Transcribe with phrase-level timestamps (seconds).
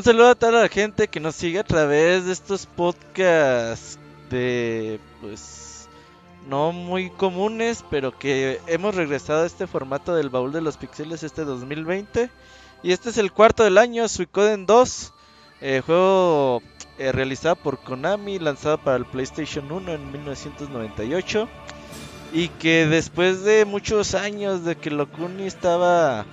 [0.00, 3.98] Un saludo a toda la gente que nos sigue a través de estos podcasts
[4.30, 5.90] de pues
[6.48, 11.22] no muy comunes, pero que hemos regresado a este formato del baúl de los pixeles
[11.22, 12.30] este 2020.
[12.82, 15.12] Y este es el cuarto del año, Suicoden 2,
[15.60, 16.62] eh, juego
[16.96, 21.46] eh, realizado por Konami, lanzado para el PlayStation 1 en 1998.
[22.32, 26.24] Y que después de muchos años de que Lokuni estaba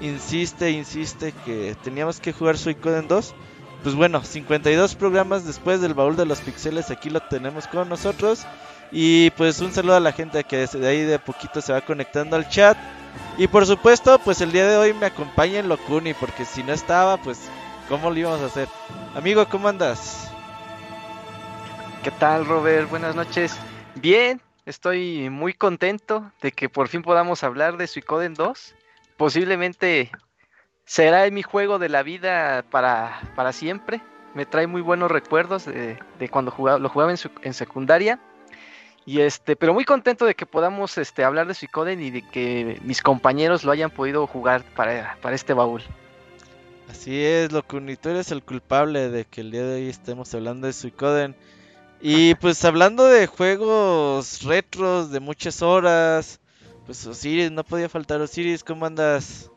[0.00, 3.34] insiste, insiste que teníamos que jugar Suicoden 2.
[3.82, 8.46] Pues bueno, 52 programas después del baúl de los pixeles, aquí lo tenemos con nosotros.
[8.90, 12.36] Y pues un saludo a la gente que desde ahí de poquito se va conectando
[12.36, 12.78] al chat.
[13.36, 16.72] Y por supuesto, pues el día de hoy me acompaña en Locuni, porque si no
[16.72, 17.40] estaba, pues,
[17.88, 18.68] ¿cómo lo íbamos a hacer?
[19.14, 20.30] Amigo, ¿cómo andas?
[22.02, 22.88] ¿Qué tal, Robert?
[22.88, 23.56] Buenas noches.
[23.96, 28.74] Bien, estoy muy contento de que por fin podamos hablar de Suicoden 2
[29.24, 30.10] posiblemente
[30.84, 34.02] será mi juego de la vida para, para siempre.
[34.34, 35.96] Me trae muy buenos recuerdos de,
[36.30, 38.20] cuando jugaba, lo jugaba en, secundaria.
[39.06, 42.78] Y este, pero muy contento de que podamos este, hablar de Suicoden y de que
[42.84, 45.80] mis compañeros lo hayan podido jugar para, para este baúl.
[46.90, 50.66] Así es, Locuni, tú eres el culpable de que el día de hoy estemos hablando
[50.66, 51.34] de Suicoden.
[52.02, 56.40] Y pues hablando de juegos retros de muchas horas,
[56.86, 58.20] pues Osiris, no podía faltar.
[58.20, 59.50] Osiris, ¿cómo andas?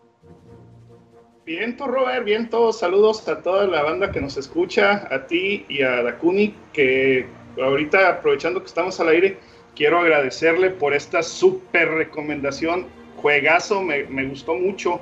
[1.46, 5.66] Bien, tú Robert, bien, todos saludos a toda la banda que nos escucha, a ti
[5.70, 7.26] y a Dakuni, que
[7.62, 9.38] ahorita aprovechando que estamos al aire,
[9.74, 15.00] quiero agradecerle por esta súper recomendación, juegazo, me, gustó mucho.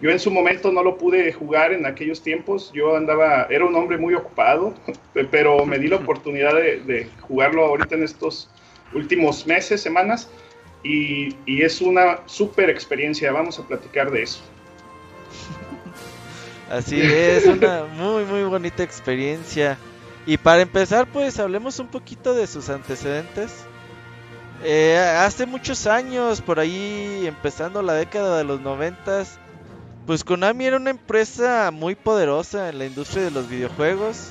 [0.00, 3.76] Yo en su momento no lo pude jugar en aquellos tiempos, yo andaba, era un
[3.76, 4.74] hombre muy ocupado,
[5.30, 8.50] pero me di la oportunidad de, de jugarlo ahorita en estos
[8.92, 10.28] últimos meses, semanas,
[10.86, 13.32] y, es una super experiencia.
[13.32, 14.40] Vamos a platicar de eso.
[16.70, 19.78] Así es, una muy muy bonita experiencia.
[20.26, 23.52] Y para empezar, pues hablemos un poquito de sus antecedentes.
[24.64, 29.38] Eh, hace muchos años, por ahí empezando la década de los noventas,
[30.06, 34.30] pues Konami era una empresa muy poderosa en la industria de los videojuegos.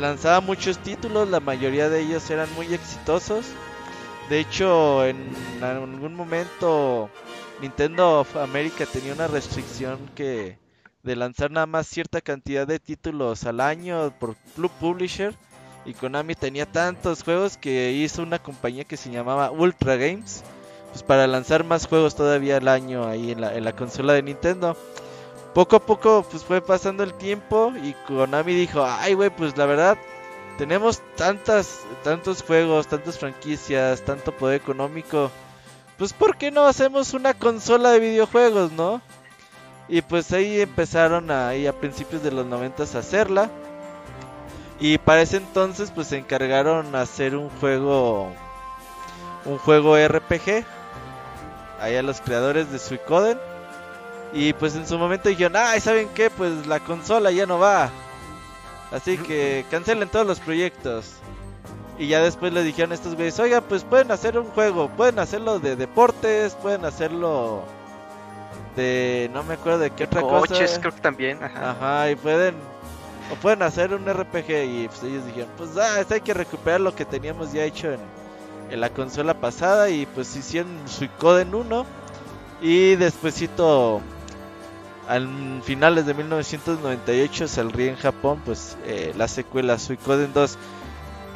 [0.00, 3.46] Lanzaba muchos títulos, la mayoría de ellos eran muy exitosos.
[4.28, 5.16] De hecho, en
[5.62, 7.08] algún momento
[7.60, 10.58] Nintendo of America tenía una restricción que
[11.04, 15.32] de lanzar nada más cierta cantidad de títulos al año por Club Publisher
[15.84, 20.42] y Konami tenía tantos juegos que hizo una compañía que se llamaba Ultra Games
[20.90, 24.22] pues para lanzar más juegos todavía al año ahí en la, en la consola de
[24.22, 24.76] Nintendo.
[25.54, 29.66] Poco a poco pues fue pasando el tiempo y Konami dijo, ay güey, pues la
[29.66, 29.96] verdad
[30.58, 35.30] tenemos tantas, tantos juegos, tantas franquicias, tanto poder económico.
[35.98, 39.00] Pues ¿por qué no hacemos una consola de videojuegos, no?
[39.88, 43.50] Y pues ahí empezaron ahí a principios de los 90 a hacerla.
[44.80, 48.32] Y para ese entonces pues se encargaron a hacer un juego
[49.46, 50.64] un juego RPG
[51.80, 53.38] ahí a los creadores de Suicoden.
[54.32, 56.30] Y pues en su momento dijeron, ay, ¿saben qué?
[56.30, 57.90] Pues la consola ya no va.
[58.92, 61.14] Así que cancelen todos los proyectos.
[61.98, 65.18] Y ya después le dijeron a estos güeyes, oiga, pues pueden hacer un juego, pueden
[65.18, 67.62] hacerlo de deportes, pueden hacerlo
[68.76, 69.30] de...
[69.32, 70.46] no me acuerdo de qué otra cosa.
[70.46, 71.42] Coches, creo que también.
[71.42, 72.10] Ajá.
[72.10, 72.54] y pueden...
[73.32, 76.94] O pueden hacer un RPG y pues ellos dijeron, pues ah, hay que recuperar lo
[76.94, 77.98] que teníamos ya hecho en,
[78.70, 81.86] en la consola pasada y pues hicieron Suicoden 1
[82.60, 84.00] y despuésito
[85.08, 85.28] al
[85.62, 90.58] finales de 1998 saldría en Japón pues eh, la secuela Suicoden 2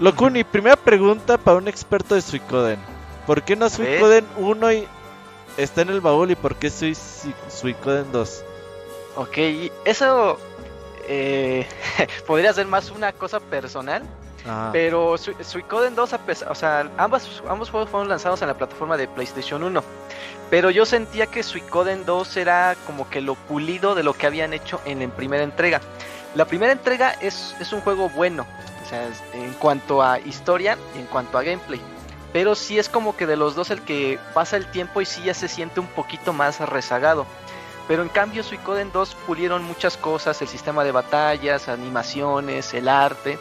[0.01, 2.79] Locuni, primera pregunta para un experto de Suicoden.
[3.27, 4.89] ¿Por qué no Suicoden 1 y
[5.59, 8.45] está en el baúl y por qué Suicoden 2?
[9.17, 9.37] Ok,
[9.85, 10.39] eso
[11.07, 11.67] eh,
[12.27, 14.03] podría ser más una cosa personal.
[14.73, 16.15] Pero Suicoden 2,
[16.49, 19.85] o sea, ambos, ambos juegos fueron lanzados en la plataforma de PlayStation 1.
[20.51, 24.53] Pero yo sentía que Suicoden 2 era como que lo pulido de lo que habían
[24.53, 25.81] hecho en la primera entrega.
[26.35, 28.47] La primera entrega es, es un juego bueno,
[28.85, 31.81] o sea, en cuanto a historia y en cuanto a gameplay.
[32.33, 35.23] Pero sí es como que de los dos el que pasa el tiempo y sí
[35.25, 37.27] ya se siente un poquito más rezagado.
[37.89, 43.37] Pero en cambio Suicoden 2 pulieron muchas cosas, el sistema de batallas, animaciones, el arte.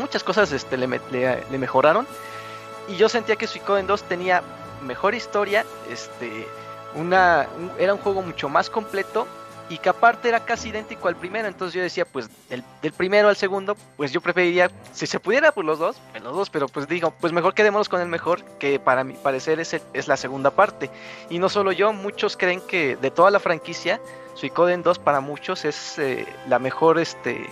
[0.00, 0.88] Muchas cosas este, le,
[1.58, 2.06] mejoraron.
[2.88, 4.42] Y yo sentía que Suicoden 2 tenía
[4.82, 6.46] mejor historia, este,
[6.94, 7.46] una,
[7.78, 9.26] era un juego mucho más completo
[9.68, 11.48] y que aparte era casi idéntico al primero.
[11.48, 12.62] Entonces yo decía, pues del,
[12.92, 16.50] primero al segundo, pues yo preferiría, si se pudiera, pues los dos, pues los dos,
[16.50, 20.08] pero pues digo, pues mejor quedémonos con el mejor, que para mi parecer es, es
[20.08, 20.90] la segunda parte.
[21.30, 24.00] Y no solo yo, muchos creen que de toda la franquicia,
[24.34, 27.46] Suicoden 2 para muchos es eh, la mejor, este,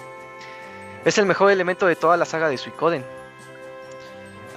[1.04, 3.19] es el mejor elemento de toda la saga de Suicoden.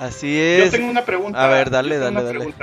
[0.03, 0.65] Así es.
[0.65, 1.41] Yo tengo una pregunta.
[1.41, 2.53] A ver, dale, dale, dale.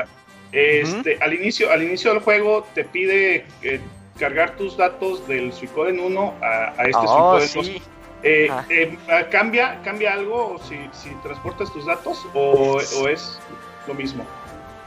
[0.53, 3.81] Este, al inicio, al inicio del juego te pide eh,
[4.19, 7.83] cargar tus datos del Suicoden 1 a, a este oh, Suicoden 2.
[8.23, 8.65] Eh, ah.
[8.69, 8.99] eh,
[9.31, 13.39] ¿cambia, ¿Cambia algo si, si transportas tus datos o, o, es
[13.87, 14.27] lo mismo?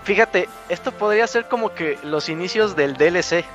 [0.04, 3.46] Fíjate, esto podría ser como que los inicios del DLC.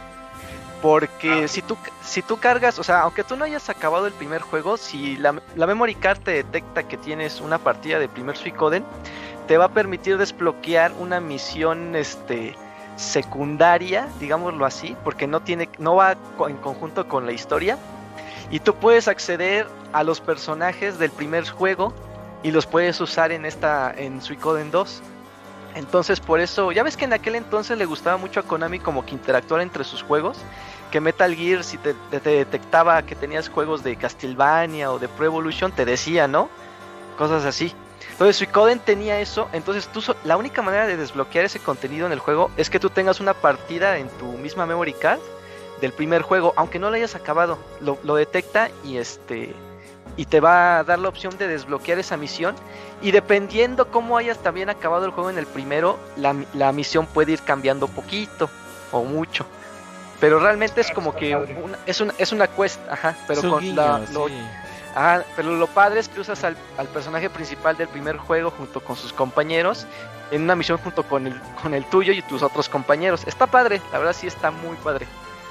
[0.83, 1.49] Porque ah.
[1.49, 4.77] si, tú, si tú cargas, o sea, aunque tú no hayas acabado el primer juego,
[4.77, 8.85] si la, la memory card te detecta que tienes una partida de primer Suicoden,
[9.47, 12.55] te va a permitir desbloquear una misión, este,
[12.99, 16.17] secundaria, digámoslo así, porque no tiene, no va
[16.47, 17.79] en conjunto con la historia.
[18.51, 21.95] Y tú puedes acceder a los personajes del primer juego
[22.43, 25.03] y los puedes usar en esta, en Suicoden 2.
[25.75, 29.05] Entonces por eso, ya ves que en aquel entonces le gustaba mucho a Konami como
[29.05, 30.39] que interactuar entre sus juegos,
[30.91, 35.27] que Metal Gear si te, te detectaba que tenías juegos de Castlevania o de Pro
[35.27, 36.49] Evolution, te decía, ¿no?
[37.17, 37.75] Cosas así.
[38.13, 42.19] Entonces Suicoden tenía eso, entonces tú la única manera de desbloquear ese contenido en el
[42.19, 45.21] juego es que tú tengas una partida en tu misma memory card
[45.81, 49.55] del primer juego, aunque no lo hayas acabado, lo, detecta y este
[50.19, 52.55] y te va a dar la opción de desbloquear esa misión
[53.01, 57.41] y dependiendo cómo hayas también acabado el juego en el primero, la, misión puede ir
[57.41, 58.51] cambiando poquito
[58.93, 59.47] o mucho.
[60.21, 61.39] Pero realmente es como que
[61.87, 64.03] es una es una quest, ajá, pero con la,
[64.97, 66.57] Ah, pero lo padre es que usas al,
[66.93, 69.87] personaje principal del primer juego junto con sus compañeros
[70.33, 73.23] en una misión junto con el, con el tuyo y tus otros compañeros.
[73.29, 75.07] Está padre, la verdad sí está muy padre.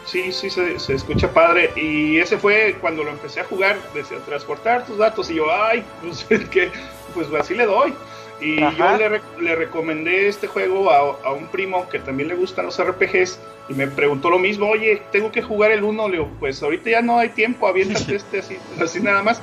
[0.07, 1.71] Sí, sí, se, se escucha padre.
[1.75, 5.29] Y ese fue cuando lo empecé a jugar, desde transportar tus datos.
[5.29, 6.71] Y yo, ay, pues que,
[7.13, 7.93] pues así le doy.
[8.39, 12.65] Y yo le, le, recomendé este juego a, a, un primo que también le gustan
[12.65, 16.29] los RPGs y me preguntó lo mismo, oye, tengo que jugar el 1, le digo,
[16.39, 19.41] pues ahorita ya no hay tiempo, aviéntate este así, así nada más.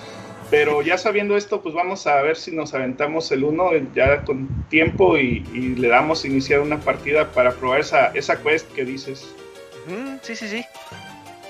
[0.49, 4.47] Pero ya sabiendo esto, pues vamos a ver si nos aventamos el 1 ya con
[4.68, 5.40] tiempo y,
[5.76, 9.35] le damos iniciar una partida para probar esa, esa quest que dices.
[10.23, 10.64] Sí, sí, sí.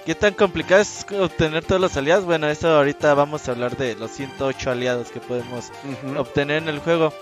[0.05, 2.27] ¿Qué tan complicado es obtener todos los aliados?
[2.27, 5.71] Bueno, eso ahorita vamos a hablar de los 108 aliados que podemos
[6.17, 7.13] obtener en el juego.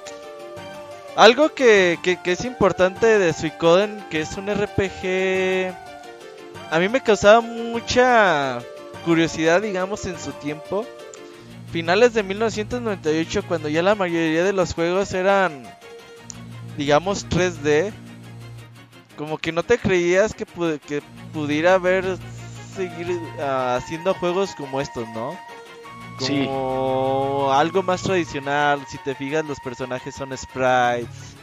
[1.15, 5.75] Algo que, que, es importante de Suicoden, que es un RPG...
[6.71, 8.61] A mí me causaba mucha
[9.05, 10.87] curiosidad, digamos, en su tiempo.
[11.71, 15.65] Finales de 1998, cuando ya la mayoría de los juegos eran,
[16.77, 17.93] digamos, 3D.
[19.17, 20.47] Como que no te creías que,
[20.87, 21.03] que
[21.33, 22.19] pudiera haber
[22.75, 25.37] seguir ah, haciendo juegos como estos, ¿no?
[26.19, 28.85] Como algo más tradicional.
[28.89, 31.35] Si te fijas, los personajes son sprites.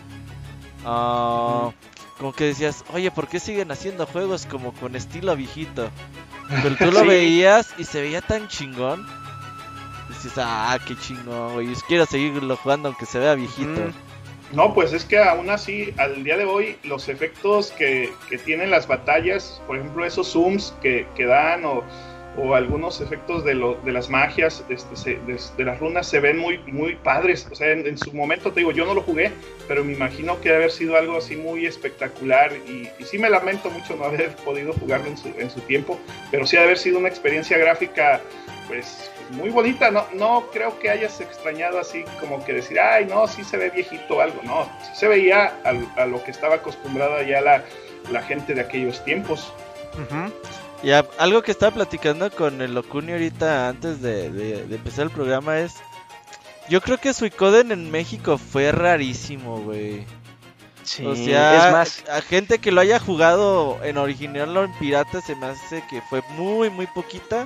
[0.86, 1.72] Ah,
[2.18, 5.90] como que decías, oye, ¿por qué siguen haciendo juegos como con estilo viejito?
[6.64, 9.06] Pero tú lo veías y se veía tan chingón.
[10.10, 11.74] Dices, ah, qué chingón, güey.
[11.88, 13.92] Quiero seguirlo jugando aunque se vea viejito.
[14.52, 18.72] No, pues es que aún así, al día de hoy, los efectos que, que tienen
[18.72, 21.84] las batallas, por ejemplo, esos zooms que, que dan o,
[22.36, 26.58] o, algunos efectos de, lo, de las magias, este, de, las runas, se ven muy,
[26.66, 27.48] muy padres.
[27.52, 29.32] O sea, en, su momento, te digo, yo no lo jugué,
[29.68, 32.52] pero me imagino que haber sido algo así muy espectacular.
[32.68, 36.00] Y, y sí me lamento mucho no haber podido jugarlo en su, en su tiempo,
[36.32, 38.20] pero sí debe haber sido una experiencia gráfica,
[38.68, 43.28] pues muy bonita, no, no creo que hayas extrañado así como que decir, ay, no,
[43.28, 47.22] sí se ve viejito o algo, no, sí se veía a, lo que estaba acostumbrada
[47.24, 47.64] ya la,
[48.12, 49.54] la gente de aquellos tiempos.
[50.82, 55.76] Y algo que estaba platicando con el Locuni ahorita antes de, empezar el programa es,
[56.70, 60.06] Yo creo que Suicoden en México fue rarísimo, güey.
[60.84, 64.74] Sí, o sea, es más, a gente que lo haya jugado en original o en
[64.80, 67.46] pirata se me hace que fue muy, muy poquita.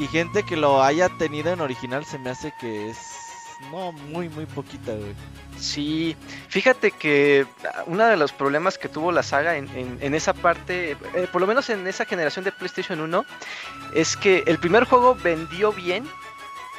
[0.00, 2.96] Y gente que lo haya tenido en original se me hace que es,
[3.70, 5.14] no, muy, muy poquita, güey.
[5.58, 6.16] Sí,
[6.48, 7.46] fíjate que
[7.86, 11.42] uno de los problemas que tuvo la saga en, en- en esa parte, eh, por
[11.42, 13.24] lo menos en esa generación de PlayStation 1,
[13.94, 16.08] es que el primer juego vendió bien,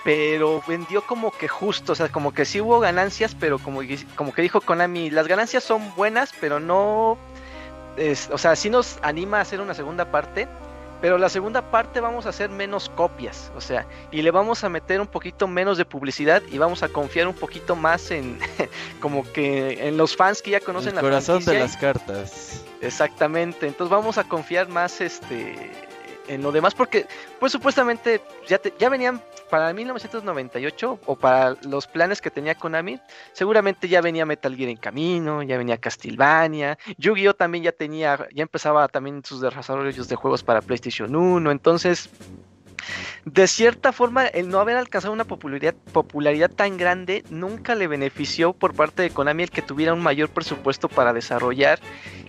[0.03, 3.81] pero vendió como que justo, o sea, como que sí hubo ganancias, pero como,
[4.15, 7.19] como que dijo Konami, las ganancias son buenas, pero no,
[7.97, 10.47] es- o sea, sí nos anima a hacer una segunda parte.
[11.01, 14.69] Pero la segunda parte vamos a hacer menos copias, o sea, y le vamos a
[14.69, 18.37] meter un poquito menos de publicidad y vamos a confiar un poquito más en
[19.01, 22.63] como que en los fans que ya conocen El la corazón de las cartas.
[22.81, 25.71] Exactamente, entonces vamos a confiar más este
[26.27, 27.07] en lo demás porque
[27.39, 32.99] pues supuestamente ya te- ya venían para 1998 o para los planes que tenía Konami,
[33.33, 38.41] seguramente ya venía Metal Gear en camino, ya venía Castlevania, Yu-Gi-Oh también ya tenía ya
[38.41, 42.09] empezaba también sus desarrollos de juegos para PlayStation 1, entonces
[43.25, 48.53] de cierta forma, el no haber alcanzado una popularidad, popularidad tan grande nunca le benefició
[48.53, 51.79] por parte de Konami el que tuviera un mayor presupuesto para desarrollar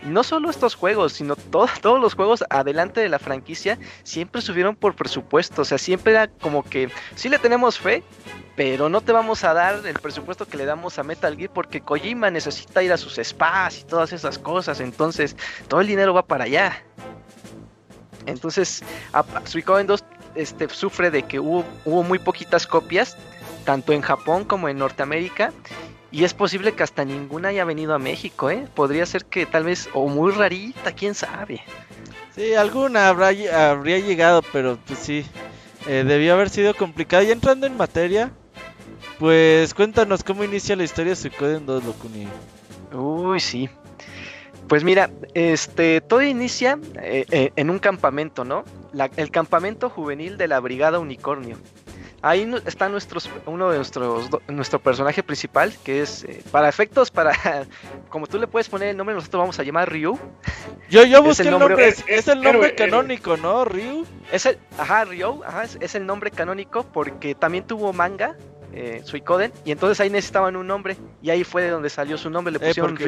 [0.05, 4.75] no solo estos juegos, sino to- todos los juegos adelante de la franquicia siempre subieron
[4.77, 5.63] por presupuesto.
[5.63, 8.03] O sea, siempre era como que sí le tenemos fe,
[8.57, 11.81] pero no te vamos a dar el presupuesto que le damos a Metal Gear porque
[11.81, 14.81] Kojima necesita ir a sus spas y todas esas cosas.
[14.81, 15.37] Entonces,
[15.69, 16.83] todo el dinero va para allá.
[18.27, 18.83] Entonces,
[19.13, 23.17] a- Suicoden 2 este, sufre de que hubo, hubo muy poquitas copias,
[23.65, 25.53] tanto en Japón como en Norteamérica.
[26.11, 28.69] Y es posible que hasta ninguna haya venido a México, ¿eh?
[28.75, 31.63] Podría ser que tal vez, o muy rarita, quién sabe.
[32.35, 33.31] Sí, alguna habrá,
[33.71, 35.25] habría llegado, pero pues sí,
[35.87, 37.23] eh, debió haber sido complicado.
[37.23, 38.31] Y entrando en materia,
[39.19, 42.29] pues cuéntanos cómo inicia la historia de Suicoden 2, Locuni.
[42.93, 43.71] Uy, sí.
[44.69, 48.65] Pues mira, este, todo inicia eh, eh, en un campamento, ¿no?
[48.93, 51.57] La- el campamento juvenil de la Brigada Unicornio.
[52.25, 57.33] Ahí está nuestros, uno de nuestros, nuestro personaje principal, que es, eh, para efectos, para,
[58.11, 60.17] como tú le puedes poner el nombre, nosotros vamos a llamar Ryu.
[60.89, 62.77] Yo, yo busqué el el nombre- nombre, es- es, es el nombre héroe, héroe.
[62.77, 63.65] canónico, ¿no?
[63.65, 64.07] Ryu.
[64.31, 68.37] Es el, ajá, Ryo, ajá, es, es el nombre canónico porque también tuvo manga,
[68.75, 72.31] eh, Suicoden, y entonces ahí necesitaban un nombre, y ahí fue de donde salió su
[72.31, 73.05] nombre, le Eh, pusieron porque-.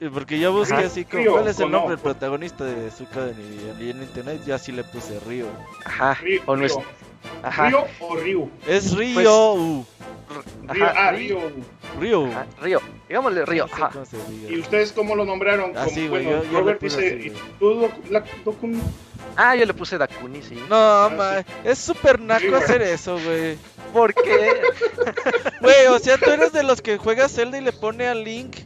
[0.00, 2.90] Y Porque yo busqué Ajá, así como, Ryo, ¿cuál es el nombre del protagonista de
[2.90, 3.34] Suicoden?
[3.80, 5.46] Y, y en internet yo así le puse Ryu.
[5.84, 6.82] Ajá, Río, o nuestro-
[7.42, 8.50] ajá, Río o Ryu.
[8.66, 9.14] Es Ryo.
[9.14, 11.38] Pues- Río, ah, Ryu.
[12.00, 12.26] Ryu.
[12.26, 13.90] ajá, Ryo, digámosle No sé ajá.
[14.28, 14.50] diga.
[14.50, 15.72] ¿Y ustedes cómo lo nombraron?
[15.72, 17.42] Como- güey, bueno, yo- yo le Robert puse dice, así, ¿y güey.
[17.58, 18.80] tú, la- Dokun?
[19.36, 20.56] Ah, yo le puse Dakuni, sí.
[20.68, 23.56] No, Ah, ma, es súper naco Sí, hacer eso, güey.
[23.92, 24.60] ¿Por qué?
[25.60, 28.56] Güey, o sea, tú eres de los que juega Zelda y le pone a Link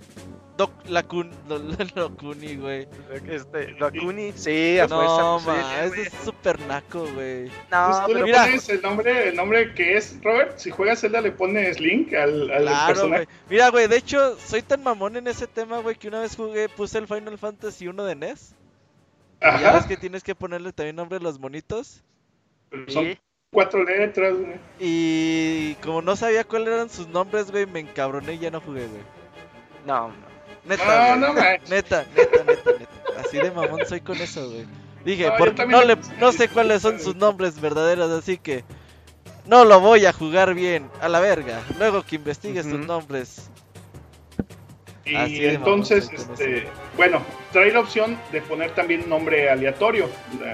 [0.67, 2.89] Doc, la Kun, lo- lo- Locuni, güey.
[3.29, 7.49] Este, Dakuni, sí, a fuerza, No, ma, ese es súper naco, güey.
[7.71, 8.45] No, Pues tú pero le mira.
[8.45, 10.59] pones el nombre, el nombre que es, Robert.
[10.59, 13.25] Si juegas Zelda, le pones Link al, al Claro, personaje.
[13.25, 13.37] güey.
[13.51, 16.69] Mira, güey, de hecho, soy tan mamón en ese tema, güey, que una vez jugué,
[16.69, 18.55] puse el Final Fantasy 1 de NES.
[19.41, 19.89] Y ya ves Ajá.
[19.89, 22.03] que tienes que ponerle también nombre a los monitos.
[22.89, 23.19] Son sí.
[23.53, 24.55] cuatro letras, güey.
[24.79, 28.87] Y como no sabía cuáles eran sus nombres, güey, me encabroné y ya no jugué,
[28.87, 29.03] güey.
[29.85, 30.13] No,
[30.65, 31.21] Neta, No, güey.
[31.21, 31.71] no manches.
[31.71, 33.21] Neta, neta, neta, neta.
[33.21, 34.67] Así de mamón soy con eso, güey.
[35.05, 38.65] Dije, No, porque no, le no sé cuáles son sus nombres verdaderos, así que
[39.47, 40.89] no lo voy a jugar bien.
[41.01, 41.61] A la verga.
[41.79, 43.49] Luego que investigue sus nombres.
[45.05, 50.09] Y Así entonces, mamón este, bueno, trae la opción de poner también nombre aleatorio.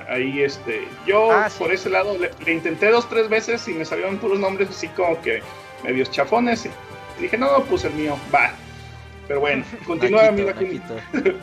[0.08, 1.58] Ahí, este, yo Ah, sí.
[1.58, 4.88] por ese lado le, le intenté dos, tres veces y me salieron puros nombres así
[4.88, 5.42] como que
[5.84, 6.64] medios chafones.
[7.18, 8.52] Y dije, no, pues el mío, va.
[9.28, 10.30] Pero bueno, continúa.
[10.30, 10.96] Naquito.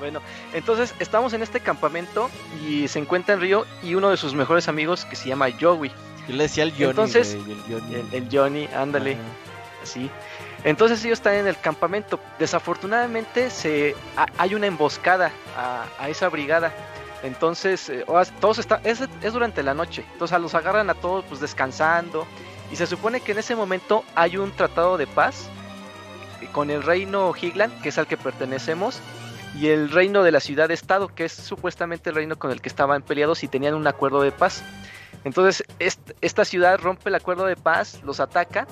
[0.00, 0.22] Bueno,
[0.54, 2.30] entonces estamos en este campamento
[2.66, 5.90] y se encuentra en Río y uno de sus mejores amigos que se llama Joey,
[6.26, 7.94] Yo le decía al Johnny, Entonces, el Johnny.
[7.96, 9.20] el, el Johnny, ándale, Ajá.
[9.82, 10.10] así.
[10.64, 12.18] Entonces ellos están en el campamento.
[12.38, 16.72] Desafortunadamente se ha- hay una emboscada a, a esa brigada.
[17.22, 18.06] Entonces eh,
[18.40, 20.02] todos están es, es durante la noche.
[20.14, 22.26] Entonces a los agarran a todos pues descansando
[22.72, 25.50] y se supone que en ese momento hay un tratado de paz
[26.52, 29.00] con el reino Higlan, que es al que pertenecemos,
[29.58, 32.68] y el reino de la ciudad estado, que es supuestamente el reino con el que
[32.68, 34.62] estaban peleados y tenían un acuerdo de paz.
[35.24, 38.66] Entonces est- esta ciudad rompe el acuerdo de paz, los ataca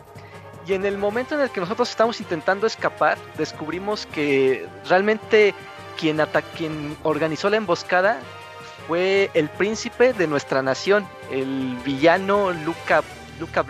[0.66, 5.54] y en el momento en el que nosotros estamos intentando escapar, descubrimos que realmente
[5.98, 6.20] quien,
[6.56, 8.18] quien organizó la emboscada
[8.86, 13.02] fue el príncipe de nuestra nación, el villano Luca,
[13.40, 13.62] Luca.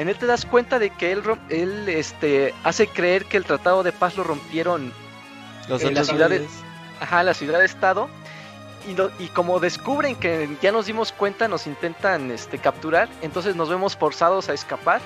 [0.00, 3.82] En él te das cuenta de que él, él este, hace creer que el Tratado
[3.82, 4.94] de Paz lo rompieron
[5.68, 6.56] Los en otros ciudades, güeyes.
[7.00, 8.08] ajá, la ciudad-estado.
[8.88, 13.56] Y, lo- y como descubren que ya nos dimos cuenta, nos intentan este, capturar, entonces
[13.56, 15.02] nos vemos forzados a escapar.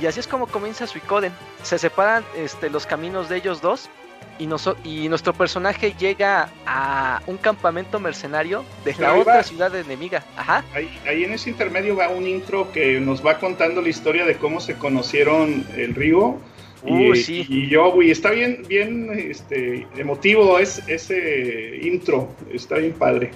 [0.00, 1.34] Y así es como comienza Suicoden.
[1.62, 3.90] Se separan este, los caminos de ellos dos.
[4.38, 9.42] Y, noso- y nuestro personaje llega a un campamento mercenario de la otra va.
[9.42, 10.22] ciudad enemiga.
[10.36, 10.62] Ajá.
[10.74, 14.36] Ahí, ahí en ese intermedio va un intro que nos va contando la historia de
[14.36, 16.38] cómo se conocieron el Río.
[16.84, 17.44] Y, Uh, sí.
[17.48, 23.30] y yo, güey, está bien, bien este, emotivo es, ese intro, está bien padre.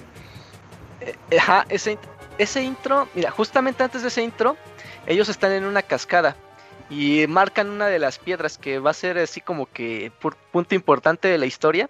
[1.37, 1.97] Ajá, ese,
[2.37, 4.55] ese intro, mira, justamente antes de ese intro,
[5.07, 6.35] ellos están en una cascada
[6.91, 10.75] y marcan una de las piedras que va a ser así como que pu- punto
[10.75, 11.89] importante de la historia,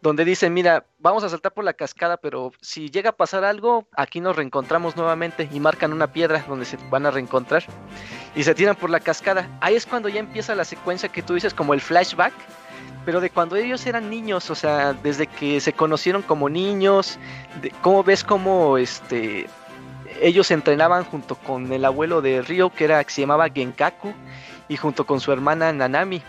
[0.00, 3.86] donde dicen, mira, vamos a saltar por la cascada, pero si llega a pasar algo,
[3.94, 7.64] aquí nos reencontramos nuevamente y marcan una piedra donde se van a reencontrar
[8.34, 9.46] y se tiran por la cascada.
[9.60, 12.32] Ahí es cuando ya empieza la secuencia que tú dices como el flashback.
[13.04, 17.18] Pero de cuando ellos eran niños, o sea, desde que se conocieron como niños,
[17.62, 19.46] de cómo ves cómo este
[20.20, 24.12] ellos entrenaban junto con el abuelo de Ryo que era que se llamaba Genkaku
[24.68, 26.22] y junto con su hermana Nanami.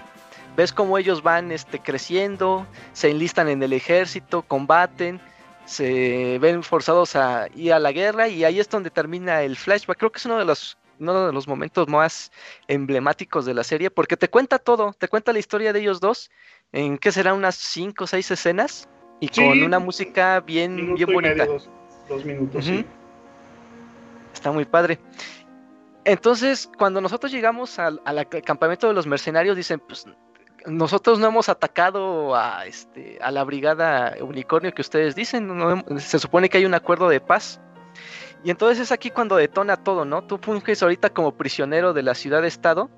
[0.56, 5.22] Ves cómo ellos van este creciendo, se enlistan en el ejército, combaten,
[5.66, 9.98] se ven forzados a ir a la guerra y ahí es donde termina el flashback.
[9.98, 12.30] Creo que es uno de los uno de los momentos más
[12.68, 16.30] emblemáticos de la serie porque te cuenta todo, te cuenta la historia de ellos dos
[16.74, 18.90] en qué será unas 5 o 6 escenas
[19.22, 19.42] y Sí.
[19.42, 21.46] con una música bien bien bonita.
[21.46, 21.70] dos,
[22.10, 22.86] dos minutos, sí.
[24.40, 25.00] Está muy padre.
[26.06, 28.00] Entonces, cuando nosotros llegamos al,
[28.46, 30.06] campamento de los mercenarios, dicen, pues
[30.66, 36.48] nosotros no hemos atacado a, este, la brigada unicornio que ustedes dicen, no se supone
[36.48, 37.60] que hay un acuerdo de paz.
[38.42, 40.24] Y entonces es aquí cuando detona todo, ¿no?
[40.24, 42.90] Tú funges ahorita como prisionero de la ciudad-estado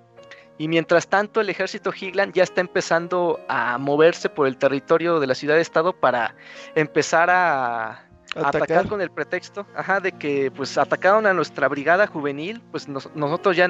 [0.59, 5.25] y mientras tanto el ejército Higlan ya está empezando a moverse por el territorio de
[5.25, 6.35] la ciudad-estado para
[6.75, 8.55] empezar a, atacar.
[8.63, 8.87] Atacar.
[8.87, 13.55] con el pretexto, ajá, de que pues atacaron a nuestra brigada juvenil, pues nos- nosotros
[13.57, 13.69] ya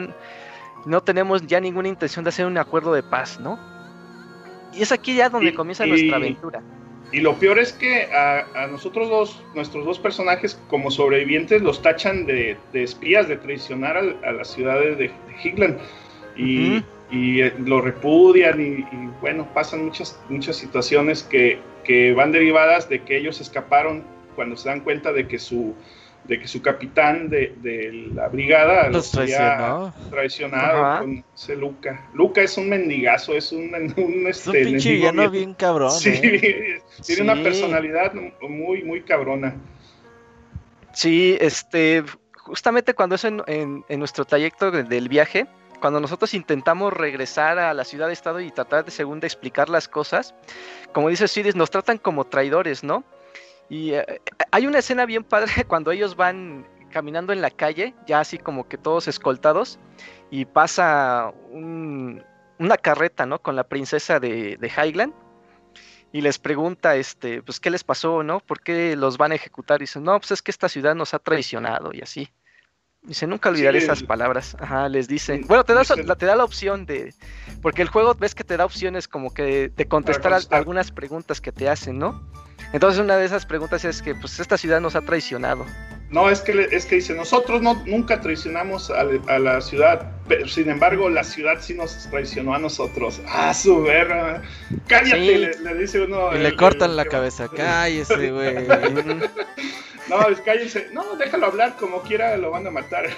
[0.86, 3.60] no tenemos ya ninguna intención de hacer un acuerdo de paz, ¿no?
[4.74, 6.62] Y es aquí ya donde Y- comienza y- nuestra aventura.
[7.14, 11.82] Y lo peor es que a, a nosotros dos, nuestros dos personajes como sobrevivientes los
[11.82, 15.78] tachan de, de espías, de traicionar al- a, las ciudades de, de Higland.
[16.38, 16.86] Y, Ujú.
[17.12, 18.64] y, eh, lo repudian y,
[18.96, 24.04] y, bueno, pasan muchas, muchas situaciones que, que van derivadas de que ellos escaparon
[24.36, 25.76] cuando se dan cuenta de que su,
[26.24, 29.94] de que su capitán de, de la brigada Los había traicionó.
[30.10, 31.00] traicionado Ajá.
[31.02, 32.08] con ese Luca.
[32.14, 35.92] Luca es un mendigazo, es un, un, Es un este, pinche villano bien- bien cabrón.
[35.92, 36.82] Sí, ¿eh?
[37.06, 39.56] tiene una personalidad muy, muy cabrona.
[40.94, 42.04] Sí, este,
[42.36, 45.48] justamente cuando es en, en- en nuestro trayecto de- del viaje,
[45.80, 49.70] cuando nosotros intentamos regresar a la ciudad de estado y tratar de según de explicar
[49.70, 50.36] las cosas,
[50.94, 53.04] como dice Sidis, nos tratan como traidores, ¿no?
[53.72, 58.20] Y eh, hay una escena bien padre cuando ellos van caminando en la calle, ya
[58.20, 59.80] así como que todos escoltados,
[60.30, 62.22] y pasa un-
[62.60, 63.42] una carreta, ¿no?
[63.42, 65.14] Con la princesa de, de Highland.
[66.12, 68.42] Y les pregunta, este, pues, ¿qué les pasó, no?
[68.42, 69.80] ¿Por qué los van a ejecutar?
[69.82, 72.30] Y dicen, no, pues es que esta ciudad nos ha traicionado y así.
[73.04, 74.56] Dice, nunca olvidaré Sí, esas palabras.
[74.60, 75.42] Ajá, les dice.
[75.48, 77.14] Bueno, te da, la, te da la opción de...
[77.62, 80.58] Porque el juego ves que te da opciones como que de contestar, a- contestar.
[80.60, 82.22] algunas preguntas que te hacen, ¿no?
[82.74, 85.66] Entonces una de esas preguntas es que, pues, esta ciudad nos ha traicionado.
[86.12, 90.12] No, es que, le- es que dice, nosotros no, nunca traicionamos a, a la ciudad,
[90.28, 93.22] pero sin embargo la ciudad sí nos traicionó a nosotros.
[93.28, 94.42] Ah, su verga.
[94.88, 95.38] Cállate, Sí.
[95.38, 96.34] le, le dice uno.
[96.34, 97.48] Y el- le cortan el- la cabeza.
[97.56, 98.68] Cállese, güey.
[100.10, 100.90] No, es cállense.
[100.92, 103.06] No, déjalo hablar, como quiera lo van a matar.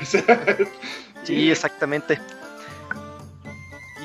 [1.23, 2.19] Sí, exactamente.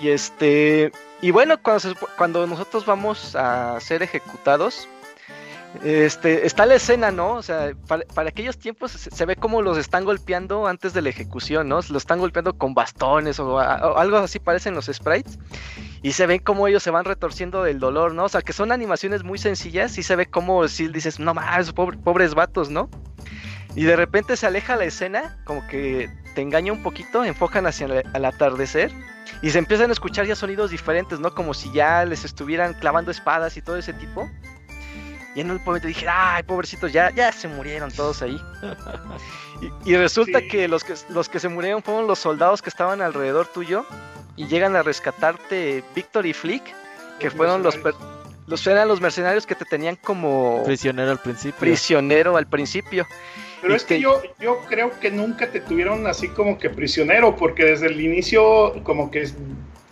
[0.01, 4.88] Y este, y bueno, cuando, se cuando nosotros vamos a ser ejecutados,
[5.83, 7.35] este, está la escena, ¿no?
[7.35, 11.69] O sea, para, aquellos tiempos se, ve como los están golpeando antes de la ejecución,
[11.69, 11.77] ¿no?
[11.77, 15.39] Los están golpeando con bastones o, algo así parecen los sprites.
[16.03, 18.25] Y se ven como ellos se van retorciendo del dolor, ¿no?
[18.25, 21.73] O sea, que son animaciones muy sencillas y se ve como si dices, no más,
[21.75, 22.89] pobre- pobres vatos, ¿no?
[23.75, 27.87] Y de repente se aleja la escena, como que te engaña un poquito, enfocan hacia
[27.87, 28.91] el, al atardecer
[29.43, 31.35] y se empiezan a escuchar ya sonidos diferentes, ¿no?
[31.35, 34.29] Como si ya les estuvieran clavando espadas y todo ese tipo.
[35.38, 38.37] Y en un momento dije, ay, pobrecitos, ya, ya se murieron todos ahí.
[39.85, 40.48] y, y resulta Sí.
[40.48, 43.87] que los, que los que se murieron fueron los soldados que estaban alrededor tuyo
[44.35, 46.64] y llegan a rescatarte Victor y Flick,
[47.20, 47.79] que Los fueron los,
[48.48, 51.61] los, eran los mercenarios que te tenían como Prisionero al principio.
[51.61, 53.07] prisionero al principio.
[53.62, 57.64] Pero es que yo, yo creo que nunca te tuvieron así como que prisionero, porque
[57.64, 59.29] desde el inicio como que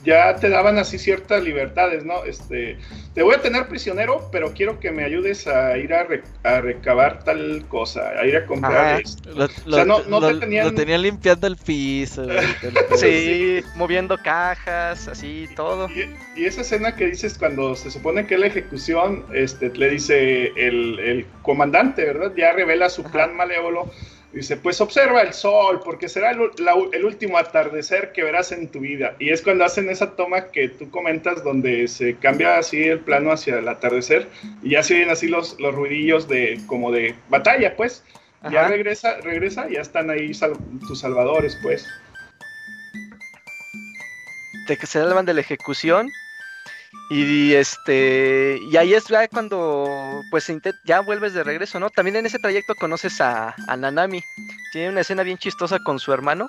[0.06, 2.24] ya te daban así ciertas libertades, ¿no?
[2.24, 2.78] Este,
[3.12, 6.06] te voy a tener prisionero, pero quiero que me ayudes a ir a,
[6.44, 9.28] a recabar tal cosa, a ir a comprar esto.
[9.32, 10.66] Lo, o sea, no, no te tenían...
[10.66, 12.24] lo tenía limpiando el piso.
[12.96, 15.88] sí, moviendo cajas, así, todo.
[15.90, 20.52] Y, esa escena que dices cuando se supone que es la ejecución, este, le dice
[20.56, 22.32] el, el comandante, ¿verdad?
[22.36, 23.90] Ya revela su plan malévolo
[24.36, 29.16] Dice, pues observa el sol, porque será el, último atardecer que verás en tu vida.
[29.18, 33.32] Y es cuando hacen esa toma que tú comentas, donde se cambia así el plano
[33.32, 34.28] hacia el atardecer,
[34.62, 38.04] y ya se oyen así los, los ruidillos de, como de batalla, pues.
[38.50, 40.32] Ya regresa, regresa, ya están ahí
[40.86, 41.86] tus salvadores, pues.
[44.68, 46.10] De que se salvan de la ejecución
[47.08, 49.86] y este y ahí es cuando
[50.30, 50.52] pues
[50.84, 51.90] ya vuelves de regreso, ¿no?
[51.90, 54.22] También en ese trayecto conoces a, a, Nanami.
[54.72, 56.48] Tiene una escena bien chistosa con su hermano.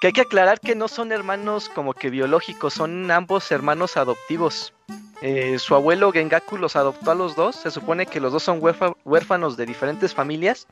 [0.00, 4.74] Que hay que aclarar que no son hermanos como que biológicos, son ambos hermanos adoptivos.
[5.22, 7.56] Eh, su abuelo Gengaku los adoptó a los dos.
[7.56, 10.66] Se supone que los dos son huérfanos de diferentes familias.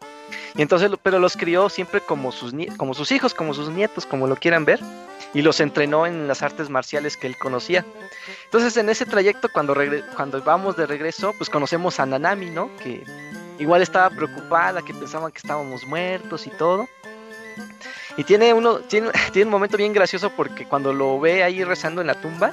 [0.55, 4.27] Y entonces, pero los crió siempre como sus, como sus hijos, como sus nietos, como
[4.27, 4.81] lo quieran ver.
[5.35, 7.85] Y los entrenó en las artes marciales que él conocía.
[8.45, 9.75] Entonces, en ese trayecto, cuando,
[10.15, 12.71] cuando vamos de regreso, pues conocemos a Nanami, ¿no?
[12.77, 13.05] Que
[13.59, 16.89] igual estaba preocupada, que pensaban que estábamos muertos y todo.
[18.17, 22.01] Y tiene uno, tiene, tiene un momento bien gracioso porque cuando lo ve ahí rezando
[22.01, 22.53] en la tumba,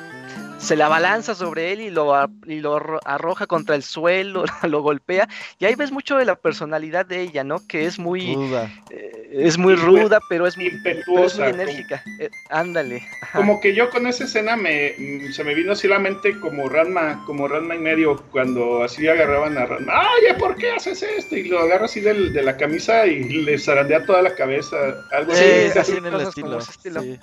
[0.62, 2.14] se la balanza sobre él y lo,
[2.46, 5.28] y lo arroja contra el suelo, lo golpea.
[5.60, 7.66] Y ahí ves mucho de la personalidad de ella, ¿no?
[7.68, 12.04] Que es muy ruda, eh, es muy ruda pero, es, impetuosa, muy enérgica.
[12.20, 13.04] Eh, ándale.
[13.34, 16.70] Como que yo con esa escena me, mm, se me vino así la mente como
[16.70, 19.94] Ranma, como Ranma y medio, cuando así agarraban a Ranma.
[19.94, 21.36] ¡Ay, ¿por qué haces esto?
[21.36, 24.78] Y lo agarra así de la camisa y le zarandea toda la cabeza.
[25.12, 25.44] Algo sí,
[25.76, 26.62] así, en el estilo.
[26.62, 27.20] Sí.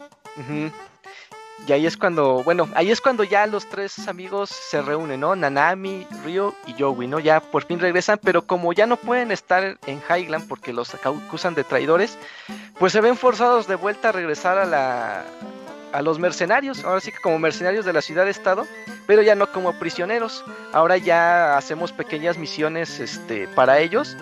[1.69, 5.37] Y ahí es cuando, bueno, ahí es cuando ya los tres amigos se reúnen, ¿no?
[5.37, 7.19] Nanami, Ryo y Yowie, ¿no?
[7.19, 11.55] Ya por fin regresan, pero como ya no pueden estar en Highland porque los acusan
[11.55, 12.17] de traidores,
[12.79, 15.25] pues se ven forzados de vuelta a regresar a la
[15.93, 18.67] a los mercenarios, ahora sí que como mercenarios de la ciudad-estado,
[19.07, 20.45] pero ya no como prisioneros.
[20.73, 24.17] Ahora ya hacemos pequeñas misiones este, para ellos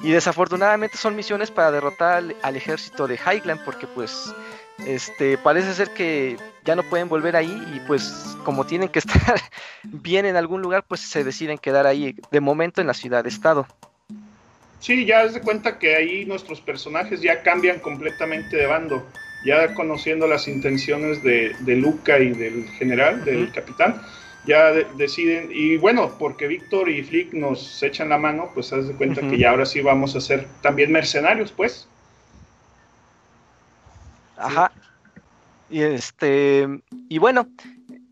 [0.00, 4.34] y desafortunadamente son misiones para derrotar al, al ejército de Highland porque pues
[4.84, 9.40] este, parece ser que ya no pueden volver ahí y pues como tienen que estar
[9.84, 13.66] bien en algún lugar, pues se deciden quedar ahí de momento en la ciudad-estado.
[14.80, 19.06] Sí, ya de cuenta que ahí nuestros personajes ya cambian completamente de bando,
[19.44, 24.02] ya conociendo las intenciones de, Luca y del general, del capitán,
[24.46, 28.94] ya deciden, y bueno, porque Víctor y Flick nos echan la mano, pues haz de
[28.94, 31.88] cuenta que ya ahora sí vamos a ser también mercenarios, pues.
[34.36, 34.72] Ajá.
[35.68, 36.68] Y este,
[37.08, 37.48] y bueno,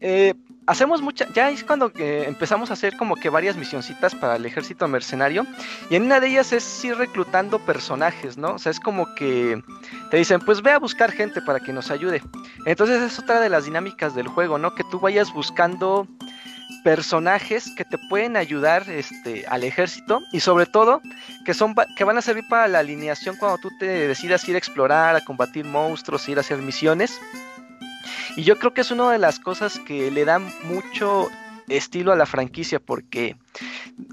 [0.00, 0.34] eh,
[0.66, 4.88] hacemos mucha, ya es cuando empezamos a hacer como que varias misioncitas para el ejército
[4.88, 5.46] mercenario
[5.90, 8.54] y en una de ellas es ir reclutando personajes, ¿no?
[8.54, 9.62] O sea, es como que
[10.10, 12.22] te dicen, pues ve a buscar gente para que nos ayude.
[12.66, 14.74] Entonces es otra de las dinámicas del juego, ¿no?
[14.74, 16.08] Que tú vayas buscando
[16.84, 21.00] personajes que te pueden ayudar este, al ejército y sobre todo
[21.44, 24.58] que, son, que van a servir para la alineación cuando tú te decidas ir a
[24.58, 27.18] explorar, a combatir monstruos, ir a hacer misiones.
[28.36, 31.30] Y yo creo que es una de las cosas que le dan mucho
[31.68, 33.36] estilo a la franquicia porque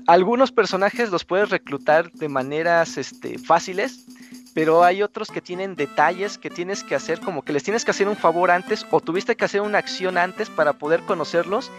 [0.08, 4.06] algunos personajes los puedes reclutar de maneras este, fáciles
[4.54, 7.92] pero hay otros que tienen detalles que tienes que hacer, como que les tienes que
[7.92, 11.72] hacer un favor antes o tuviste que hacer una acción antes para poder conocerlos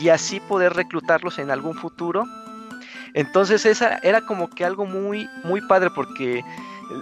[0.00, 2.24] y así poder reclutarlos en algún futuro.
[3.14, 6.42] Entonces esa era como que algo muy muy padre porque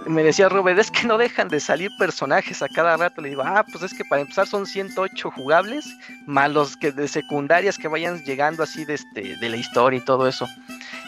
[0.07, 3.21] me decía Robert, es que no dejan de salir personajes a cada rato.
[3.21, 5.85] Le digo, ah, pues es que para empezar son 108 jugables,
[6.25, 10.05] más los que de secundarias que vayan llegando así de, este, de la historia y
[10.05, 10.47] todo eso.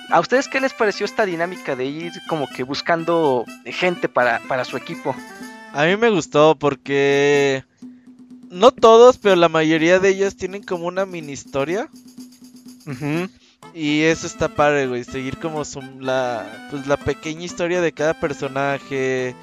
[0.10, 4.64] ¿A ustedes qué les pareció esta dinámica de ir como que buscando gente para, para
[4.64, 5.16] su equipo?
[5.74, 7.64] A mí me gustó porque
[8.50, 11.90] no todos, pero la mayoría de ellos tienen como una mini historia.
[13.74, 15.04] Y eso está padre, güey.
[15.04, 15.64] Seguir como
[16.00, 19.36] la, pues, la pequeña historia de cada personaje.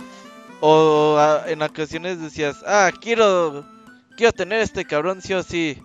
[0.61, 3.67] O en ocasiones decías, ah, quiero,
[4.17, 5.79] quiero tener este cabrón sí o sí.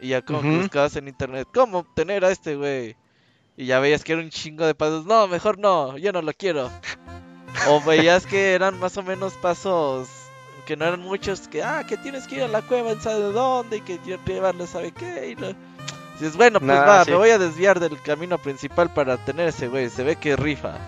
[0.00, 2.96] Y ya como buscabas en internet, ¿cómo tener a este güey?
[3.56, 5.06] Y ya veías que era un chingo de pasos.
[5.06, 6.70] No, mejor no, yo no lo quiero.
[7.68, 10.08] O veías que eran más o menos pasos
[10.66, 11.48] que no eran muchos.
[11.48, 13.78] Que, ah, que tienes que ir a la cueva sabe de dónde.
[13.78, 15.30] Y que llevarle sabe qué.
[15.30, 15.34] Y
[16.18, 19.90] Dices, bueno, pues va, me voy a desviar del camino principal para tener ese güey.
[19.90, 20.78] Se ve que rifa.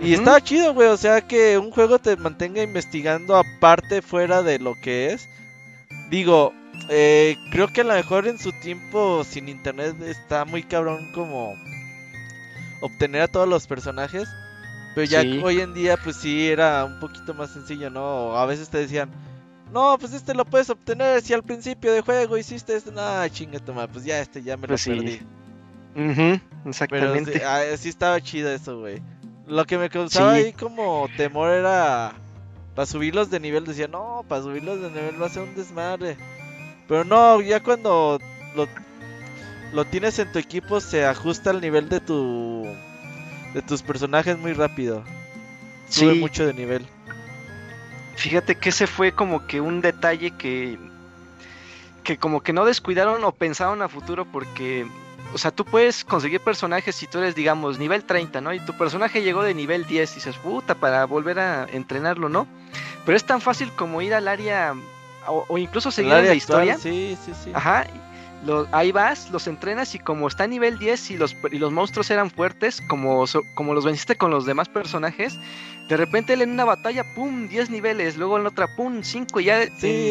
[0.00, 4.58] Y estaba chido, güey, o sea que un juego te mantenga investigando aparte fuera de
[4.58, 5.28] lo que es.
[6.10, 6.52] Digo,
[6.90, 11.54] eh, creo que a lo mejor en su tiempo sin internet está muy cabrón como
[12.80, 14.28] obtener a todos los personajes.
[14.94, 18.36] Pero ya hoy en día pues sí era un poquito más sencillo, ¿no?
[18.36, 19.10] A veces te decían,
[19.72, 22.92] no, pues este lo puedes obtener si al principio de juego hiciste esto.
[22.92, 25.20] No, chinga toma, pues ya este ya me lo pues perdí.
[26.64, 27.32] exactamente.
[27.32, 29.02] Pero ah, sí, estaba chido eso, güey.
[29.46, 32.14] Lo que me causaba ahí como temor era
[32.74, 33.64] para subirlos de nivel.
[33.64, 36.16] Decía, no, para subirlos de nivel va a ser un desmadre.
[36.88, 38.18] Pero no, ya cuando
[38.54, 38.66] lo,
[39.72, 42.64] lo tienes en tu equipo se ajusta el nivel de tu
[43.54, 45.02] de tus personajes muy rápido.
[45.88, 46.86] Sube mucho de nivel.
[48.16, 50.78] Fíjate que ese fue como que un detalle que
[52.02, 54.86] que como que no descuidaron o pensaron a futuro porque
[55.34, 58.54] o sea, tú puedes conseguir personajes si tú eres, digamos, nivel 30, ¿no?
[58.54, 62.46] Y tu personaje llegó de nivel 10 y dices, puta, para volver a entrenarlo, ¿no?
[63.04, 64.74] Pero es tan fácil como ir al área
[65.26, 66.78] o, incluso seguir en la historia.
[66.78, 67.50] Sí, sí, sí.
[67.52, 67.86] Ajá.
[68.72, 72.10] Ahí vas, los entrenas y como está a nivel 10 y los, y los monstruos
[72.10, 75.38] eran fuertes, como, como los venciste con los demás personajes,
[75.88, 79.60] de repente él en una batalla, pum, 10 niveles, luego en otra, pum, 5, ya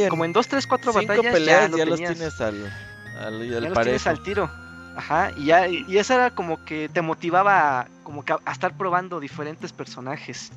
[0.10, 2.72] como en 2, 3, 4 batallas ya, los tienes al,
[3.20, 4.50] al, ya los tienes al tiro.
[4.98, 9.20] Ajá, y ya, y esa era como que te motivaba como que a estar probando
[9.20, 10.52] diferentes personajes.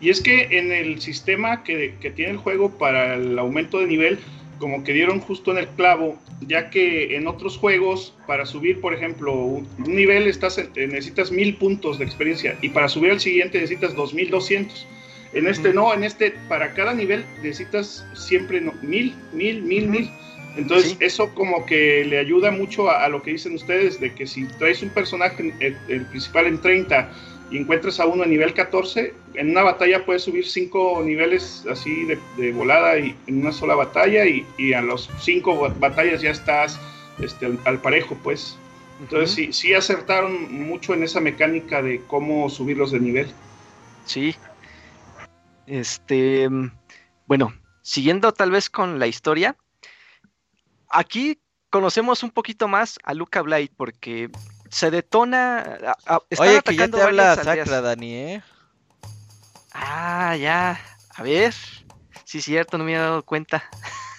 [0.00, 4.18] Y es que en el sistema que, tiene el juego para el aumento de nivel,
[4.58, 8.94] como que dieron justo en el clavo, ya que en otros juegos, para subir, por
[8.94, 13.94] ejemplo, un nivel estás, necesitas mil puntos de experiencia y para subir al siguiente necesitas
[13.94, 14.86] 2200.
[15.32, 20.10] En este no, en este para cada nivel necesitas siempre mil, mil, mil, mil.
[20.56, 24.46] Entonces eso como que le ayuda mucho a, lo que dicen ustedes, de que si
[24.58, 27.12] traes un personaje, el, el principal en 30,
[27.50, 32.06] y encuentras a uno en nivel 14, en una batalla puedes subir cinco niveles así
[32.36, 36.80] de, volada y en una sola batalla y, a los cinco batallas ya estás
[37.20, 38.58] este, al, parejo, pues.
[39.00, 43.28] Entonces sí, sí acertaron mucho en esa mecánica de cómo subirlos de nivel.
[44.06, 44.34] Sí.
[45.66, 46.48] Este,
[47.26, 49.56] bueno, siguiendo tal vez con la historia,
[50.88, 51.38] aquí
[51.70, 54.30] conocemos un poquito más a Luca Blade porque
[54.70, 55.96] se detona.
[56.38, 58.42] Oye, que ya te habla Sacra, Dani, ¿eh?
[59.72, 60.80] Ah, ya.
[61.10, 61.54] A ver.
[62.24, 63.64] Sí, cierto, no me había dado cuenta.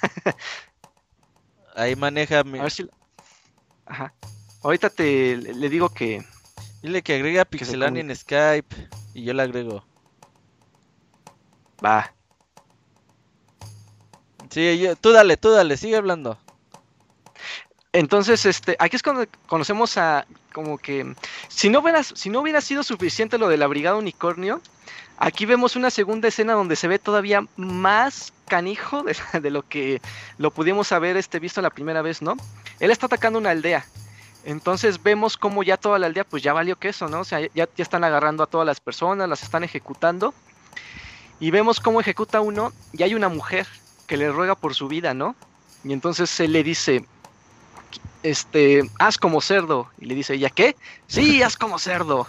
[1.76, 2.44] Ahí maneja.
[2.44, 2.60] Mi...
[2.60, 2.88] A ver si.
[3.86, 4.14] Ajá.
[4.64, 6.26] Ahorita te le digo que.
[6.82, 8.76] Dile que agrega Pixelani en Skype
[9.14, 9.84] y yo le agrego.
[11.84, 12.14] Va.
[14.52, 16.38] Sí, tú dale, tú dale, sigue hablando.
[17.98, 21.16] Entonces, este, aquí es cuando conocemos a como que
[21.48, 24.62] si no hubiera, sido suficiente lo de la Brigada Unicornio,
[25.18, 30.00] aquí vemos una segunda escena donde se ve todavía más canijo de, lo que
[30.38, 32.38] lo pudimos haber este, visto la primera vez, ¿no?
[32.80, 33.84] Él está atacando una aldea.
[34.46, 37.22] Entonces vemos como ya toda la aldea pues ya valió queso, ¿no?
[37.22, 40.36] O sea, ya, ya están agarrando a todas las personas, las están ejecutando.
[41.40, 43.66] Y vemos cómo ejecuta uno y hay una mujer
[44.06, 45.36] que le ruega por su vida, ¿no?
[45.84, 47.04] Y entonces él le dice,
[48.24, 49.90] este, haz como cerdo.
[50.00, 50.76] Y le dice ella, ¿qué?
[51.08, 52.28] Sí, haz como cerdo.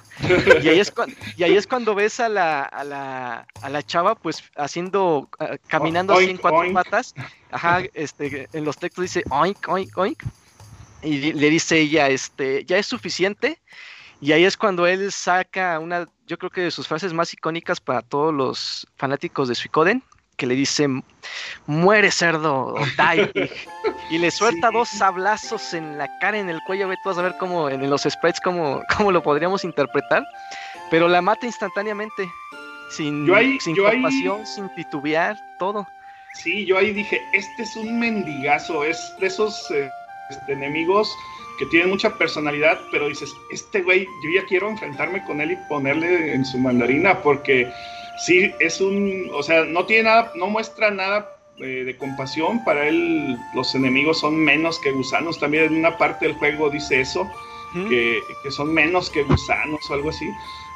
[0.63, 0.93] y, ahí es
[1.37, 5.57] y ahí es cuando ves a la, a la, a la chava, pues, haciendo, ah,
[5.67, 7.15] caminando así en cuatro patas.
[7.51, 10.23] Ajá, este, en los textos dice, oink, oink, oink.
[11.03, 13.61] Y le dice ella, este, ya es suficiente.
[14.21, 17.81] Y ahí es cuando él saca una, yo creo que de sus frases más icónicas
[17.81, 20.03] para todos los fanáticos de Suicoden,
[20.39, 20.87] que le dice,
[21.67, 23.51] muere cerdo, die.
[24.11, 27.23] y le suelta dos sablazos en la cara, en el cuello, ve tú vas a
[27.23, 30.25] ver cómo en los sprites cómo, cómo lo podríamos interpretar,
[30.91, 32.31] pero la mata instantáneamente,
[32.89, 33.29] sin,
[33.61, 35.87] sin compasión, sin titubear, todo.
[36.35, 39.91] Sí, yo ahí dije, este es un mendigazo, es de esos eh,
[40.31, 41.13] este, enemigos
[41.59, 45.57] que tienen mucha personalidad, pero dices, este güey, yo ya quiero enfrentarme con él y
[45.69, 47.69] ponerle en su mandarina, porque
[48.19, 52.87] sí, es un, o sea, no tiene nada, no muestra nada eh, de compasión, para
[52.87, 57.29] él los enemigos son menos que gusanos, también en una parte del juego dice eso,
[57.89, 60.31] que, son menos que gusanos o algo así.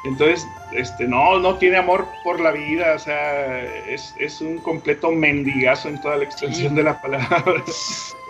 [0.05, 5.87] Entonces, este, no, no tiene amor por la vida, o sea, es, un completo mendigazo
[5.87, 7.63] en toda la extensión de la palabra.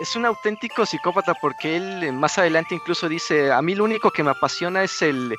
[0.00, 4.24] Es un auténtico psicópata porque él más adelante incluso dice, a mí lo único que
[4.24, 5.36] me apasiona es el,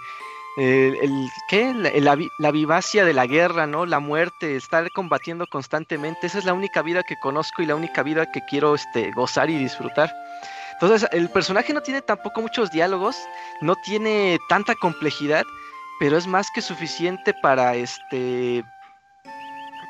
[0.58, 1.74] el, ¿qué?
[1.74, 3.86] La, la, vivacia de la guerra, ¿no?
[3.86, 6.28] La muerte, estar combatiendo constantemente.
[6.28, 9.50] Esa es la única vida que conozco y la única vida que quiero este, gozar
[9.50, 10.14] y disfrutar.
[10.74, 13.18] Entonces, el personaje no tiene tampoco muchos diálogos,
[13.62, 15.46] no tiene tanta complejidad,
[16.00, 18.64] pero es más que suficiente para este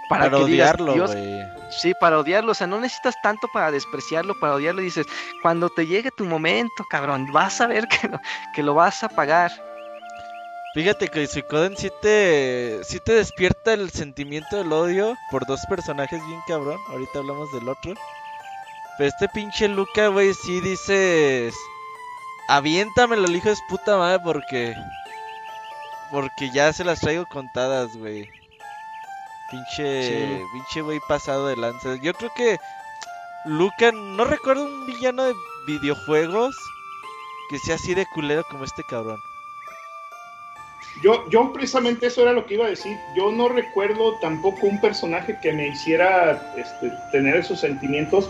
[0.10, 1.41] para, que odiarlo, "Dios, güey.
[1.71, 5.08] Sí, para odiarlo, o sea, no necesitas tanto para despreciarlo, para odiarlo, dices,
[5.41, 8.19] cuando te llegue tu momento, cabrón, vas a ver que lo,
[8.54, 9.51] que lo vas a pagar.
[10.75, 16.21] Fíjate que Suicoden sí te, sí te despierta el sentimiento del odio por dos personajes
[16.27, 16.77] bien cabrón.
[16.89, 17.93] Ahorita hablamos del otro.
[18.97, 21.55] Pero este pinche Luca, güey, sí dices...
[22.49, 24.75] Aviéntamelo, el hijo de puta madre, porque...
[26.11, 28.29] Porque ya se las traigo contadas, güey.
[29.49, 30.39] Pinche...
[30.39, 30.43] Sí.
[30.51, 31.95] Pinche güey pasado de lanza.
[32.03, 32.57] Yo creo que...
[33.45, 35.35] Luca, no recuerdo un villano de
[35.67, 36.53] videojuegos
[37.49, 39.21] que sea así de culero como este cabrón.
[41.03, 42.97] Yo, yo precisamente eso era lo que iba a decir.
[43.15, 48.29] Yo no recuerdo tampoco un personaje que me hiciera este, tener esos sentimientos.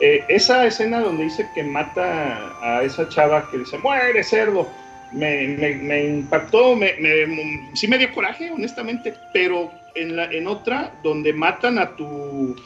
[0.00, 4.68] Eh, esa escena donde dice que mata a esa chava que dice, muere cerdo,
[5.12, 6.94] me, impactó, me,
[7.74, 12.56] sí me dio coraje, honestamente, pero en, la, en otra, donde matan a tu,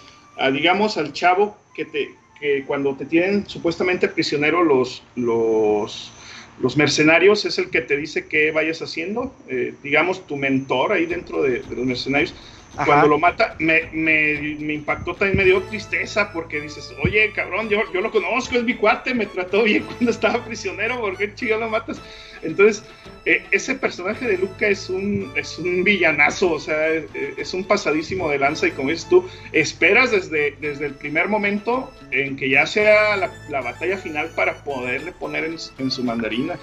[0.52, 6.12] digamos, al chavo que, te, que cuando te tienen supuestamente prisionero los, los,
[6.56, 11.06] los mercenarios es el que te dice qué vayas haciendo, eh, digamos, tu mentor ahí
[11.06, 12.34] dentro de, de los mercenarios.
[12.76, 12.84] Ajá.
[12.84, 17.70] Cuando lo mata, me, me, me impactó también, me dio tristeza porque dices, oye, cabrón,
[17.70, 21.34] yo, yo lo conozco, es mi cuate, me trató bien cuando estaba prisionero, ¿por qué
[21.34, 22.00] chido lo matas?
[22.42, 22.84] Entonces,
[23.24, 27.06] eh, ese personaje de Luca es un, es un villanazo, o sea, es,
[27.38, 31.90] es un pasadísimo de lanza y como dices tú, esperas desde, desde el primer momento
[32.10, 36.58] en que ya sea la, la batalla final para poderle poner en, en su mandarina.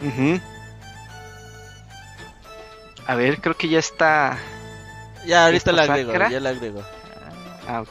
[0.00, 0.40] Ujú.
[3.06, 4.38] A ver, creo que ya está.
[5.26, 6.30] Ya, ahorita ¿Esta la agrego, sacra?
[6.30, 6.82] ya la agrego.
[7.68, 7.90] Ah, ok.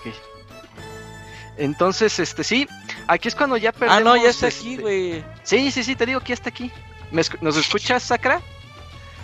[1.58, 2.68] Entonces, este sí,
[3.08, 4.04] aquí es cuando ya Ah, perdemos.
[4.04, 5.24] no, ya está aquí, este, güey.
[5.44, 6.72] Sí, sí, sí, te digo que ya está aquí.
[7.12, 8.42] ¿Me escu- ¿Nos escuchas, Sacra?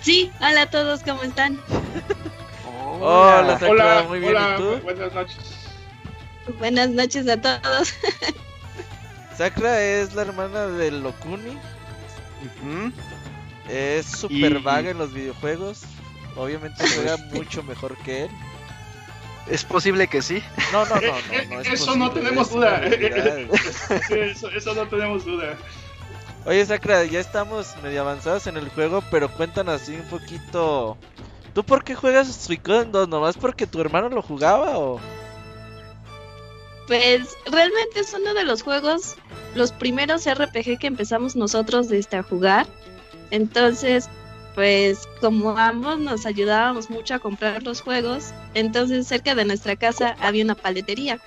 [0.02, 1.60] Sí, hola a todos, ¿cómo están?
[3.00, 4.80] Hola, Sacra, Hola, muy bien, ¿y hola, tú?
[4.84, 5.38] buenas noches.
[6.60, 7.94] Buenas noches a todos.
[9.38, 11.52] Sakura es la hermana de Lokuni.
[11.52, 12.92] Ujú.
[13.70, 15.82] Es súper Y- vaga en los videojuegos.
[16.38, 18.30] Obviamente juega mucho mejor que él.
[19.48, 20.44] Es posible que sí.
[20.74, 21.56] No, no, no, Eh, no.
[21.56, 22.82] no es eso no tenemos es duda.
[24.10, 25.56] eso, eso no tenemos duda.
[26.46, 30.98] Oye, Sakura, ya estamos medio avanzados en el juego, pero cuéntanos así un poquito.
[31.54, 33.08] ¿Tú por qué juegas Suicoden 2?
[33.10, 35.00] ¿Nomás porque tu hermano lo jugaba o...?
[36.88, 39.16] Pues realmente es uno de los juegos,
[39.56, 42.66] los primeros RPG que empezamos nosotros desde a jugar.
[43.30, 44.08] Entonces,
[44.58, 50.16] pues como ambos nos ayudábamos mucho a comprar los juegos, entonces cerca de nuestra casa
[50.20, 51.20] había una paletería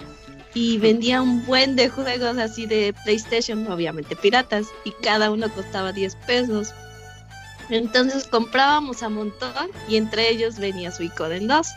[0.53, 5.93] y vendía un buen de juegos así de PlayStation, obviamente piratas, y cada uno costaba
[5.93, 6.74] 10 pesos.
[7.68, 11.68] Entonces comprábamos a montón y entre ellos venía Suicoden 2.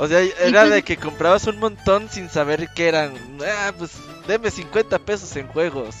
[0.00, 3.14] O sea, era pues- de que comprabas un montón sin saber qué eran.
[3.48, 3.92] Ah, pues
[4.26, 5.94] deme 50 pesos en juegos.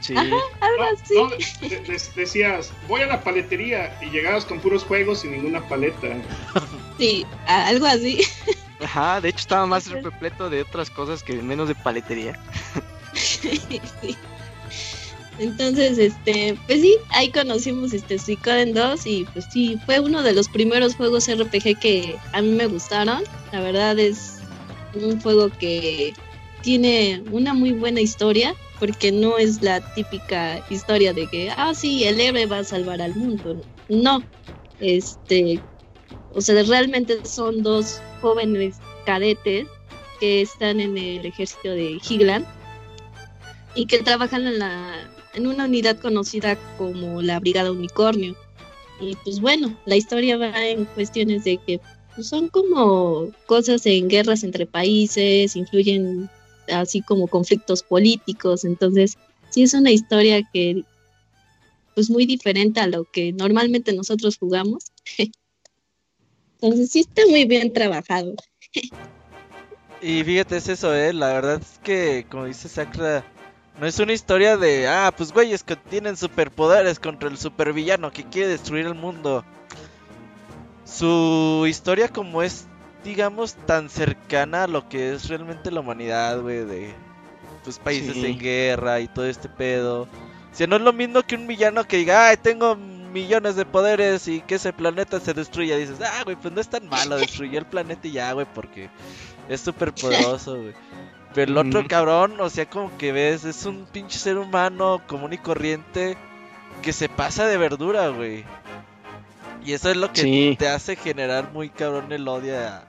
[0.00, 0.16] Sí.
[0.16, 0.36] Algo
[0.78, 1.14] No, así.
[1.14, 5.66] no, de- de- decías, voy a la paletería y llegabas con puros juegos y ninguna
[5.68, 6.08] paleta.
[6.98, 8.20] Sí, a- algo así.
[8.82, 12.38] Ajá, de hecho estaba más repleto de otras cosas que menos de paletería.
[13.12, 13.80] Sí.
[15.38, 20.32] Entonces, este, pues sí, ahí conocimos este Suicoden 2 y pues sí, fue uno de
[20.34, 23.22] los primeros juegos RPG que a mí me gustaron.
[23.50, 24.36] La verdad es
[24.94, 26.12] un juego que
[26.62, 32.04] tiene una muy buena historia porque no es la típica historia de que, ah, sí,
[32.04, 33.60] el héroe va a salvar al mundo.
[33.90, 34.24] No,
[34.80, 35.60] este,
[36.32, 39.68] o sea, realmente son dos jóvenes cadetes
[40.18, 42.46] que están en el ejército de Higland
[43.74, 48.34] y que trabajan en, la, en una unidad conocida como la Brigada Unicornio.
[48.98, 51.80] Y pues bueno, la historia va en cuestiones de que
[52.14, 56.30] pues, son como cosas en guerras entre países, influyen
[56.72, 59.16] así como conflictos políticos, entonces
[59.50, 60.84] sí es una historia que
[61.94, 64.92] pues muy diferente a lo que normalmente nosotros jugamos.
[66.62, 68.34] Entonces sí está muy bien trabajado.
[70.02, 71.12] Y fíjate, es eso, eh.
[71.12, 73.22] La verdad es que, como dice Sakura,
[73.78, 78.24] no es una historia de, ah, pues güeyes que tienen superpoderes contra el supervillano que
[78.24, 79.44] quiere destruir el mundo.
[80.86, 82.66] Su historia, como es,
[83.04, 86.94] digamos, tan cercana a lo que es realmente la humanidad, güey, de
[87.64, 88.26] pues países Sí.
[88.26, 90.02] en guerra y todo este pedo.
[90.02, 90.08] O
[90.54, 94.26] sea, no es lo mismo que un villano que diga, ay, tengo millones de poderes
[94.28, 95.76] y que ese planeta se destruya.
[95.76, 98.88] Dices, ah, güey, pues no es tan malo, destruyó el planeta y ya, güey, porque
[99.48, 100.74] es súper poderoso, güey.
[101.34, 105.32] Pero el otro cabrón, o sea, como que ves, es un pinche ser humano común
[105.32, 106.16] y corriente
[106.82, 108.44] que se pasa de verdura, güey.
[109.64, 110.56] Y eso es lo que Sí.
[110.58, 112.82] te hace generar muy cabrón el odio a,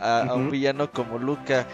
[0.00, 1.66] a- a un villano como Luca.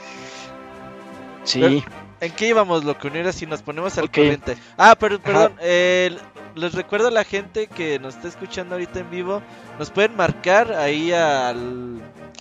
[1.45, 1.85] Sí.
[2.21, 4.13] ¿En qué íbamos, lo que uniera si nos ponemos al Ok.
[4.15, 4.57] corriente?
[4.79, 6.17] Ah, pero perdón, eh,
[6.55, 9.43] les recuerdo a la gente que nos está escuchando ahorita en vivo,
[9.79, 12.01] nos pueden marcar ahí al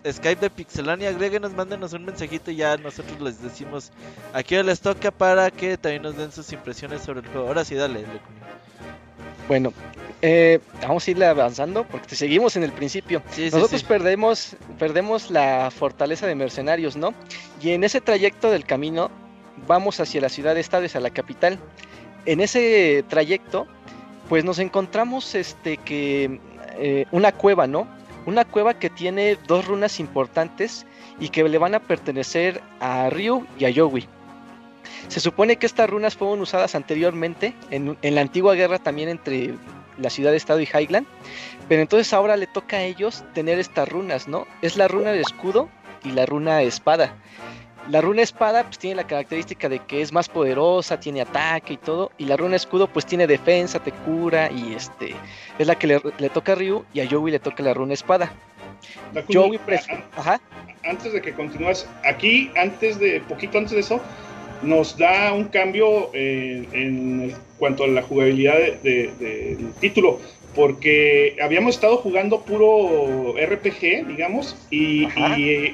[0.10, 3.92] Skype de Pixelania, agréguenos, mándenos un mensajito y ya nosotros les decimos
[4.34, 7.48] a qué les toca para que también nos den sus impresiones sobre el juego.
[7.48, 8.40] Ahora sí, dale, Locuni.
[9.48, 9.74] Bueno,
[10.22, 13.22] eh, vamos a irle avanzando porque seguimos en el principio.
[13.32, 13.88] Sí, Nosotros sí.
[13.88, 17.14] perdemos, perdemos la fortaleza de mercenarios, ¿no?
[17.62, 19.12] Y en ese trayecto del camino
[19.68, 21.60] vamos hacia la ciudad de estado, hacia la capital.
[22.26, 23.68] En ese trayecto,
[24.30, 26.40] pues nos encontramos este que
[26.78, 27.88] eh, una cueva, ¿no?
[28.26, 30.86] Una cueva que tiene dos runas importantes
[31.20, 34.08] y que le van a pertenecer a Ryu y a Yowie.
[35.08, 39.54] Se supone que estas runas fueron usadas anteriormente en, en la antigua guerra también entre
[39.98, 41.06] la ciudad de estado y Highland.
[41.70, 44.48] Pero entonces ahora le toca a ellos tener estas runas, ¿no?
[44.62, 45.70] Es la runa de escudo
[46.04, 47.14] y la runa espada.
[47.90, 51.78] La runa espada pues tiene la característica de que es más poderosa, tiene ataque y
[51.78, 55.14] todo, y la runa escudo pues tiene defensa, te cura y este
[55.60, 57.94] es la que le, le toca a Ryu y a Yowie le toca la runa
[57.94, 58.32] espada.
[59.14, 60.42] Dakuni, Yowie a- pref- a- Ajá.
[60.86, 64.00] antes de que continúes, aquí, antes de, poquito antes de eso,
[64.64, 70.20] nos da un cambio eh, en cuanto a la jugabilidad de- de- del título,
[70.56, 75.08] porque habíamos estado jugando puro RPG, digamos, y,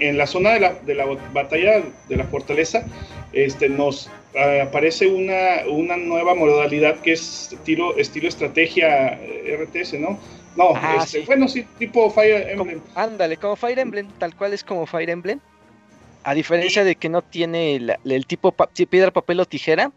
[0.03, 2.85] en la zona de la, de la batalla de la fortaleza,
[3.33, 9.99] este, nos ah, aparece una, una nueva modalidad que es estilo, estilo estrategia eh, RTS,
[9.99, 10.17] ¿no?
[10.55, 11.25] No, Ah, este, sí.
[11.25, 12.79] bueno, sí, tipo Fire Emblem.
[12.95, 15.39] ándale, como Fire Emblem, tal cual es como Fire Emblem.
[16.24, 19.91] A diferencia de que no tiene la- el tipo pa- piedra, papel o tijera,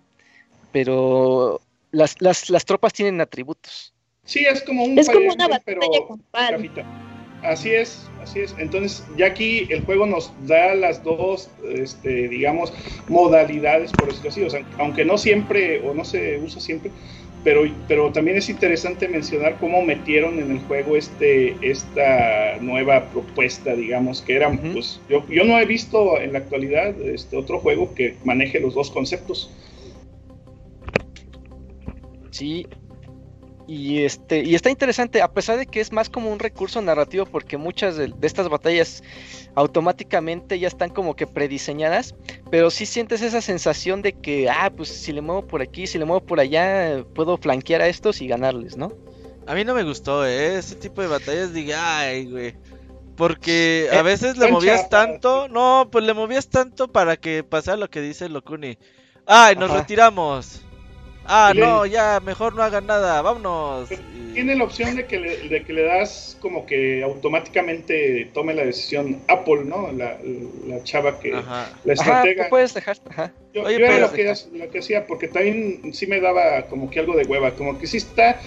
[0.71, 1.61] pero
[1.91, 3.93] las, las, las tropas tienen atributos.
[4.25, 6.19] Sí, es como un Es como una batalla pero.
[7.43, 8.55] Así es, así es.
[8.57, 12.73] Entonces, ya aquí el juego nos da las dos, este, digamos,
[13.09, 14.43] modalidades, por decirlo así.
[14.45, 16.93] O sea, aunque no siempre, o no se usa siempre,
[17.45, 23.75] pero, pero también es interesante mencionar cómo metieron en el juego este, esta nueva propuesta,
[23.75, 27.95] digamos, que era, pues, yo, yo no he visto en la actualidad este otro juego
[27.95, 29.51] que maneje los dos conceptos.
[32.31, 32.67] Sí.
[33.67, 37.27] Y este, y está interesante, a pesar de que es más como un recurso narrativo,
[37.27, 39.03] porque muchas de, de estas batallas
[39.55, 42.15] automáticamente ya están como que prediseñadas,
[42.51, 45.99] pero sí sientes esa sensación de que, ah, pues si le muevo por aquí, si
[45.99, 48.93] le muevo por allá, puedo flanquear a estos y ganarles, ¿no?
[49.47, 50.57] A mí no me gustó, ¿eh?
[50.59, 52.55] Ese tipo de batallas, diga, ay, güey.
[53.17, 55.49] Porque a Eh, veces le movías tanto.
[55.49, 58.79] No, pues le movías tanto para que pasara lo que dice Locuni.
[59.27, 59.81] Ay, nos Ajá.
[59.81, 60.63] retiramos.
[61.25, 63.89] Ah, no, ya, mejor no hagan nada, vámonos.
[64.35, 68.65] Tiene la opción de que, le, de que le das como que automáticamente tome la
[68.65, 69.93] decisión Apple, ¿no?
[69.93, 70.19] La,
[70.67, 71.33] la chava que...
[71.35, 71.71] Ajá.
[71.85, 72.45] La Ajá, estratega.
[72.45, 73.33] tú puedes dejar, ajá.
[73.55, 76.91] Yo, Oye, yo era lo que, lo que hacía, porque también sí me daba como
[76.91, 78.41] que algo de hueva, como que sí está...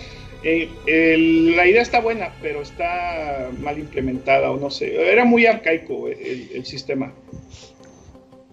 [0.43, 5.11] eh, el- la idea está buena, pero está mal implementada o no sé.
[5.11, 7.13] Era muy arcaico el, el sistema.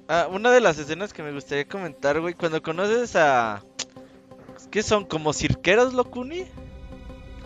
[0.08, 3.62] Ah, una de las escenas que me gustaría comentar, güey, cuando conoces a...
[4.72, 5.04] ¿Qué son?
[5.04, 6.44] ¿Como cirqueros, Locuni?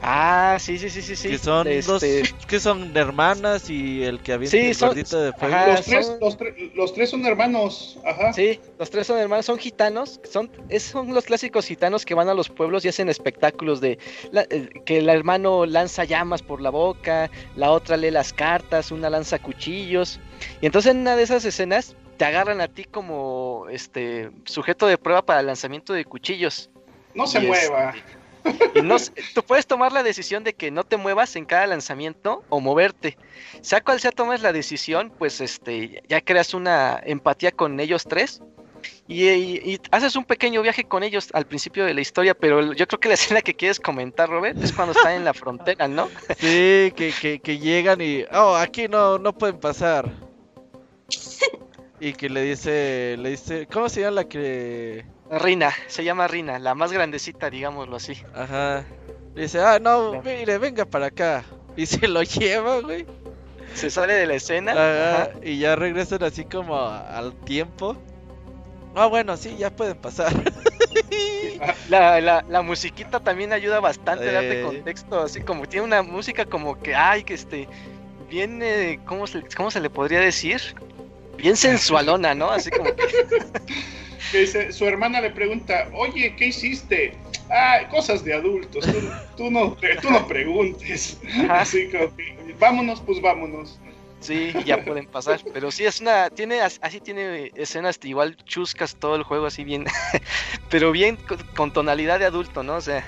[0.01, 1.29] Ah, sí, sí, sí, sí, sí.
[1.31, 2.03] que son dos...
[2.03, 5.55] Este, Que son hermanas y el que avienta Sí, el son- gordito de fuego.
[5.57, 5.67] ajá.
[5.73, 8.33] Los tres, son- los, tre- los tres son hermanos, ajá.
[8.33, 12.29] Sí, los tres son hermanos, son gitanos, son, es- son los clásicos gitanos que van
[12.29, 13.99] a los pueblos y hacen espectáculos de
[14.31, 18.93] la- eh, que el hermano lanza llamas por la boca, la otra lee las cartas,
[18.93, 20.21] una lanza cuchillos.
[20.61, 24.99] Y entonces en una de esas escenas te agarran a ti como este sujeto de
[24.99, 26.71] prueba para el lanzamiento de cuchillos.
[27.17, 27.95] No se Y mueva.
[28.77, 28.97] Y no,
[29.35, 33.17] tú puedes tomar la decisión de que no te muevas en cada lanzamiento o moverte.
[33.61, 38.43] Sea cual sea tomes la decisión, pues este ya creas una empatía con ellos tres.
[39.09, 42.73] Y, y- y haces un pequeño viaje con ellos al principio de la historia, pero
[42.73, 45.89] yo creo que la escena que quieres comentar, Robert, es cuando están en la frontera,
[45.89, 46.09] ¿no?
[46.39, 48.25] Sí, que, que, que llegan y...
[48.33, 50.09] Oh, aquí no, no pueden pasar.
[51.99, 53.17] Y que le dice...
[53.19, 53.67] Le dice...
[53.73, 55.05] ¿Cómo se llama la que...
[55.31, 58.17] Rina, se llama Rina, la más grandecita, digámoslo así.
[58.35, 58.85] Ajá.
[59.35, 61.45] Dice, ah, no, mire, venga para acá.
[61.77, 63.07] Y se lo lleva, güey.
[63.75, 64.73] Se sale de la escena.
[64.73, 65.31] Ajá, ajá.
[65.43, 67.97] Y ya regresan así como al tiempo.
[68.95, 70.33] Ah, bueno, sí, ya pueden pasar.
[71.89, 74.65] La, la, la musiquita también ayuda bastante a darte Eh.
[74.65, 77.67] contexto, así como tiene una música como que, ay, que este,
[78.29, 80.61] bien, eh, ¿cómo, se, ¿cómo se le podría decir?
[81.39, 82.51] Bien sensualona, ¿no?
[82.51, 83.05] Así como que...
[84.33, 87.17] dice, su hermana le pregunta, oye, ¿qué hiciste?
[87.51, 88.85] Ah, cosas de adultos,
[89.37, 91.19] tú, no, tú no preguntes.
[91.49, 92.11] Así que,
[92.59, 93.79] vámonos, pues vámonos.
[94.21, 95.41] Sí, ya pueden pasar.
[95.53, 96.31] Pero sí es una.
[96.31, 99.85] Tiene así tiene escenas igual chuscas todo el juego, así bien.
[100.71, 101.17] pero bien
[101.55, 102.77] con, tonalidad de adulto, ¿no?
[102.77, 103.07] O sea.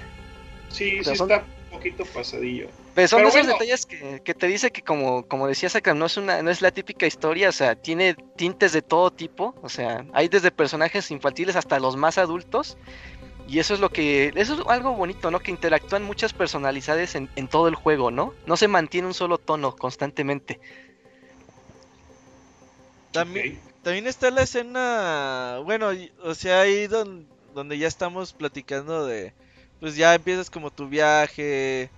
[0.69, 2.69] Sí, sí está un poquito pasadillo.
[2.99, 6.43] Pero son esos detalles que, te dice que como, como decía Sakram, no es una,
[6.43, 9.55] no es la típica historia, o sea, tiene tintes de todo tipo.
[9.63, 12.77] O sea, hay desde personajes infantiles hasta los más adultos.
[13.47, 14.33] Y eso es lo que.
[14.35, 15.39] Eso es algo bonito, ¿no?
[15.39, 18.35] Que interactúan muchas personalidades en, en todo el juego, ¿no?
[18.47, 20.59] No se mantiene un solo tono constantemente.
[23.13, 25.91] También, también está la escena, bueno,
[26.25, 29.35] o sea, ahí donde, donde ya estamos platicando de,
[29.79, 31.91] pues ya empiezas como tu viaje,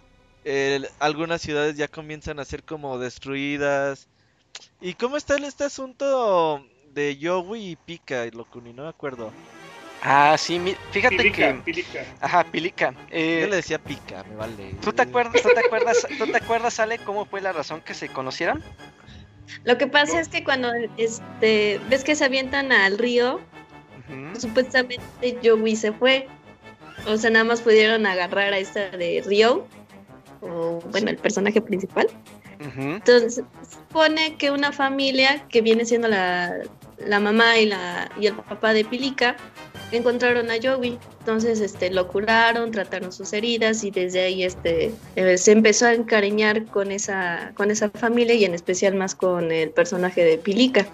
[0.98, 4.08] algunas ciudades ya comienzan a ser como destruidas.
[4.80, 8.72] ¿Y cómo está este asunto de Yowie y Pika, Locuni?
[8.72, 9.32] No me acuerdo.
[10.02, 10.60] Ah, sí,
[10.92, 11.54] fíjate que.
[11.64, 12.04] Pilica.
[12.20, 12.94] Ajá, Pilica.
[13.10, 14.74] Eh, Yo le decía Pika, me vale.
[14.80, 17.92] ¿Tú te acuerdas, tú te acuerdas, tú te acuerdas, Ale, cómo fue la razón que
[17.92, 18.62] se conocieron?
[19.64, 23.40] Lo que pasa es que cuando este ves que se avientan al río,
[24.38, 26.28] supuestamente Joey se fue.
[27.06, 29.66] O sea, nada más pudieron agarrar a esta de Rio,
[30.42, 32.08] o bueno, el personaje principal.
[32.76, 36.58] Entonces, supone que una familia que viene siendo la,
[36.98, 39.36] la mamá y, la, y el papá de Pilica
[39.92, 40.98] encontraron a Joey.
[41.20, 45.94] Entonces, este, lo curaron, trataron sus heridas y desde ahí, este, eh, se empezó a
[45.94, 50.86] encariñar con esa, con esa familia y en especial más con el personaje de Pilica.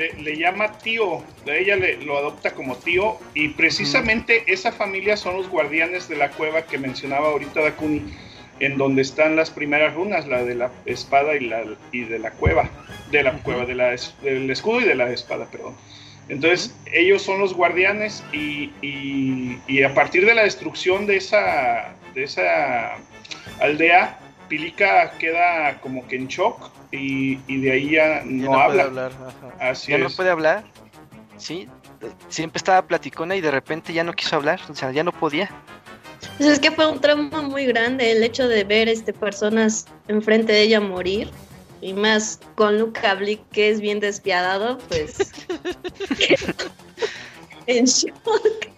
[0.00, 5.48] Le, llama tío, ella le, lo adopta como tío y precisamente esa familia son los
[5.48, 8.04] guardianes de la cueva que mencionaba ahorita Dakuni,
[8.60, 12.30] en donde están las primeras runas, la de la espada y, la, y de la
[12.30, 12.70] cueva,
[13.10, 15.74] de la cueva, de la, del escudo y de la espada, perdón.
[16.30, 22.22] Entonces, ellos son los guardianes y, y, a partir de la destrucción de esa, de
[22.22, 22.96] esa
[23.60, 28.84] aldea, Pilica queda como que en shock y, de ahí ya no, habla.
[28.84, 29.12] Hablar,
[29.86, 30.64] ya no puede hablar.
[31.36, 31.68] Sí,
[32.28, 35.50] siempre estaba platicona y de repente ya no quiso hablar, o sea, ya no podía.
[36.36, 40.52] Pues es que fue un trauma muy grande el hecho de ver este personas enfrente
[40.52, 41.30] de ella morir
[41.80, 45.16] y más con Luca Blick que es bien despiadado, pues
[47.66, 48.68] en shock.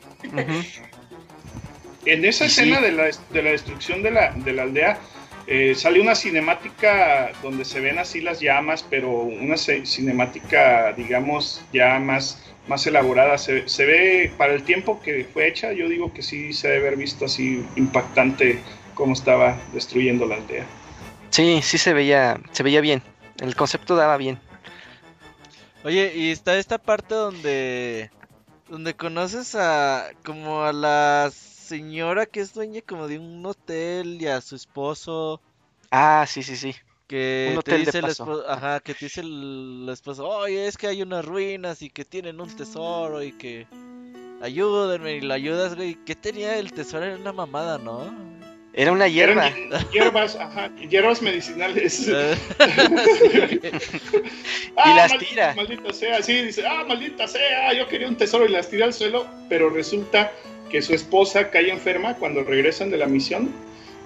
[2.04, 4.98] En esa escena de, la, de la destrucción de la, de la aldea,
[5.46, 11.98] eh, sale una cinemática donde se ven así las llamas, pero una cinemática, digamos, ya
[11.98, 13.38] más, más elaborada.
[13.38, 16.88] Se, se, ve, para el tiempo que fue hecha, yo digo que sí se debe
[16.88, 18.60] haber visto así impactante
[18.94, 20.64] cómo estaba destruyendo la aldea.
[21.30, 23.02] Sí, sí se veía, se veía bien.
[23.40, 24.38] El concepto daba bien.
[25.84, 28.10] Oye, y está esta parte donde
[28.68, 31.30] donde conoces a como a la
[31.72, 35.40] señora que es dueña como de un hotel y a su esposo.
[35.90, 36.74] Ah, sí, sí, sí.
[37.08, 41.00] Que te dice el esposo, ajá, que te dice el esposo, oye, es que hay
[41.00, 43.66] unas ruinas y que tienen un tesoro y que
[44.42, 45.96] ayúdenme y lo ayudas, güey.
[46.04, 47.06] ¿Qué tenía el tesoro?
[47.06, 48.14] Era una mamada, ¿no?
[48.74, 49.50] Era una hierba.
[49.92, 52.06] hierbas, ajá, hierbas medicinales.
[54.74, 54.90] Ah.
[54.90, 55.54] y las tira.
[55.54, 58.94] Maldita sea, sí, dice, ah, maldita sea, yo quería un tesoro y las tira al
[58.94, 60.32] suelo, pero resulta
[60.72, 63.50] que su esposa cae enferma cuando regresan de la misión.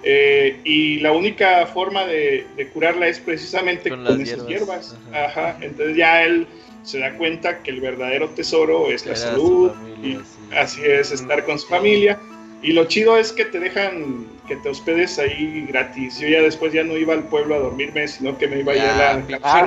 [0.03, 2.45] Eh, y la única forma de,
[2.75, 4.97] curarla es precisamente con, esas hierbas.
[5.13, 5.57] Ajá.
[5.63, 6.47] Entonces ya él
[6.83, 9.73] se da cuenta que el verdadero tesoro es la salud.
[10.03, 10.19] y
[10.55, 12.19] así es, estar con su familia.
[12.63, 16.19] Y lo chido es que te dejan que te hospedes ahí gratis.
[16.19, 18.77] Yo ya después ya no iba al pueblo a dormirme, sino que me iba a
[18.77, 19.41] ir a la...
[19.43, 19.67] Ah,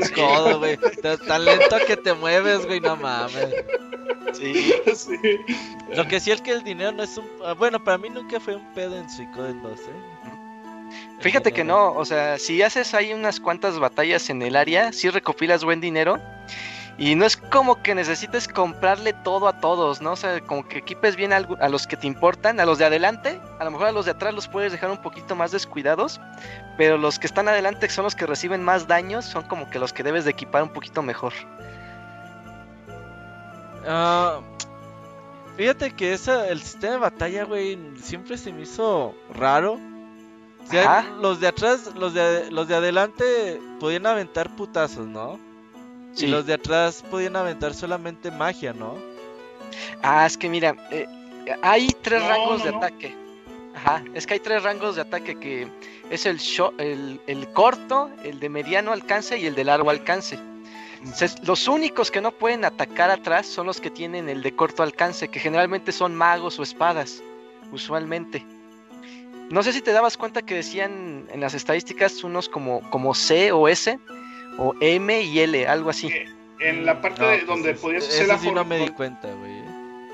[0.58, 0.78] güey.
[1.28, 3.50] Tan lento que te mueves, güey, no mames.
[4.34, 4.74] Sí.
[4.96, 5.18] sí.
[5.96, 7.26] Lo que sí es que el dinero no es un...
[7.46, 9.84] Ah, bueno, para mí nunca fue un pedo en Suicoden 2, ¿eh?
[11.20, 15.10] Fíjate que no, o sea, si haces ahí unas cuantas batallas en el área, sí
[15.10, 16.20] recopilas buen dinero
[17.00, 20.12] y no es como que necesites comprarle todo a todos, ¿no?
[20.12, 21.40] O sea, como que equipes bien a,
[21.70, 24.34] los que te importan, a los de adelante, a lo mejor a los de atrás
[24.34, 26.20] los puedes dejar un poquito más descuidados,
[26.78, 29.94] pero los que están adelante son los que reciben más daños, son como que los
[29.94, 31.32] que debes de equipar un poquito mejor.
[33.88, 34.42] Ah,
[35.56, 39.80] fíjate que esa, el sistema de batalla, güey, siempre se me hizo raro.
[40.62, 45.40] O sea, los de atrás, los de, los de adelante podían aventar putazos, ¿no?
[46.20, 48.98] Y los de atrás podían aventar solamente magia, ¿no?
[50.02, 51.06] Ah, es que mira, eh,
[51.62, 53.16] hay tres rangos de ataque.
[53.76, 55.68] Ajá, es que hay tres rangos de ataque que
[56.10, 56.40] es el,
[56.80, 60.40] el, el, corto, el de mediano alcance y el de largo alcance.
[61.44, 65.30] los únicos que no pueden atacar atrás son los que tienen el de corto alcance,
[65.30, 67.24] que generalmente son magos o espadas,
[67.72, 68.46] usualmente.
[69.50, 73.52] No sé si te dabas cuenta que decían en las estadísticas unos como, como C
[73.52, 73.98] o S,
[74.60, 76.08] o M y L, algo así.
[76.08, 76.28] Eh,
[76.60, 79.60] en la parte de pues donde podías hacer la sí no me di cuenta, güey.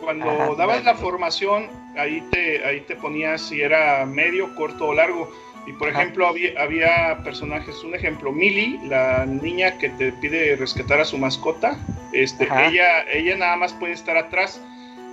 [0.02, 1.68] Cuando dabas la formación,
[1.98, 5.34] ahí te, ahí te ponías si era medio, corto o largo.
[5.66, 11.00] Y por ejemplo, había, había, personajes, un ejemplo, Millie, la niña que te pide rescatar
[11.00, 11.76] a su mascota,
[12.14, 14.62] este, ella, ella nada más puede estar atrás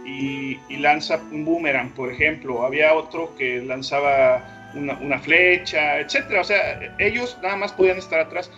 [0.05, 2.67] y, lanza un boomerang, por ejemplo.
[2.67, 6.43] Había otro que lanzaba una, una flecha, etcétera.
[6.43, 8.51] O sea, ellos nada más podían estar atrás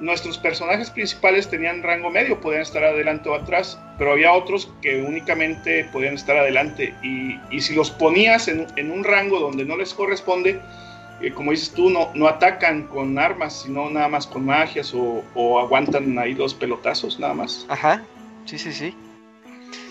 [0.00, 5.02] nuestros personajes principales tenían rango medio, podían estar adelante o atrás, pero había otros que
[5.02, 6.94] únicamente podían estar adelante.
[7.02, 10.60] Y, si los ponías en, un rango donde no les corresponde,
[11.22, 15.58] eh, como dices tú, no, no atacan con armas, sino nada más con magias o,
[15.58, 17.66] aguantan ahí los pelotazos, nada más.
[17.68, 18.02] Ajá,
[18.44, 18.94] sí, sí, sí.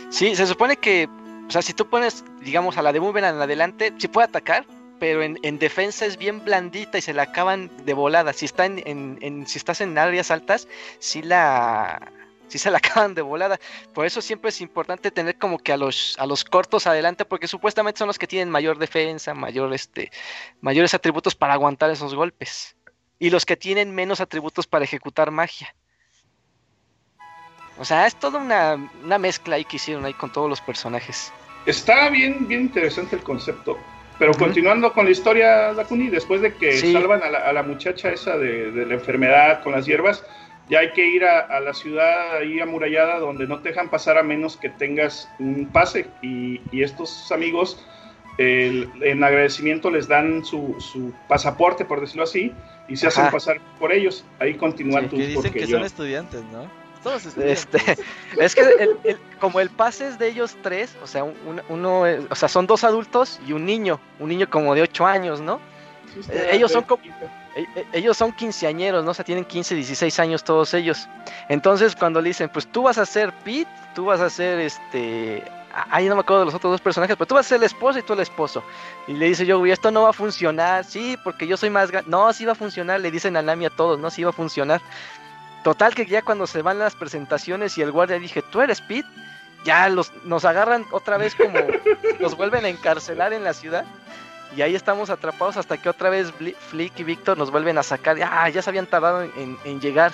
[0.10, 1.10] Sí, se supone que,
[1.48, 4.66] o sea, si tú pones, digamos, a la de Boomerang adelante, sí puede atacar,
[5.00, 8.34] pero en, defensa es bien blandita y se la acaban de volada.
[8.34, 10.68] Si, está en, si estás en áreas altas,
[11.00, 12.12] sí la,
[12.48, 13.60] sí se la acaban de volada.
[13.94, 17.48] Por eso siempre es importante tener como que a los, a los cortos adelante, porque
[17.48, 20.12] supuestamente son los que tienen mayor defensa, mayor este,
[20.62, 22.76] mayores atributos para aguantar esos golpes.
[23.20, 25.74] Y los que tienen menos atributos para ejecutar magia.
[27.78, 31.32] O sea, es toda una, una mezcla ahí que hicieron ahí con todos los personajes.
[31.66, 33.78] Está bien, bien interesante el concepto.
[34.18, 38.72] Pero continuando con la historia, Dakuni, después de que salvan a la, muchacha esa de,
[38.86, 40.24] la enfermedad con las hierbas,
[40.70, 44.24] ya hay que ir a, la ciudad ahí amurallada donde no te dejan pasar a
[44.24, 46.08] menos que tengas un pase.
[46.22, 47.86] Y, estos amigos,
[48.38, 52.54] en agradecimiento, les dan su, su, pasaporte, por decirlo así,
[52.88, 54.24] y se hacen pasar por ellos.
[54.40, 55.20] Ahí continúan tus.
[55.20, 56.85] Que dicen que son estudiantes, ¿no?
[57.38, 57.80] Este,
[58.40, 62.68] es que como el pase es de ellos tres, o sea, uno, o sea, son
[62.68, 65.60] dos adultos y un niño, un niño como de ocho años, ¿no?
[66.30, 67.02] Eh, ellos son como,
[67.56, 69.12] e, e, ellos son quinceañeros, ¿no?
[69.12, 71.08] O sea, tienen 15, 16 años todos ellos.
[71.50, 75.44] Entonces, cuando le dicen, pues tú vas a ser Pete, tú vas a ser este.
[75.92, 77.64] Ahí no me acuerdo de los otros dos personajes, pero tú vas a ser el
[77.64, 78.64] esposo y tú el esposo.
[79.08, 82.10] Y le dice yo, esto no va a funcionar, sí, porque yo soy más grande.
[82.10, 84.34] No, sí va a funcionar, le dicen a Nami a todos, no, sí va a
[84.34, 84.82] funcionar.
[85.66, 89.10] Total que ya cuando se van las presentaciones y el guardia dije, ¿tú eres Pete?
[89.64, 91.58] Ya los, nos agarran otra vez como
[92.20, 93.84] nos vuelven a encarcelar en la ciudad.
[94.56, 96.32] Y ahí estamos atrapados hasta que otra vez
[96.70, 98.16] Flick y Víctor nos vuelven a sacar.
[98.22, 100.12] Ah, ya se habían tardado en, llegar.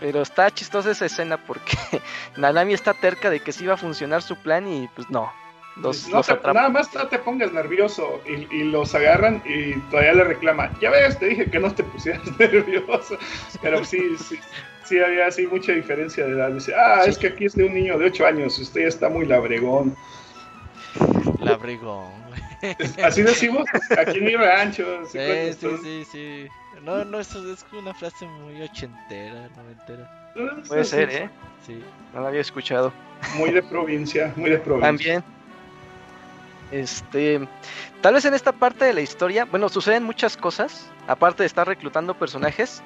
[0.00, 1.76] Pero está chistosa esa escena porque
[2.36, 5.32] Nanami está terca de que sí iba a funcionar su plan y pues no,
[5.76, 10.72] nada más te pongas nervioso y, los agarran y todavía le reclaman.
[10.80, 13.18] Ya ves, te dije que no te pusieras nervioso.
[13.62, 14.38] Pero sí, sí,
[14.84, 16.50] sí había así mucha diferencia de edad.
[16.50, 19.08] Dice, ah, es que aquí es de un niño de 8 años, usted ya está
[19.08, 19.96] muy labregón.
[21.40, 22.12] Labregón.
[23.02, 23.64] Así decimos
[23.98, 24.84] aquí en mi rancho.
[25.10, 25.18] Sí,
[25.58, 26.48] sí, sí, sí,
[26.82, 30.32] No, no, eso es una frase muy ochentera, noventera.
[30.68, 31.30] Puede ser, ¿eh?
[31.66, 31.82] Sí.
[32.14, 32.92] No la había escuchado.
[33.36, 34.88] Muy de provincia, muy de provincia.
[34.88, 35.39] También.
[36.70, 37.48] Este,
[38.00, 41.66] tal vez en esta parte de la historia, bueno, suceden muchas cosas, aparte de estar
[41.66, 42.82] reclutando personajes,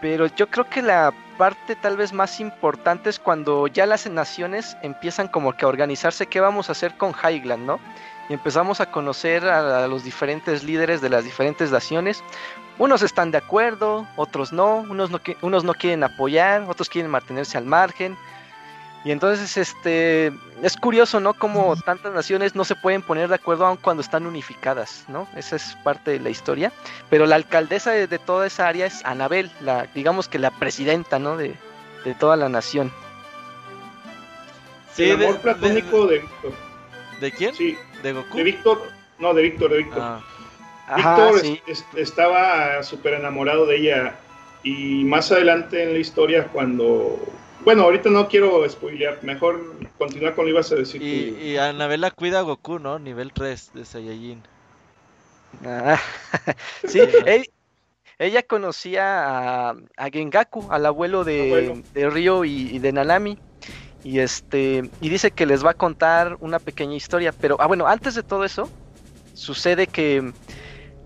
[0.00, 4.76] pero yo creo que la parte tal vez más importante es cuando ya las naciones
[4.82, 7.78] empiezan como que a organizarse qué vamos a hacer con Highland, ¿no?
[8.28, 12.22] Y empezamos a conocer a, los diferentes líderes de las diferentes naciones.
[12.78, 17.58] Unos están de acuerdo, otros no, unos no, unos no quieren apoyar, otros quieren mantenerse
[17.58, 18.16] al margen
[19.04, 20.32] y entonces, este,
[20.62, 21.34] es curioso, ¿no?
[21.34, 25.26] Como tantas naciones no se pueden poner de acuerdo aun cuando están unificadas, ¿no?
[25.36, 26.72] Esa es parte de la historia.
[27.10, 31.36] Pero la alcaldesa de, toda esa área es Anabel, la, digamos que la presidenta, ¿no?
[31.36, 31.56] De,
[32.20, 32.92] toda la nación.
[34.92, 36.52] Sí, el amor platónico de, Víctor.
[37.20, 37.54] ¿De quién?
[37.54, 37.76] Sí.
[38.02, 38.36] ¿De Goku?
[38.36, 38.82] De Víctor,
[39.18, 40.00] no, de Víctor, de Víctor.
[40.00, 40.20] Ah.
[40.96, 41.42] Víctor
[41.96, 44.14] estaba súper enamorado de ella
[44.62, 47.18] y más adelante en la historia cuando
[47.64, 51.02] bueno, ahorita no quiero spoilear, mejor continuar con lo que ibas a decir.
[51.02, 52.98] Y, y Anabela cuida a Goku, ¿no?
[52.98, 54.42] Nivel 3 de Saiyajin.
[55.64, 56.00] Ah,
[56.86, 57.00] sí,
[58.18, 63.38] ella, conocía a, a, Gengaku, al abuelo de, de Ryo y, de Nanami.
[64.04, 67.32] Y este y dice que les va a contar una pequeña historia.
[67.32, 68.68] Pero, ah, bueno, antes de todo eso,
[69.34, 70.32] sucede que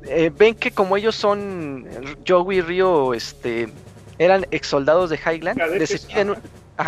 [0.04, 1.86] eh, ven que como ellos son
[2.26, 3.68] Joey y Ryo, este
[4.19, 6.35] eran ex soldados de Highland, les piden,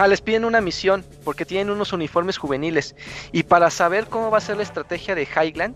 [0.08, 2.94] les piden una misión porque tienen unos uniformes juveniles
[3.32, 5.74] y para saber cómo va a ser la estrategia de Highland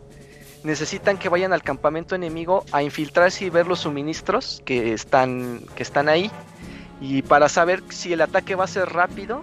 [0.64, 5.82] necesitan que vayan al campamento enemigo a infiltrarse y ver los suministros que están, que
[5.82, 6.30] están ahí
[7.00, 9.42] Y para saber si el ataque va a ser rápido,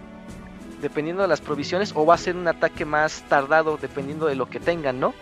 [0.81, 4.49] dependiendo de las provisiones, o va a ser un ataque más tardado, dependiendo de lo
[4.49, 5.13] que tengan, ¿no?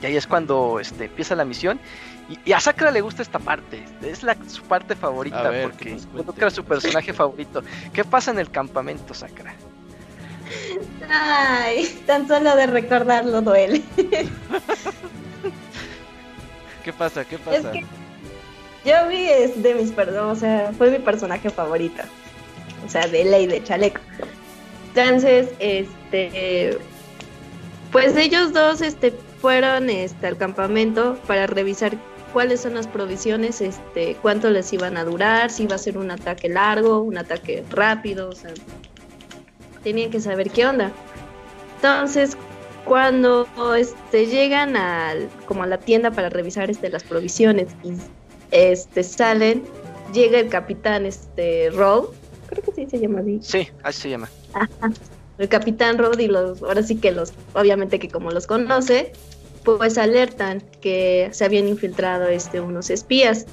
[0.00, 1.80] Y ahí es cuando este, empieza la misión.
[2.44, 3.84] Y, a Sakura le gusta esta parte.
[4.02, 7.62] Es la, su parte favorita porque toca su personaje favorito.
[7.92, 9.54] ¿Qué pasa en el campamento, Sakura?
[11.10, 13.82] Ay, tan solo de recordarlo duele.
[16.84, 17.24] ¿Qué pasa?
[17.24, 17.72] ¿Qué pasa?
[18.84, 22.02] yo vi es de mis o sea, fue mi personaje favorito.
[22.84, 24.00] O sea, de ley de chaleco.
[24.94, 26.78] Entonces, este
[27.92, 31.96] pues ellos dos este fueron este al campamento para revisar
[32.32, 36.10] cuáles son las provisiones, este, cuánto les iban a durar, si iba a ser un
[36.10, 38.52] ataque largo, un ataque rápido, o sea,
[39.82, 40.92] tenían que saber qué onda.
[41.76, 42.36] Entonces,
[42.84, 47.92] cuando este, llegan al, como a la tienda para revisar este, las provisiones y
[48.50, 49.64] este, salen,
[50.12, 52.06] llega el capitán este, Rod,
[52.46, 53.38] creo que sí se llama así.
[53.42, 54.28] Sí, así se llama.
[55.38, 59.12] El capitán Rod y los, ahora sí que los, obviamente que como los conoce,
[59.64, 63.46] pues alertan que se habían infiltrado este, unos espías.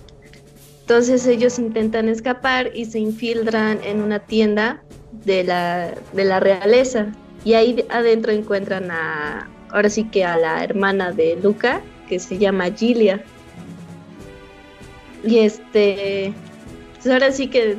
[0.82, 4.82] Entonces ellos intentan escapar y se infiltran en una tienda
[5.26, 7.12] de la, de la realeza.
[7.46, 12.38] Y ahí adentro encuentran a, ahora sí que a la hermana de Luca, que se
[12.38, 13.24] llama Gilia.
[15.24, 16.34] Y este,
[16.96, 17.78] pues ahora sí que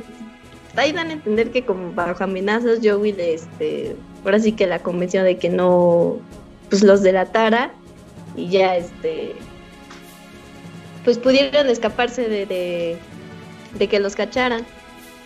[0.77, 5.23] ahí dan a entender que como bajo amenazas Joey este, ahora sí que la convenció
[5.23, 6.19] de que no,
[6.69, 7.73] pues los delatara
[8.41, 9.35] y ya este
[11.03, 12.97] pues pudieron escaparse de,
[13.77, 14.65] de, que los cacharan.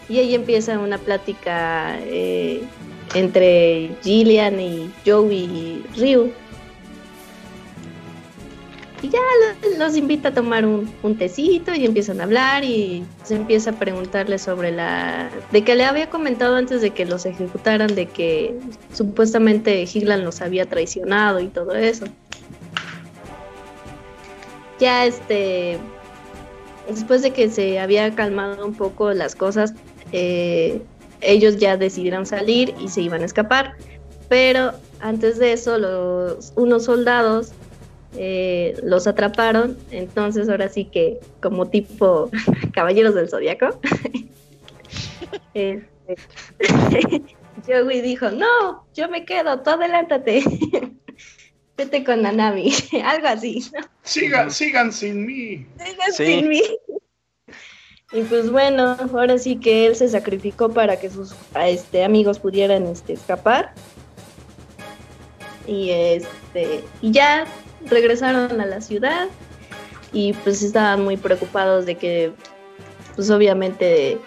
[0.07, 2.63] Y ahí empieza una plática eh,
[3.13, 6.31] entre Gillian y Joey y Ryu.
[9.01, 9.19] Y ya
[9.77, 13.73] los invita a tomar un, un, tecito y empiezan a hablar y se empieza a
[13.73, 15.29] preguntarle sobre la...
[15.51, 18.55] de que le había comentado antes de que los ejecutaran, de que
[18.93, 22.05] supuestamente Higlan los había traicionado y todo eso
[24.79, 25.77] ya este,
[26.87, 29.73] después de que se había calmado un poco las cosas,
[30.11, 30.81] eh,
[31.21, 33.75] ellos ya decidieron salir y se iban a escapar.
[34.29, 35.77] Pero antes de eso,
[36.55, 37.51] unos soldados
[38.17, 39.77] eh, los atraparon.
[39.91, 42.29] Entonces, ahora sí que, como tipo
[42.73, 43.79] caballeros del zodiaco,
[45.53, 45.85] este,
[47.67, 50.43] Joey dijo: No, yo me quedo, tú adelántate.
[51.77, 52.73] Vete con Nanami,
[53.03, 53.63] algo así.
[54.03, 55.65] Sigan, sigan sin mí.
[55.77, 56.61] Sigan sin mí.
[58.11, 62.85] Y pues bueno, ahora sí que él se sacrificó para que sus este, amigos pudieran
[62.85, 63.73] este, escapar.
[65.67, 67.45] Y este y ya
[67.87, 69.27] regresaron a la ciudad
[70.13, 72.31] y pues estaban muy preocupados de que
[73.15, 74.19] pues obviamente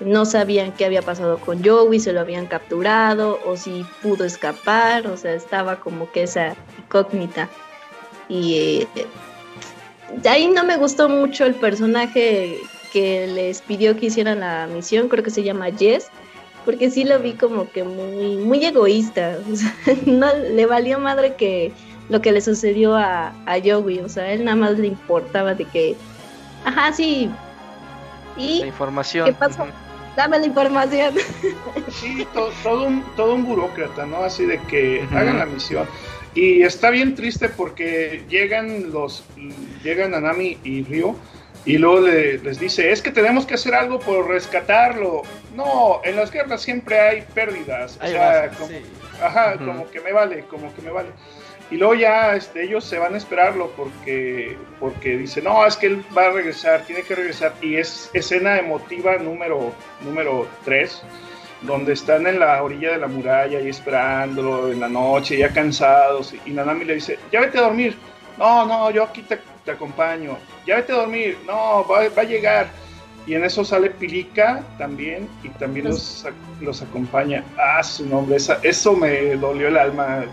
[0.00, 5.06] no sabían qué había pasado con Joey, se lo habían capturado o si pudo escapar,
[5.06, 6.56] o sea, estaba como que esa
[6.94, 7.48] incógnita.
[8.28, 9.06] Y eh,
[10.28, 12.58] ahí no me gustó mucho el personaje
[12.92, 16.08] que les pidió que hicieran la misión, creo que se llama Jess,
[16.64, 19.38] porque sí lo vi como que muy, muy egoísta,
[20.06, 21.72] no le valió madre que
[22.08, 25.64] lo que le sucedió a, a Joey, o sea, él nada más le importaba de
[25.64, 25.96] que,
[26.64, 27.30] ajá, sí,
[28.36, 29.26] y la información.
[29.26, 29.66] ¿Qué pasó?
[30.16, 31.14] Dame la información.
[31.88, 34.18] Sí, todo, un, todo un burócrata, ¿no?
[34.18, 35.86] Así de que hagan la misión.
[36.34, 39.24] Y está bien triste porque llegan los
[39.82, 41.14] llegan Anami y Ryo
[41.66, 45.22] y luego les dice, es que tenemos que hacer algo por rescatarlo.
[45.54, 47.98] No, en las guerras siempre hay pérdidas.
[48.02, 48.70] o sea, como,
[49.22, 51.08] ajá, como que me vale, como que me vale.
[51.70, 55.86] Y luego ya este, ellos se van a esperarlo porque, porque dice, no, es que
[55.86, 57.54] él va a regresar, tiene que regresar.
[57.62, 59.72] Y es escena emotiva número,
[60.02, 61.02] número 3
[61.62, 66.34] donde están en la orilla de la muralla y esperándolo en la noche, ya cansados,
[66.44, 67.96] y Nanami le dice, ya vete a dormir.
[68.38, 69.38] No, no, yo aquí te,
[69.70, 70.36] acompaño.
[70.66, 71.38] Ya vete a dormir.
[71.46, 72.68] No, va, a llegar.
[73.26, 76.26] Y en eso sale Pilica también, y también los,
[76.60, 77.42] los acompaña.
[77.56, 80.24] Ah, su nombre, esa, eso me dolió el alma.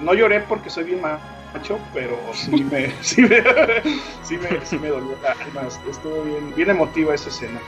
[0.00, 3.42] No lloré porque soy bien macho, pero sí me, sí me,
[4.22, 5.68] sí me, sí me dolió el alma.
[5.90, 7.60] Estuvo bien, bien emotiva esa escena.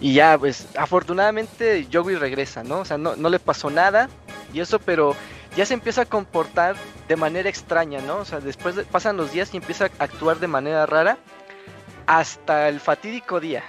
[0.00, 2.80] Y ya, pues afortunadamente Joey regresa, ¿no?
[2.80, 4.08] O sea, no, no le pasó nada
[4.52, 5.16] y eso, pero
[5.56, 6.76] ya se empieza a comportar
[7.08, 8.18] de manera extraña, ¿no?
[8.18, 11.16] O sea, después pasan los días y empieza a actuar de manera rara
[12.06, 13.62] hasta el fatídico día.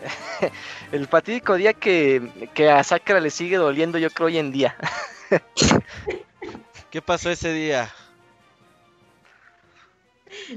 [0.92, 4.76] el fatídico día que, que a Sakura le sigue doliendo, yo creo, hoy en día.
[6.90, 7.90] ¿Qué pasó ese día?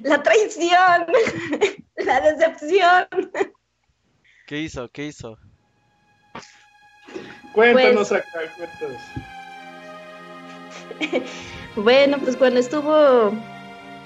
[0.02, 1.08] La traición,
[1.98, 3.08] la decepción.
[4.54, 4.88] ¿Qué hizo?
[4.90, 5.36] ¿Qué hizo?
[7.54, 9.02] Cuéntanos acá, cuéntanos.
[11.76, 13.32] Bueno, pues cuando estuvo,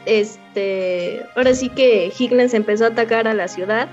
[0.05, 3.89] este, ahora sí que Higgins empezó a atacar a la ciudad,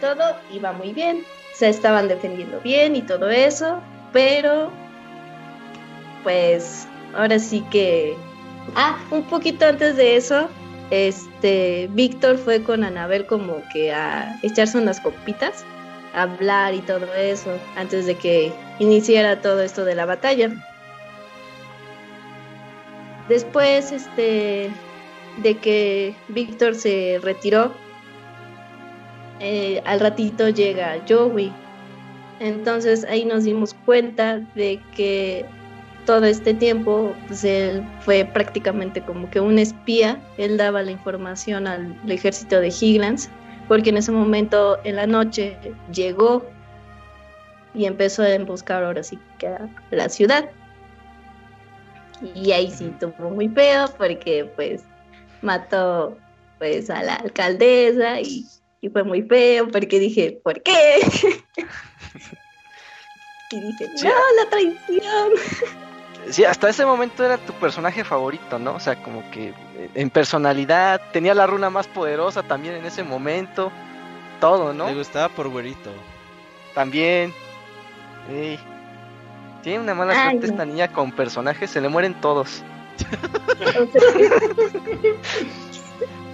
[0.00, 1.22] todo iba muy bien,
[1.52, 3.80] se estaban defendiendo bien y todo eso,
[4.12, 4.72] pero
[6.24, 8.16] pues ahora sí que,
[8.74, 10.48] ah, un poquito antes de eso,
[10.90, 15.64] este, Víctor fue con Anabel como que a echarse unas copitas,
[16.14, 20.50] a hablar y todo eso, antes de que iniciara todo esto de la batalla.
[23.28, 24.70] Después, este,
[25.42, 27.72] de que Víctor se retiró,
[29.40, 31.52] eh, al ratito llega Joey.
[32.40, 35.44] Entonces ahí nos dimos cuenta de que
[36.04, 40.22] todo este tiempo, pues él fue prácticamente como que un espía.
[40.38, 43.30] Él daba la información al ejército de Highlands,
[43.68, 45.56] porque en ese momento, en la noche,
[45.92, 46.44] llegó
[47.74, 50.50] y empezó a buscar ahora sí que a la ciudad.
[52.34, 54.84] Y ahí sí tuvo muy pedo porque pues
[55.42, 56.16] mató
[56.58, 58.46] pues a la alcaldesa y,
[58.80, 61.00] y fue muy feo porque dije, ¿por qué?
[63.50, 65.32] y dije, no, la traición.
[66.30, 68.74] Sí, hasta ese momento era tu personaje favorito, ¿no?
[68.74, 73.02] O sea, como que eh, en personalidad, tenía la runa más poderosa también en ese
[73.02, 73.70] momento,
[74.40, 74.86] todo, ¿no?
[74.86, 75.90] Le gustaba por güerito.
[76.74, 77.32] También.
[78.30, 78.58] Ey.
[79.62, 80.52] Tiene una mala Ay, suerte no.
[80.52, 82.62] esta niña con personajes, se le mueren todos.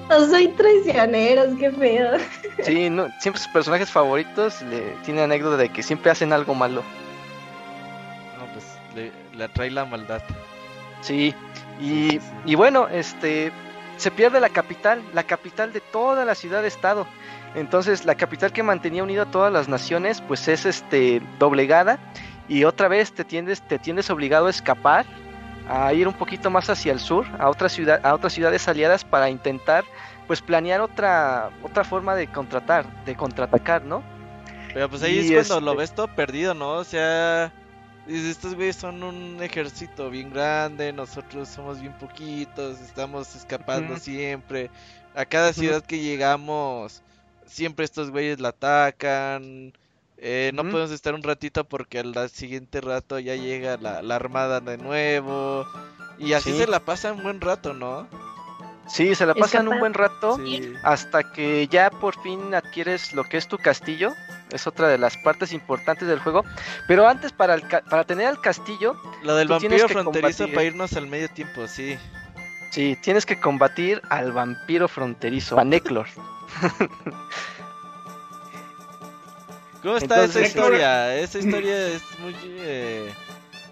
[0.09, 2.19] No soy traicioneros, qué feo.
[2.65, 6.83] Sí, no, siempre sus personajes favoritos le tienen anécdota de que siempre hacen algo malo.
[8.95, 10.23] Le, le atrae la maldad.
[11.01, 11.35] Sí,
[11.81, 12.27] y, Sí, sí, sí.
[12.47, 13.53] y bueno, este
[13.97, 17.07] se pierde la capital, la capital de toda la ciudad-estado.
[17.55, 21.99] Entonces, la capital que mantenía unida a todas las naciones, pues es este doblegada
[22.49, 25.05] y otra vez te tiendes te tiendes obligado a escapar,
[25.69, 29.05] a ir un poquito más hacia el sur, a otras ciudad a otras ciudades aliadas
[29.05, 29.85] para intentar
[30.27, 34.03] pues planear otra otra forma de contratar, de contraatacar, ¿no?
[34.73, 36.71] Pero pues ahí Y es cuando este- lo ves todo perdido, ¿no?
[36.75, 37.53] O sea,
[38.15, 44.71] estos güeyes son un ejército bien grande, nosotros somos bien poquitos, estamos escapando siempre.
[45.15, 47.03] A cada ciudad que llegamos,
[47.47, 49.73] siempre estos güeyes la atacan.
[50.23, 54.61] Eh, no podemos estar un ratito porque al siguiente rato ya llega la, la armada
[54.61, 55.65] de nuevo.
[56.19, 56.59] Y así Sí.
[56.59, 58.07] se la pasan un buen rato, ¿no?
[58.87, 60.37] Sí, se la pasan un buen rato.
[60.37, 60.73] Sí.
[60.85, 64.13] hasta que ya por fin adquieres lo que es tu castillo.
[64.53, 66.45] Es otra de las partes importantes del juego.
[66.89, 70.55] Pero antes, para, el ca- para tener el castillo, Lo del vampiro fronterizo combatir.
[70.55, 71.97] para irnos al medio tiempo, sí.
[72.71, 76.07] sí, tienes que combatir al vampiro fronterizo, a Neclor.
[79.83, 81.17] ¿Cómo está Entonces- esa historia?
[81.21, 82.35] Esa historia es muy...
[82.45, 83.13] eh,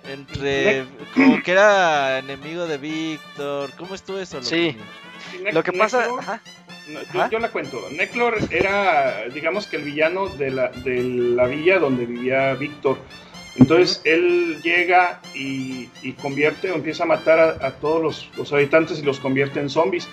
[0.05, 0.87] entre...
[1.15, 3.71] Como que era enemigo de Víctor.
[3.77, 4.43] ¿Cómo estuvo eso?
[4.43, 4.77] Sí.
[5.53, 6.07] Lo que pasa...
[6.19, 6.41] Ajá,
[7.31, 7.89] yo, la cuento.
[7.91, 12.99] Neclor era, digamos que el villano de la, de la villa donde vivía Víctor.
[13.57, 18.53] Entonces él llega y, y convierte o empieza a matar a, a todos los, los
[18.53, 20.09] habitantes y los convierte en zombies.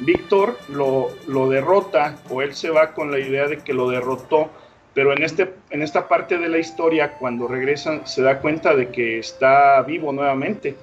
[0.00, 4.50] Víctor lo, lo derrota o él se va con la idea de que lo derrotó,
[4.94, 8.88] pero en, este, en esta parte de la historia, cuando regresan, se da cuenta de
[8.88, 10.74] que está vivo nuevamente.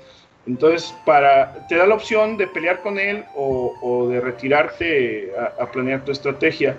[0.48, 5.64] Entonces, para, te da la opción de pelear con él o, o de retirarte a,
[5.64, 6.78] a planear tu estrategia.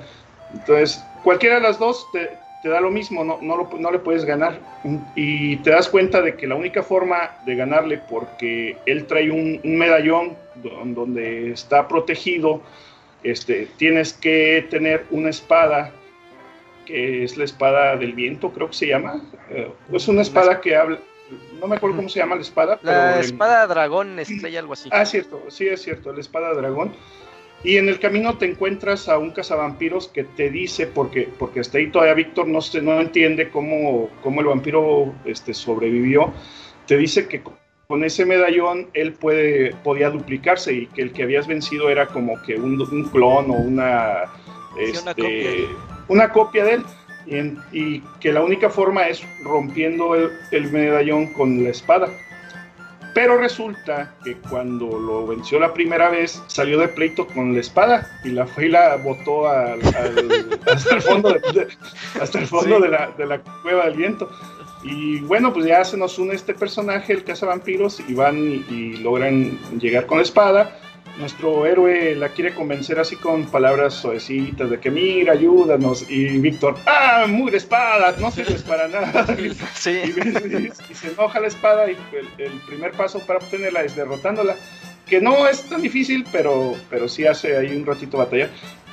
[0.54, 2.30] Entonces, cualquiera de las dos te,
[2.62, 4.58] te da lo mismo, no, no, lo- no le puedes ganar.
[5.14, 9.60] Y te das cuenta de que la única forma de ganarle, porque él trae un,
[9.62, 12.62] un medallón don- donde está protegido,
[13.22, 15.92] este, tienes que tener una espada,
[16.86, 19.20] que es la espada del viento, creo que se llama.
[19.50, 20.98] Eh, es una espada que habla,
[21.60, 22.78] no me acuerdo cómo se llama la espada.
[22.82, 24.88] la pero en- espada dragón estrella, algo así.
[24.92, 26.92] Ah, cierto, sí es cierto, la espada dragón.
[27.64, 31.78] Y en el camino te encuentras a un cazavampiros que te dice, porque, porque hasta
[31.78, 36.32] ahí todavía Víctor no, se, no entiende cómo, cómo el vampiro este, sobrevivió,
[36.86, 37.42] te dice que
[37.88, 42.40] con ese medallón él puede, podía duplicarse y que el que habías vencido era como
[42.42, 44.24] que un, un clon o una,
[44.76, 45.76] Sí, una este, copia.
[46.08, 46.84] una copia de él.
[47.28, 52.08] Y, en- y que la única forma es rompiendo el, el medallón con la espada.
[53.14, 58.06] Pero resulta que cuando lo venció la primera vez, salió de pleito con la espada
[58.24, 61.68] y la fue y la botó al- al- hasta el fondo, de,
[62.20, 62.82] hasta el fondo Sí.
[62.82, 64.30] de, la, de la cueva del viento.
[64.84, 68.96] Y bueno, pues ya se nos une este personaje, el cazavampiros, y van y, y
[68.98, 70.78] logran llegar con la espada.
[71.18, 76.08] Nuestro héroe la quiere convencer así con palabras suavecitas de que mira, ayúdanos.
[76.08, 79.26] Y Víctor, ah, muy espada, no sirves para nada.
[79.74, 80.00] Sí.
[80.08, 81.96] Y, y- y se enoja la espada y
[82.38, 84.56] el, el primer paso para obtenerla es derrotándola.
[85.06, 88.50] Que no es tan difícil, pero, pero sí hace ahí un ratito batalla.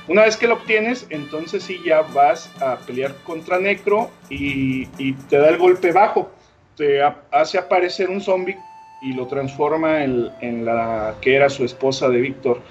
[0.08, 5.12] Una vez que lo obtienes, entonces sí ya vas a pelear contra Necro y, y
[5.28, 6.30] te da el golpe bajo.
[6.76, 7.00] Te
[7.30, 8.56] hace aparecer un zombie
[9.00, 12.62] y lo transforma en, en la que era su esposa de Víctor.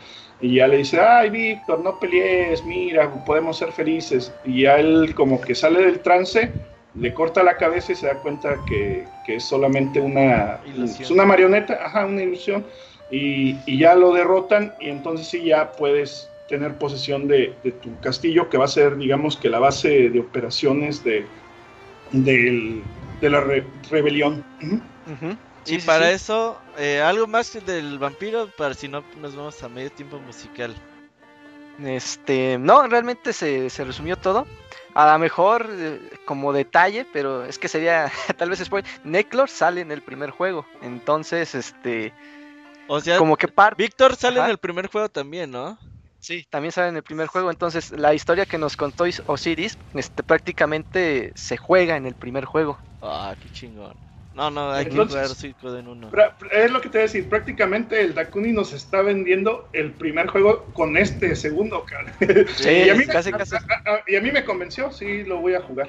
[0.42, 4.34] Y ya le dice, ay Víctor, no pelees, mira, podemos ser felices.
[4.44, 6.52] Y ya él como que sale del trance,
[6.96, 11.04] le corta la cabeza y se da cuenta que, que es solamente una, Ilusión.
[11.06, 12.66] es una marioneta, ajá, una ilusión.
[13.12, 17.98] Y, y ya lo derrotan y entonces sí ya puedes tener posesión de, de tu
[18.02, 21.26] castillo, que va a ser, digamos, que la base de operaciones de,
[22.12, 22.84] del-
[23.22, 24.42] de la re- rebelión.
[24.62, 24.76] Ujú.
[25.12, 25.32] Ujú.
[25.32, 26.14] y Sí, sí, para sí.
[26.16, 30.76] eso, eh, algo más del vampiro, para si no nos vamos a medio tiempo musical.
[31.84, 34.46] Este, no, realmente se, se resumió todo.
[34.94, 38.90] A lo mejor eh, como detalle, pero es que sería tal vez spoiler.
[39.04, 42.14] Neclor sale en el primer juego, entonces, este,
[42.88, 43.84] O sea, como que parte.
[43.84, 44.48] Víctor sale Ajá.
[44.48, 45.78] en el primer juego también, ¿no?
[46.20, 47.52] Sí, también sale en el primer juego.
[47.52, 52.46] Entonces, la historia que nos contó Is- Osiris, este, prácticamente se juega en el primer
[52.46, 52.80] juego.
[53.02, 53.94] Ah, qué chingón.
[54.36, 56.12] No, no, hay Entonces- que jugar Suicoden 1.
[56.12, 59.92] Pra- Es lo que te voy a decir, prácticamente el Dakuni nos está vendiendo el
[59.92, 62.14] primer juego con este segundo, cara.
[62.56, 63.56] Sí, y, a mí, casi, casi.
[63.56, 65.88] a- a- y a mí me convenció, sí, lo voy a jugar.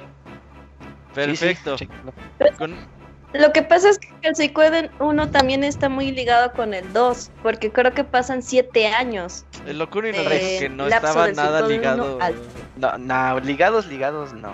[1.13, 1.77] Perfecto.
[1.77, 2.57] Sí, sí, chéquenlo.
[2.57, 2.97] Con-
[3.33, 7.29] Lo que pasa es que el Suicoden 1 también está muy ligado con el 2,
[7.43, 9.45] porque creo que pasan 7 años.
[9.65, 12.17] el Locuni nos Eh, dijo que no estaba nada ligado.
[12.21, 12.35] al-
[12.77, 14.53] No, no, ligados, ligados, no.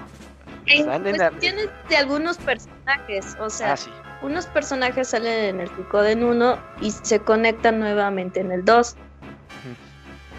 [0.65, 3.91] En Están en la- cuestiones de algunos personajes, o sea, Ah, sí.
[4.21, 8.95] unos personajes salen en el Suicoden 1 y se conectan nuevamente en el 2.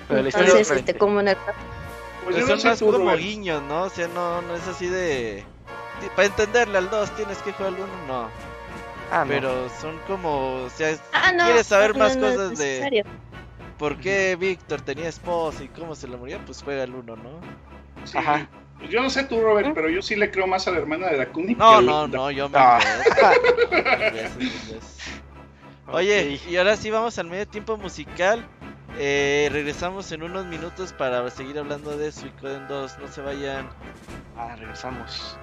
[0.09, 1.59] Pero la historia es Entonces, este, como en el caso
[2.25, 3.83] Pues Pues son no sé más tú, como guiños, ¿no?
[3.83, 5.45] O sea, no, no es así de...
[6.17, 8.31] Para entenderle al 2 tienes que jugar al 1, no.
[9.13, 9.29] Ah, no.
[9.29, 10.63] Pero son como...
[10.65, 13.05] O sea, si Ah, no, quieres saber no, más no cosas de
[13.79, 17.41] por qué Víctor tenía esposa y cómo se le murió, pues juega al 1, ¿no?
[18.05, 18.17] Sí.
[18.19, 18.49] Ajá.
[18.85, 21.07] Pues yo no sé tú, Robert, pero yo sí le creo más a la hermana
[21.09, 21.55] de Dakuni.
[21.55, 22.59] No, que no, no, yo me...
[22.59, 22.79] Ah.
[25.91, 28.47] Oye, y ahora sí vamos al medio tiempo musical.
[28.99, 32.99] Eh, regresamos en unos minutos para seguir hablando de Suicoden 2.
[32.99, 33.71] No se vayan.
[34.37, 35.39] Ah, regresamos.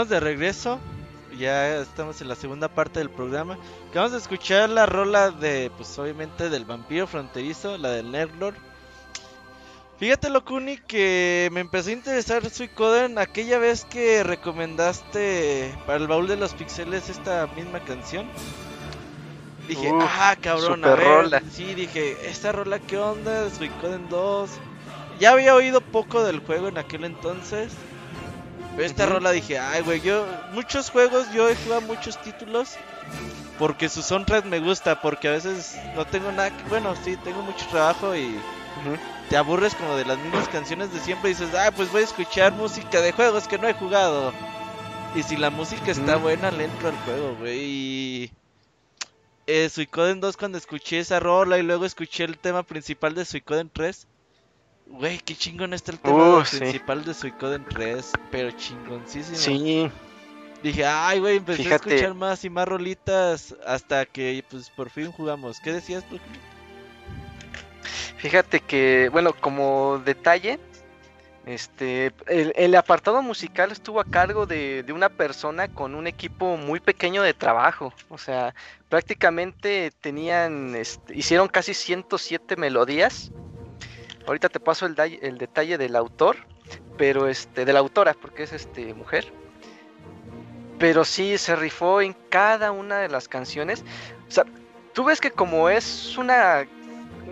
[0.00, 0.80] Estamos de regreso.
[1.38, 3.58] Ya estamos en la segunda parte del programa.
[3.94, 8.54] Vamos a escuchar la rola de, pues obviamente, del vampiro fronterizo, la del Nerdlord.
[9.98, 16.28] Fíjate, Locuni, que me empezó a interesar Suicoden aquella vez que recomendaste para el baúl
[16.28, 18.26] de los pixeles esta misma canción.
[19.68, 21.06] Dije, Uf, ah, cabrón, a ver.
[21.06, 21.42] rola.
[21.52, 23.50] Sí, dije, ¿esta rola qué onda?
[23.50, 24.50] Suicoden 2.
[25.18, 27.74] Ya había oído poco del juego en aquel entonces.
[28.76, 32.76] Pero esta rola dije, ay, güey, yo, muchos juegos, yo he jugado muchos títulos.
[33.58, 37.42] Porque su soundtrack me gusta, porque a veces no tengo nada que, bueno, sí, tengo
[37.42, 38.40] mucho trabajo y
[39.28, 42.04] te aburres como de las mismas canciones de siempre y dices, ah, pues voy a
[42.04, 44.32] escuchar música de juegos que no he jugado.
[45.14, 47.58] Y si la música está buena, le entro al juego, güey.
[47.60, 48.32] Y...
[49.46, 53.68] Eh, Suicoden 2 cuando escuché esa rola y luego escuché el tema principal de Suicoden
[53.68, 54.06] 3.
[54.90, 56.58] Güey, qué chingón está el tema Uh, sí.
[56.58, 59.36] principal de Suicoden 3, pero chingoncísimo.
[59.36, 59.90] Sí,
[60.62, 61.90] Dije, ay, güey, empecé Fíjate.
[61.90, 65.58] a escuchar más y más rolitas hasta que, pues, por fin jugamos.
[65.60, 66.22] ¿Qué decías, Luke?
[68.18, 70.60] Fíjate que, bueno, como detalle,
[71.46, 76.58] este, el, el apartado musical estuvo a cargo de, de una persona con un equipo
[76.58, 77.94] muy pequeño de trabajo.
[78.10, 78.54] O sea,
[78.90, 83.32] prácticamente tenían, este, hicieron casi 107 melodías.
[84.30, 86.36] Ahorita te paso el, el detalle del autor,
[86.96, 89.26] pero este, de la autora, porque es este mujer.
[90.78, 93.82] Pero sí, se rifó en cada una de las canciones.
[94.28, 94.44] O sea,
[94.92, 96.64] tú ves que como es una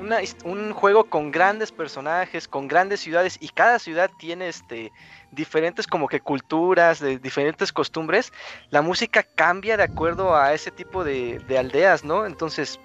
[0.01, 4.91] una un juego con grandes personajes, con grandes ciudades y cada ciudad tiene este
[5.31, 8.33] diferentes como que culturas, de diferentes costumbres,
[8.71, 12.27] la música cambia de acuerdo a ese tipo de aldeas, ¿no?
[12.27, 12.81] Entonces,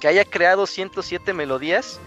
[0.00, 1.98] que haya creado 107 melodías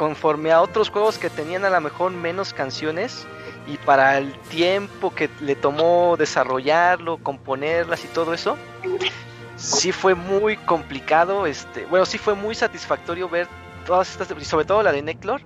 [0.00, 3.26] conforme a otros juegos que tenían a lo mejor menos canciones
[3.66, 8.56] y para el tiempo que le tomó desarrollarlo, componerlas y todo eso,
[9.58, 13.46] sí fue muy complicado, este, bueno, sí fue muy satisfactorio ver
[13.84, 15.42] todas estas, y sobre todo la de Neclor,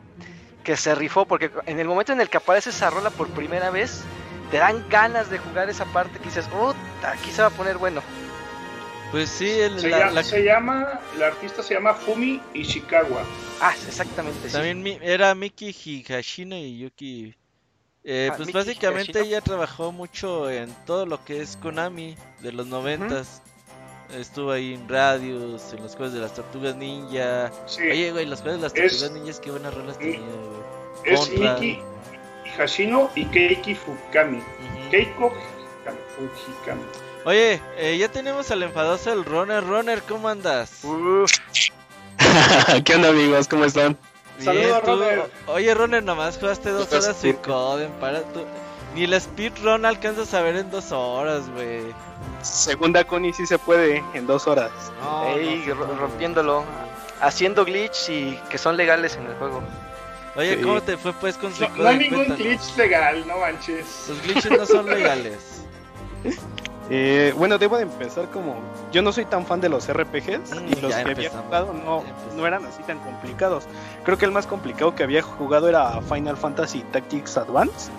[0.62, 3.70] que se rifó, porque en el momento en el que aparece esa rola por primera
[3.70, 4.04] vez,
[4.52, 6.72] te dan ganas de jugar esa parte que dices, oh,
[7.04, 8.02] aquí se va a poner bueno.
[9.10, 13.22] Pues sí, el- Se, la- llama, la- se llama, la artista se llama Fumi Ishikawa.
[13.66, 14.52] Ah, exactamente, sí.
[14.52, 17.34] también mi- era Miki Higashino y Yuki.
[18.04, 19.26] Eh, Ah, pues Miki básicamente Higashino.
[19.36, 23.40] ella trabajó mucho en todo lo que es Konami de los noventas.
[24.14, 27.50] Estuvo ahí en Radius, en los juegos de las Tortugas Ninja.
[27.66, 31.14] Sí, Oye, güey, los juegos de las Es- Tortugas Ninjas, qué buenas rolas tenía, güey.
[31.14, 31.30] es.
[31.30, 31.78] Miki
[32.58, 34.40] Hashino y Keiki Fukami.
[34.90, 35.32] Keiko
[36.14, 36.82] Fukami-.
[37.24, 39.64] Oye, eh, ya tenemos al enfadoso el Runner.
[39.64, 40.84] Runner, ¿cómo andas?
[40.84, 41.30] Uf,
[42.84, 43.48] ¿Qué onda amigos?
[43.48, 43.96] ¿Cómo están?
[44.38, 44.82] Saludos.
[45.46, 48.44] Oye, Runner, nomás jugaste dos horas sin Coden, para tú.
[48.94, 51.82] Ni el speedrun alcanzas a ver en dos horas, güey.
[52.42, 54.70] Segunda Connie sí se puede en dos horas.
[55.02, 55.94] No, ey, no, ro- no.
[55.94, 56.64] rompiéndolo,
[57.20, 59.62] haciendo glitch y que son legales en el juego.
[60.36, 60.62] Oye, Sí.
[60.62, 61.82] ¿cómo te fue pues con No, Suicoden?
[61.82, 62.44] no hay ningún Cuéntanos.
[62.44, 63.86] glitch legal, no manches.
[64.08, 65.38] Los glitches no son legales.
[66.90, 68.56] Eh, bueno, debo de empezar como...
[68.92, 72.04] Yo no soy tan fan de los RPGs Mm, y los que había jugado no,
[72.36, 73.64] no eran así tan complicados.
[74.04, 77.90] Creo que el más complicado que había jugado era Final Fantasy Tactics Advance.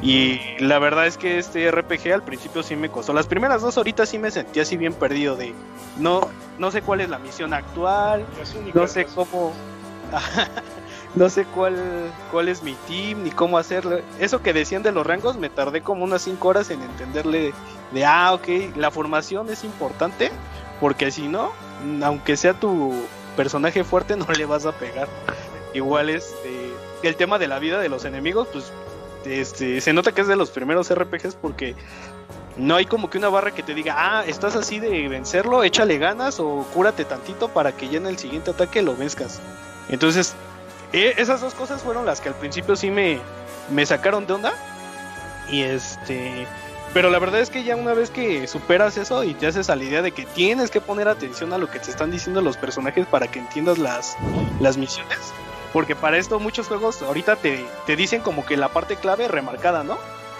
[0.00, 3.12] Y la verdad es que este RPG al principio sí me costó.
[3.12, 5.54] Las primeras dos horitas sí me sentí así bien perdido de...
[5.98, 6.28] No,
[6.58, 8.24] no sé cuál es la misión actual,
[8.74, 9.52] no sé cómo
[11.14, 11.76] no sé cuál
[12.30, 15.80] cuál es mi team ni cómo hacerlo eso que decían de los rangos me tardé
[15.80, 17.52] como unas 5 horas en entenderle
[17.92, 20.30] de ah ok la formación es importante
[20.80, 21.52] porque si no
[22.02, 22.92] aunque sea tu
[23.36, 25.08] personaje fuerte no le vas a pegar
[25.74, 26.72] igual este
[27.02, 28.72] el tema de la vida de los enemigos pues
[29.24, 31.74] este se nota que es de los primeros RPGs porque
[32.58, 35.96] no hay como que una barra que te diga, ah, estás así de vencerlo, échale
[35.98, 39.40] ganas o cúrate tantito para que ya en el siguiente ataque lo venzcas.
[39.88, 40.34] Entonces,
[40.92, 43.18] e- esas dos cosas fueron las que al principio sí me,
[43.70, 44.54] me sacaron de onda.
[45.50, 46.46] Y este.
[46.94, 49.76] Pero la verdad es que ya una vez que superas eso y te haces a
[49.76, 52.56] la idea de que tienes que poner atención a lo que te están diciendo los
[52.56, 54.16] personajes para que entiendas las,
[54.60, 55.18] las misiones.
[55.72, 59.84] Porque para esto muchos juegos ahorita te, te dicen como que la parte clave remarcada,
[59.84, 59.98] ¿no?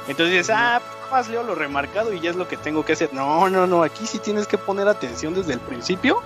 [0.09, 2.95] Entonces dices, ah, pues, más leo lo remarcado y ya es lo que tengo que
[2.95, 3.13] hacer.
[3.13, 6.23] No, no, no, aquí sí tienes que poner atención desde el principio.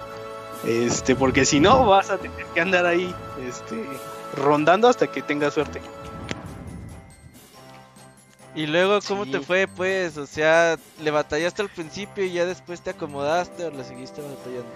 [0.67, 3.13] Este, porque si no vas a tener que andar ahí,
[3.49, 3.85] este,
[4.37, 5.81] rondando hasta que tengas suerte.
[8.55, 10.19] Y luego, ¿cómo te fue pues?
[10.19, 14.71] O sea, ¿le batallaste al principio y ya después te acomodaste o le seguiste batallando?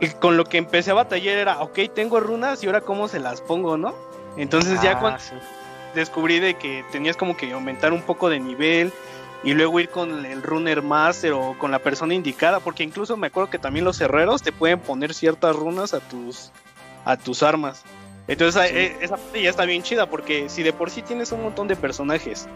[0.00, 3.18] Y con lo que empecé a batallar era, ok, tengo runas y ahora cómo se
[3.20, 3.94] las pongo, ¿no?
[4.38, 5.34] Entonces ya Ah, cuando sí.
[5.94, 8.92] descubrí de que tenías como que aumentar un poco de nivel
[9.44, 13.28] y luego ir con el runner master o con la persona indicada, porque incluso me
[13.28, 16.50] acuerdo que también los herreros te pueden poner ciertas runas a tus
[17.04, 17.84] a tus armas.
[18.26, 21.42] Entonces eh, esa parte ya está bien chida porque si de por sí tienes un
[21.42, 22.46] montón de personajes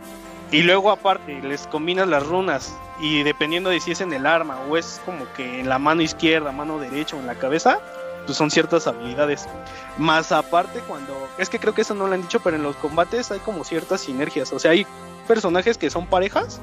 [0.50, 4.60] y luego aparte les combinas las runas y dependiendo de si es en el arma
[4.68, 7.78] o es como que en la mano izquierda, mano derecha o en la cabeza,
[8.26, 9.48] pues son ciertas habilidades.
[9.96, 12.76] Más aparte cuando, es que creo que eso no lo han dicho, pero en los
[12.76, 14.86] combates hay como ciertas sinergias, o sea, hay
[15.26, 16.60] personajes que son parejas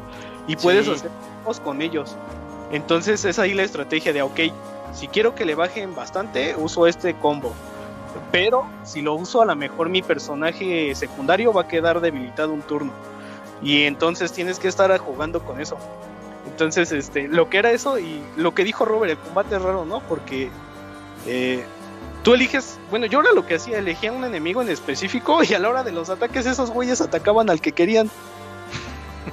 [0.47, 0.91] y puedes Sí.
[0.91, 1.11] hacer
[1.63, 2.15] con ellos.
[2.71, 4.39] Entonces es ahí la estrategia de, ok,
[4.93, 7.53] si quiero que le bajen bastante, uso este combo.
[8.31, 12.61] Pero si lo uso a lo mejor mi personaje secundario va a quedar debilitado un
[12.61, 12.91] turno.
[13.61, 15.77] Y entonces tienes que estar jugando con eso.
[16.47, 19.85] Entonces, este, lo que era eso y lo que dijo Robert, el combate es raro,
[19.85, 19.99] ¿no?
[20.01, 20.49] Porque
[21.25, 21.63] eh,
[22.23, 25.59] tú eliges, bueno, yo era lo que hacía, elegía un enemigo en específico y a
[25.59, 28.09] la hora de los ataques esos güeyes atacaban al que querían.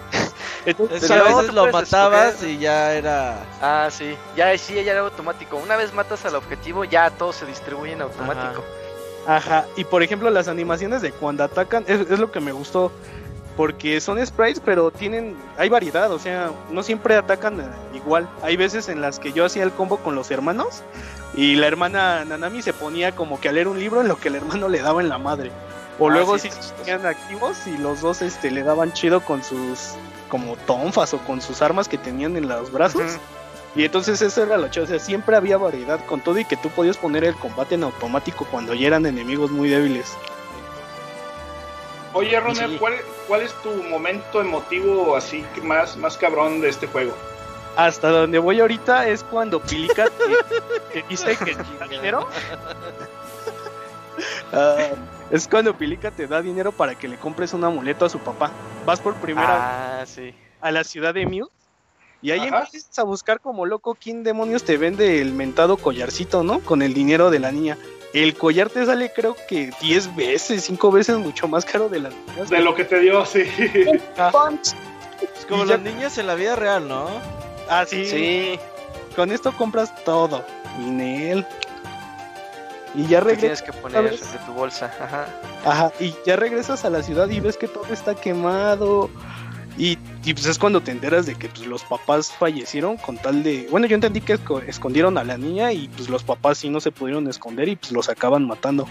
[0.67, 2.51] Entonces, a veces lo matabas escoger.
[2.51, 3.39] y ya era.
[3.63, 4.17] Ah, sí.
[4.37, 5.57] Ya sí, ya era automático.
[5.57, 8.65] Una vez matas al objetivo, ya todo se distribuye en automático.
[9.27, 12.93] Ajá, y por ejemplo las animaciones de cuando atacan es, es lo que me gustó,
[13.57, 18.29] porque son sprites pero tienen, hay variedad, o sea, no siempre atacan igual.
[18.43, 20.83] Hay veces en las que yo hacía el combo con los hermanos
[21.35, 24.29] y la hermana Nanami se ponía como que a leer un libro en lo que
[24.29, 25.51] el hermano le daba en la madre.
[25.99, 26.75] O Ah, luego sí, chistoso.
[26.75, 29.95] tenían activos y los dos este le daban chido con sus
[30.29, 33.19] como tonfas o con sus armas que tenían en los brazos.
[33.75, 36.57] Y entonces eso era lo chido, o sea, siempre había variedad con todo y que
[36.57, 40.15] tú podías poner el combate en automático cuando ya eran enemigos muy débiles.
[42.15, 42.79] Oye, Ronald, Sí.
[42.79, 42.95] ¿cuál,
[43.29, 47.13] cuál es tu momento emotivo así que más, más cabrón de este juego?
[47.77, 52.27] Hasta donde voy ahorita es cuando Pilica te, te dice que da dinero.
[55.31, 58.51] Es cuando Pilica te da dinero para que le compres un amuleto a su papá.
[58.85, 60.35] Vas por primera Ah, sí.
[60.61, 61.49] a la ciudad de Mew
[62.23, 62.61] y ahí Ajá.
[62.65, 66.61] empiezas a buscar como loco quién demonios te vende el mentado collarcito, ¿no?
[66.61, 67.77] Con el dinero de la niña.
[68.15, 72.15] El collar te sale creo que 10 veces, 5 veces mucho más caro de las
[72.15, 72.49] niñas.
[72.49, 73.43] De lo que te dio, sí.
[74.17, 74.51] Ah,
[75.35, 77.09] Es como los niños en la vida real, ¿no?
[77.69, 78.07] ah, sí.
[78.07, 78.59] Sí.
[79.15, 80.45] Con esto compras todo.
[80.79, 81.47] Minel.
[82.97, 83.63] Y ya regresas.
[83.63, 84.91] tienes que poner de tu bolsa.
[85.01, 85.27] Ajá.
[85.65, 89.11] Ajá, y ya regresas a la ciudad y ves que todo está quemado.
[89.79, 93.43] Y, y, pues es cuando te enteras de que pues, los papás fallecieron con tal
[93.43, 93.69] de...
[93.71, 96.81] Bueno, yo entendí que esco- escondieron a la niña y pues los papás sí no
[96.81, 98.89] se pudieron esconder y pues los acaban matando.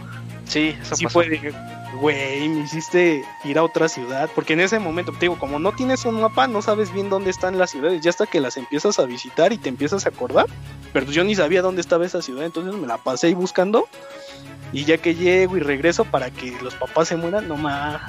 [0.48, 1.14] Sí, eso Sí pasó.
[1.14, 1.54] fue de,
[2.00, 4.30] güey, me hiciste ir a otra ciudad.
[4.36, 7.32] Porque en ese momento, te digo, como no tienes un mapa, no sabes bien dónde
[7.32, 8.02] están las ciudades.
[8.04, 10.46] Ya hasta que las empiezas a visitar y te empiezas a acordar.
[10.94, 13.88] Pero pues yo ni sabía dónde estaba esa ciudad, entonces me la pasé ahí buscando.
[14.72, 18.00] Y ya que llego y regreso para que los papás se mueran, no más.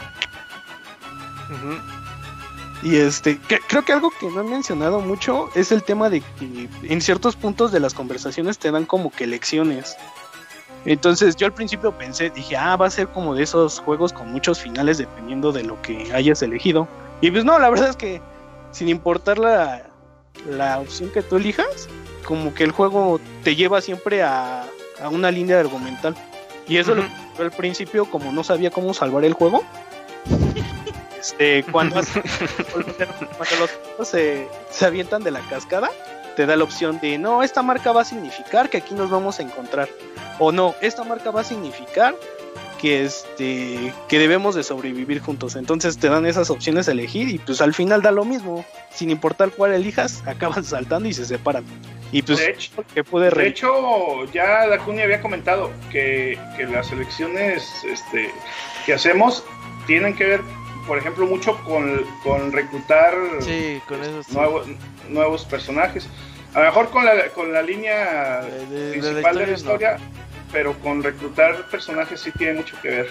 [2.82, 6.20] Y este, que- creo que algo que no he mencionado mucho es el tema de
[6.20, 9.96] que en ciertos puntos de las conversaciones te dan como que lecciones.
[10.84, 14.30] Entonces yo al principio pensé, dije, ah, va a ser como de esos juegos con
[14.30, 16.86] muchos finales dependiendo de lo que hayas elegido.
[17.20, 18.20] Y pues no, la verdad es que
[18.70, 19.88] sin importar la,
[20.48, 21.88] la opción que tú elijas,
[22.24, 24.64] como que el juego te lleva siempre a,
[25.02, 26.14] a una línea argumental.
[26.68, 27.12] Y eso es lo Ujú.
[27.12, 29.64] que yo al principio, como no sabía cómo salvar el juego,
[31.26, 31.96] este, cuando,
[33.98, 35.90] los se, se avientan de la cascada,
[36.36, 39.40] te da la opción de no, esta marca va a significar que aquí nos vamos
[39.40, 39.88] a encontrar.
[40.38, 42.14] O no, esta marca va a significar
[42.80, 45.56] que este que debemos de sobrevivir juntos.
[45.56, 48.64] Entonces te dan esas opciones a elegir y pues al final da lo mismo.
[48.90, 51.64] Sin importar cuál elijas, acaban saltando y se separan.
[52.12, 56.92] Y pues De hecho, que pude de hecho, ya Dakuni había comentado que, que las
[56.92, 58.30] elecciones este,
[58.84, 59.42] que hacemos
[59.86, 60.40] tienen que ver,
[60.86, 64.32] por ejemplo, mucho con, con reclutar Sí, con eso sí.
[64.34, 64.66] nuevos,
[65.08, 66.08] nuevos personajes.
[66.54, 69.96] A lo mejor con la, con la línea de- de la principal de la historia,
[70.52, 73.08] pero con reclutar personajes sí tiene mucho que ver.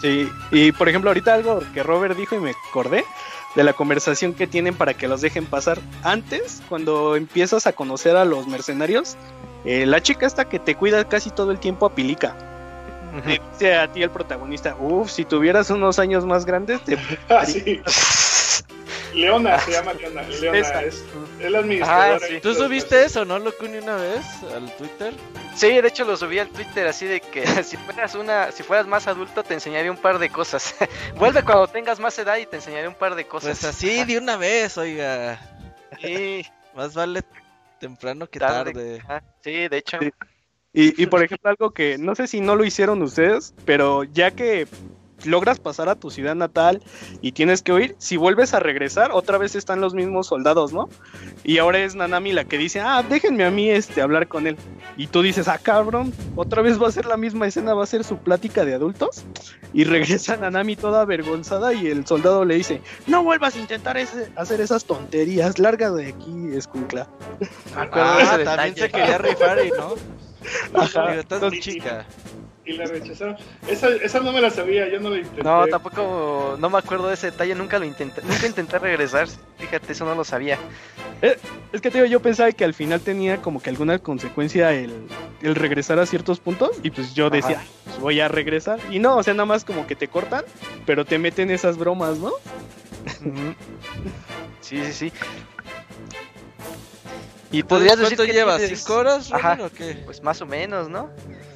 [0.00, 3.04] Sí, y por ejemplo, ahorita algo que Robert dijo y me acordé
[3.56, 5.80] de la conversación que tienen para que los dejen pasar.
[6.04, 9.16] Antes, cuando empiezas a conocer a los mercenarios,
[9.64, 12.36] eh, la chica esta que te cuida casi todo el tiempo a Pilica.
[13.24, 16.96] Te dice a ti el protagonista, uff, si tuvieras unos años más grandes, te...
[17.28, 17.80] Ah, sí.
[19.14, 20.22] Leona se llama Leona.
[20.22, 20.82] Leona Esa.
[20.84, 21.02] es,
[21.40, 22.16] es la administradora.
[22.16, 22.40] Ah, sí.
[22.40, 24.24] ¿Tú los subiste eso, no, Locuni, una vez
[24.54, 25.14] al Twitter?
[25.56, 28.86] Sí, de hecho lo subí al Twitter así de que si fueras una, si fueras
[28.86, 30.74] más adulto te enseñaría un par de cosas.
[31.16, 33.58] Vuelve cuando tengas más edad y te enseñaré un par de cosas.
[33.60, 35.40] Pues así de una vez, oiga.
[36.00, 37.22] Sí, Más vale
[37.80, 38.72] temprano que Tarde.
[38.72, 39.02] tarde.
[39.08, 39.98] ah, sí, de hecho.
[40.00, 40.10] Sí.
[40.72, 44.30] Y, y por ejemplo, algo que no sé si no lo hicieron ustedes, pero ya
[44.32, 44.66] que
[45.24, 46.80] logras pasar a tu ciudad natal
[47.22, 50.88] y tienes que huir, si vuelves a regresar, otra vez están los mismos soldados, ¿no?
[51.42, 54.56] Y ahora es Nanami la que dice, ah, déjenme a mí este, hablar con él.
[54.96, 57.86] Y tú dices, ah, cabrón, otra vez va a ser la misma escena, va a
[57.86, 59.24] ser su plática de adultos.
[59.72, 64.30] Y regresa Nanami toda avergonzada y el soldado le dice, no vuelvas a intentar ese-
[64.36, 67.08] hacer esas tonterías, larga de aquí, escuncla.
[67.40, 69.94] Ese Ah, también se quería rifar y no.
[70.74, 71.06] Ajá.
[71.10, 72.06] Digo, estás muy chica.
[72.64, 73.36] Y la rechazaron.
[73.66, 75.42] Esa, esa no me la sabía, yo no la intenté.
[75.42, 79.26] No, tampoco, no me acuerdo de ese detalle, nunca lo intenté, nunca intenté regresar,
[79.58, 80.58] fíjate, eso no lo sabía.
[81.72, 84.92] Es que te digo, yo pensaba que al final tenía como que alguna consecuencia el,
[85.40, 87.60] el regresar a ciertos puntos y pues yo decía, Ajá.
[87.62, 88.78] "Ay, pues voy a regresar.
[88.90, 90.44] Y no, o sea, nada más como que te cortan,
[90.84, 92.32] pero te meten esas bromas, ¿no?
[94.60, 95.12] Sí, sí, sí.
[97.50, 98.58] Y podrías Entonces, decir ¿Cuánto que llevas?
[98.58, 99.58] tienes- ¿Cinco horas, Ajá.
[99.64, 100.02] O qué?
[100.04, 101.08] Pues más o menos, ¿no?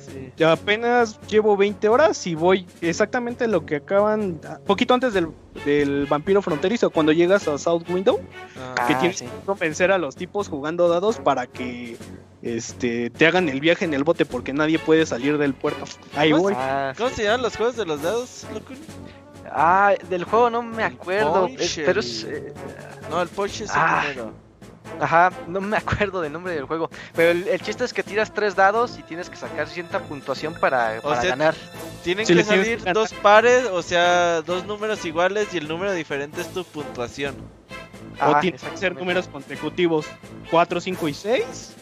[0.07, 0.33] Sí.
[0.37, 5.29] Ya apenas llevo 20 horas y voy exactamente lo que acaban, poquito antes del,
[5.65, 8.21] del vampiro fronterizo, cuando llegas a South Window,
[8.59, 9.25] Ah, que Ah, tienes sí.
[9.27, 11.97] que convencer a los tipos jugando dados para que
[12.43, 15.85] este te hagan el viaje en el bote porque nadie puede salir del puerto.
[16.17, 16.55] Ahí voy.
[16.57, 18.77] Ah, ¿Cómo se llaman los juegos de los dados, Locun?
[19.51, 22.25] ah, del juego no me acuerdo, es- pero es...
[22.25, 22.53] eh,
[23.11, 24.03] No, el Porsche es Ah.
[24.07, 24.33] el primero.
[25.01, 26.91] Ajá, no me acuerdo del nombre del juego.
[27.15, 30.55] Pero el, el chiste es que tiras tres dados y tienes que sacar cierta puntuación
[30.55, 31.55] para, O para sea, ganar.
[32.05, 32.95] Tienen Sí, que tienes salir ganar.
[32.95, 37.35] dos pares, o sea, dos números iguales y el número diferente es tu puntuación.
[38.21, 40.07] o Ah, tienen que ser números consecutivos
[40.51, 41.75] 4, 5 y 6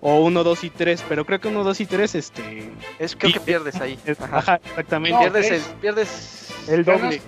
[0.00, 3.32] o 1, 2 y 3, pero creo que 1, 2 y 3 este Es creo
[3.32, 3.98] que pierdes ahí.
[4.20, 4.38] Ajá.
[4.38, 5.14] ajá, exactamente.
[5.14, 7.22] No, pierdes el, es- pierdes el ganas- doble.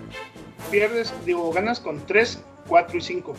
[0.71, 2.41] Pierdes, digo, ganas con 3,
[2.71, 3.35] 4 y 5.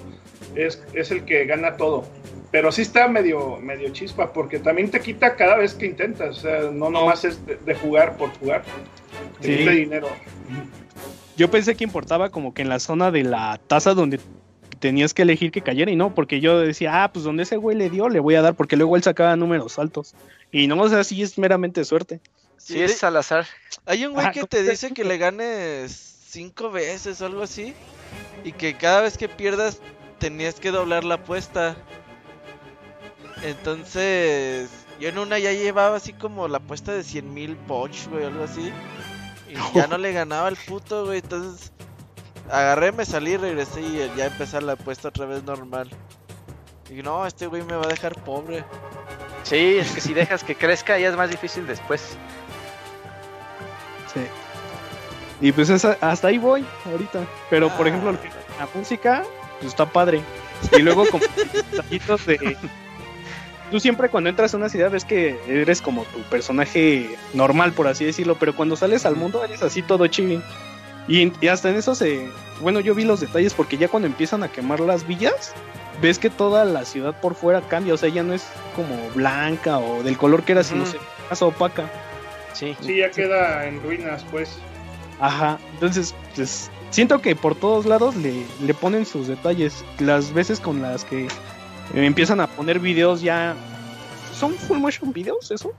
[0.56, 2.06] Es, es el que gana todo.
[2.52, 6.38] Pero sí está medio, medio chispa, porque también te quita cada vez que intentas.
[6.38, 8.64] O sea, no nomás es de, de jugar por jugar.
[9.40, 9.70] Te Sí.
[9.70, 10.10] dinero.
[11.38, 14.20] Yo pensé que importaba como que en la zona de la taza donde
[14.80, 17.78] tenías que elegir que cayera y no, porque yo decía, ah, pues donde ese güey
[17.78, 20.14] le dio, le voy a dar, porque luego él sacaba números altos.
[20.52, 22.20] Y no, o sea, sí es meramente suerte.
[22.58, 23.46] Sí, Sí, es al azar.
[23.86, 25.92] Hay un güey Ajá, que ¿cómo te te- dice que le ganes
[26.28, 27.74] cinco veces o algo así.
[28.44, 29.80] Y que cada vez que pierdas
[30.20, 31.76] tenías que doblar la apuesta.
[33.44, 34.70] Entonces,
[35.00, 38.44] yo en una ya llevaba así como la apuesta de 100 mil poch, güey, algo
[38.44, 38.72] así.
[39.50, 41.20] Y ya no le ganaba el puto, güey.
[41.20, 41.72] Entonces,
[42.50, 45.90] agarré, me salí, regresé y ya empezar la apuesta otra vez normal.
[46.90, 48.66] Y no, este güey me va a dejar pobre.
[49.44, 52.02] Sí, es que si dejas que crezca ya es más difícil después.
[54.14, 54.22] Sí.
[55.42, 57.20] Y pues esa- hasta ahí voy ahorita.
[57.50, 59.24] Pero por ejemplo, la música,
[59.60, 60.22] pues está padre.
[60.78, 61.24] Y luego como
[61.72, 62.56] detallitos de...
[63.72, 67.88] Tú siempre cuando entras a una ciudad ves que eres como tu personaje normal, por
[67.88, 70.42] así decirlo, pero cuando sales al mundo eres así todo chibi.
[71.08, 72.30] Y, y hasta en eso se...
[72.60, 75.54] Bueno, yo vi los detalles porque ya cuando empiezan a quemar las villas,
[76.02, 78.46] ves que toda la ciudad por fuera cambia, o sea, ya no es
[78.76, 80.84] como blanca o del color que era, sino
[81.30, 81.90] más opaca.
[82.54, 82.76] Sí.
[82.82, 84.60] Sí, ya queda en ruinas, pues.
[85.22, 89.86] Ajá, entonces, pues, siento que por todos lados le, le ponen sus detalles.
[90.00, 91.28] Las veces con las que
[91.94, 93.56] empiezan a poner videos ya...
[94.34, 95.72] ¿Son full motion videos eso?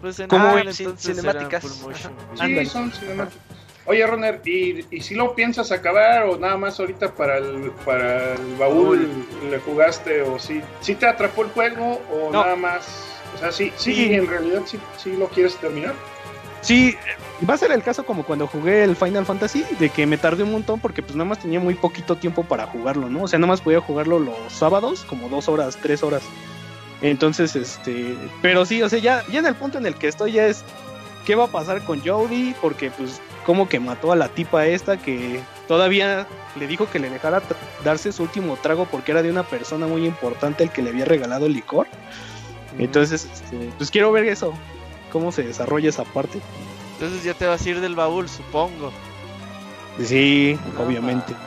[0.00, 1.62] Pues en entonces cinemáticas.
[1.64, 3.40] full motion Sí, son cinemáticos.
[3.84, 8.34] Oye, Roner, ¿y, ¿y si lo piensas acabar o nada más ahorita para el, para
[8.34, 9.08] el baúl
[9.50, 12.42] le jugaste o si sí, te atrapó el juego o No.
[12.42, 12.86] nada más?
[13.34, 14.14] O sea, sí, sí, Sí.
[14.14, 15.94] en realidad sí, sí lo quieres terminar.
[16.62, 20.06] Sí, eh, va a ser el caso como cuando jugué el Final Fantasy, de que
[20.06, 23.24] me tardé un montón porque pues nada más tenía muy poquito tiempo para jugarlo, ¿no?
[23.24, 26.22] O sea, nada más podía jugarlo los sábados, como dos horas, tres horas.
[27.02, 30.32] Entonces, este, pero sí, o sea, ya, ya en el punto en el que estoy
[30.32, 30.64] ya es,
[31.26, 32.54] ¿qué va a pasar con Jodie?
[32.62, 37.10] Porque pues como que mató a la tipa esta que todavía le dijo que le
[37.10, 37.42] dejara
[37.82, 41.06] darse su último trago porque era de una persona muy importante el que le había
[41.06, 41.88] regalado el licor.
[42.78, 44.54] Entonces, este, pues quiero ver eso,
[45.12, 46.40] cómo se desarrolla esa parte.
[46.94, 48.90] Entonces ya te vas a ir del baúl, supongo.
[50.02, 51.34] Sí, No obviamente.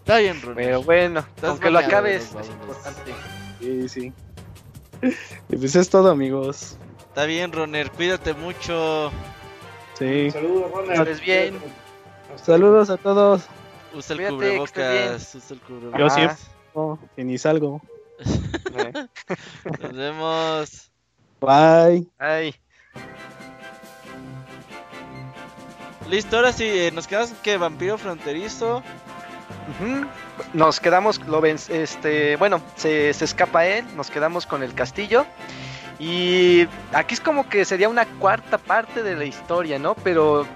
[0.00, 0.54] Está bien, Ron.
[0.54, 3.14] Pero bueno, Estás aunque lo acabes, es importante.
[3.60, 4.12] Sí, sí.
[5.48, 6.76] Y pues es todo, amigos.
[7.08, 7.90] Está bien, Roner.
[7.90, 9.10] Cuídate mucho.
[9.98, 10.30] Sí.
[10.30, 11.20] Saludos, Roner.
[11.20, 11.58] Bien.
[12.42, 13.46] Saludos a todos.
[13.94, 15.34] Usa el Cuídate, cubrebocas.
[15.34, 16.00] Usa el cubrebocas.
[16.00, 16.36] Yo siempre.
[16.74, 17.80] No, que ni salgo.
[19.80, 20.90] Nos vemos.
[21.40, 22.08] Bye.
[22.18, 22.54] Ay,
[26.08, 28.82] Listo, ahora sí, eh, nos quedamos que vampiro fronterizo.
[30.52, 35.26] Nos quedamos, lo ven, este, bueno, se, se escapa él, nos quedamos con el castillo
[35.98, 39.94] Y aquí es como que sería una cuarta parte de la historia, ¿no?
[39.96, 40.46] Pero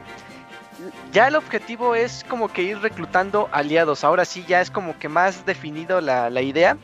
[1.12, 4.04] ya el objetivo es como que ir reclutando aliados.
[4.04, 6.76] Ahora sí, ya es como que más definido la, la idea.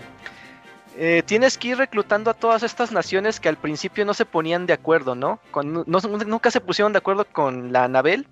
[0.98, 4.64] Eh, tienes que ir reclutando a todas estas naciones que al principio no se ponían
[4.64, 5.40] de acuerdo, ¿no?
[5.50, 8.26] Con, nunca se pusieron de acuerdo con la Anabel.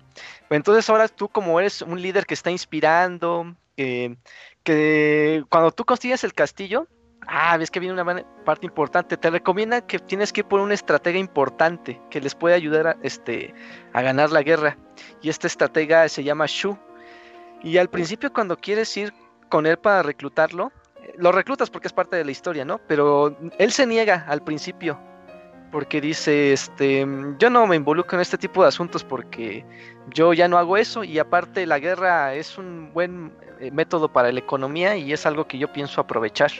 [0.49, 6.33] Entonces ahora tú como eres un líder que está inspirando, que cuando tú consigues el
[6.33, 6.87] castillo,
[7.27, 10.73] ah, ves que viene una parte importante, te recomienda que tienes que ir por una
[10.73, 13.53] estratega importante que les puede ayudar a, este,
[13.93, 14.77] a ganar la guerra.
[15.21, 16.77] Y esta estratega se llama Shu.
[17.63, 19.13] Y al principio cuando quieres ir
[19.49, 20.71] con él para reclutarlo,
[21.17, 22.79] lo reclutas porque es parte de la historia, ¿no?
[22.87, 24.99] Pero él se niega al principio
[25.71, 27.05] porque dice, este,
[27.37, 29.65] yo no me involucro en este tipo de asuntos porque
[30.13, 34.31] yo ya no hago eso y aparte la guerra es un buen eh, método para
[34.31, 36.51] la economía y es algo que yo pienso aprovechar.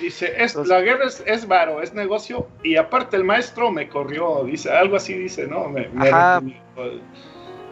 [0.00, 4.44] Dice, es, la guerra es, es varo, es negocio y aparte el maestro me corrió,
[4.44, 5.68] dice, algo así dice, ¿no?
[5.68, 5.88] Me,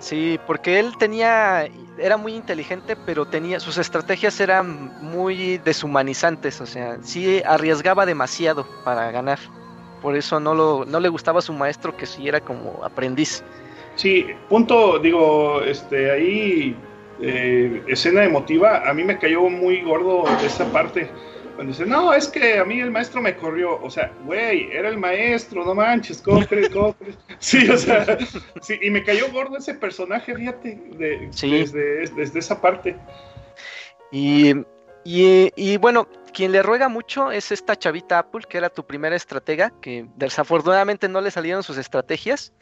[0.05, 1.67] Sí, porque él tenía,
[1.97, 8.67] era muy inteligente, pero tenía, sus estrategias eran muy deshumanizantes, o sea, sí arriesgaba demasiado
[8.85, 9.39] para ganar.
[10.03, 13.43] Por eso no, lo, no le gustaba a su maestro que sí era como aprendiz.
[13.95, 16.77] Sí, punto, digo, este, ahí,
[17.23, 21.09] eh, escena emotiva, a mí me cayó muy gordo esa parte
[21.55, 23.81] cuando dice, no, es que a mí el maestro me corrió.
[23.83, 26.71] O sea, güey, era el maestro, no manches, ¿cómo crees?
[27.39, 28.19] Sí, o sea,
[28.61, 32.97] sí, y me cayó gordo ese personaje, fíjate, de, desde, esa parte.
[34.11, 34.55] Y,
[35.05, 39.15] y, y, bueno, quien le ruega mucho es esta chavita Apple, que era tu primera
[39.15, 42.53] estratega, que desafortunadamente no le salieron sus estrategias.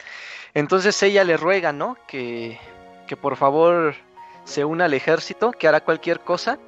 [0.53, 1.97] Entonces ella le ruega, ¿no?
[2.07, 2.59] Que,
[3.07, 3.95] que por favor
[4.43, 6.59] se una al ejército, que hará cualquier cosa.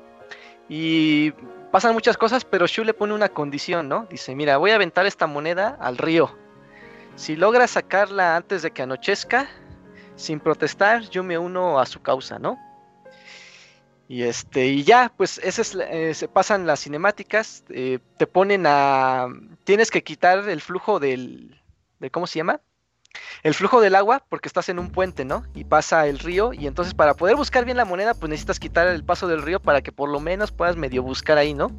[0.68, 1.34] Y
[1.76, 4.08] pasan muchas cosas, pero Shu le pone una condición, ¿no?
[4.10, 6.34] Dice, mira, voy a aventar esta moneda al río.
[7.18, 9.50] Si logra sacarla antes de que anochezca,
[10.16, 12.58] sin protestar, yo me uno a su causa, ¿no?
[14.08, 18.64] Y este, y ya, pues ese es, eh, se pasan las cinemáticas, eh, te ponen
[18.66, 19.28] a,
[19.66, 21.62] tienes que quitar el flujo del,
[22.00, 22.62] de, ¿cómo se llama?
[23.44, 25.44] El flujo del agua porque estás en un puente, ¿no?
[25.54, 28.88] Y pasa el río y entonces para poder buscar bien la moneda pues necesitas quitar
[28.88, 31.72] el paso del río para que por lo menos puedas medio buscar ahí, ¿no?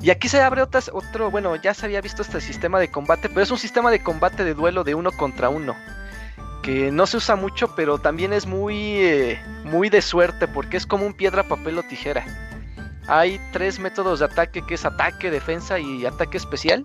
[0.00, 3.28] Y aquí se abre otras, otro, bueno, ya se había visto este sistema de combate,
[3.28, 5.74] pero es un sistema de combate de duelo de uno contra uno.
[6.62, 10.86] Que no se usa mucho, pero también es muy, eh, muy de suerte porque es
[10.86, 12.24] como un piedra, papel o tijera.
[13.08, 16.84] Hay tres métodos de ataque que es ataque, defensa y ataque especial.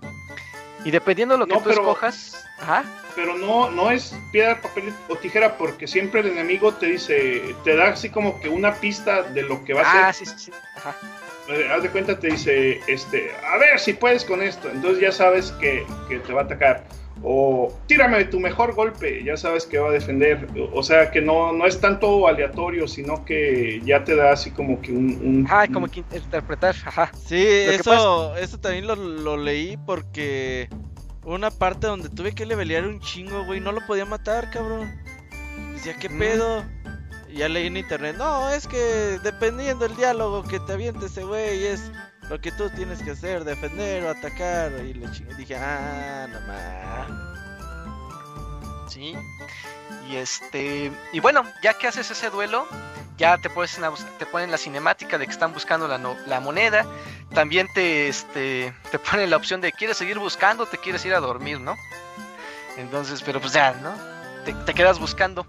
[0.84, 2.84] Y dependiendo de lo que tú escojas, ajá.
[3.16, 7.76] Pero no, no es piedra, papel o tijera, porque siempre el enemigo te dice, te
[7.76, 10.04] da así como que una pista de lo que va a hacer.
[10.04, 10.52] Ah, sí, sí, sí.
[10.76, 10.94] Ajá.
[11.48, 14.70] Eh, haz de cuenta, te dice, este, a ver si puedes con esto.
[14.70, 16.84] Entonces ya sabes que, que te va a atacar
[17.26, 20.46] o tírame tu mejor golpe, ya sabes que va a defender.
[20.74, 24.80] O sea, que no, no es tanto aleatorio, sino que ya te da así como
[24.82, 25.46] que un...
[25.50, 27.10] ah, como que interpretar, ajá.
[27.26, 30.68] Sí, eso, eso también lo, lo, leí porque
[31.24, 34.94] una parte donde tuve que levelear un chingo, güey, no lo podía matar, cabrón.
[35.72, 36.18] Decía, ¿qué mm.
[36.18, 36.64] pedo?
[37.30, 41.24] Y ya leí en internet, no, es que dependiendo del diálogo que te aviente ese
[41.24, 41.90] güey, es
[42.28, 44.72] lo que tú tienes que hacer, defender o atacar.
[44.84, 47.08] Y le dije, ah, nada más.
[48.92, 49.14] Sí.
[50.08, 50.92] Y este.
[51.12, 52.66] Y bueno, ya que haces ese duelo,
[53.16, 53.78] ya te, puedes,
[54.18, 56.86] te ponen la cinemática de que están buscando la, la moneda.
[57.32, 61.20] También te, este, te ponen la opción de quieres seguir buscando, te quieres ir a
[61.20, 61.76] dormir, ¿no?
[62.76, 63.94] Entonces, pero pues ya, ¿no?
[64.44, 65.46] Te, te quedas buscando.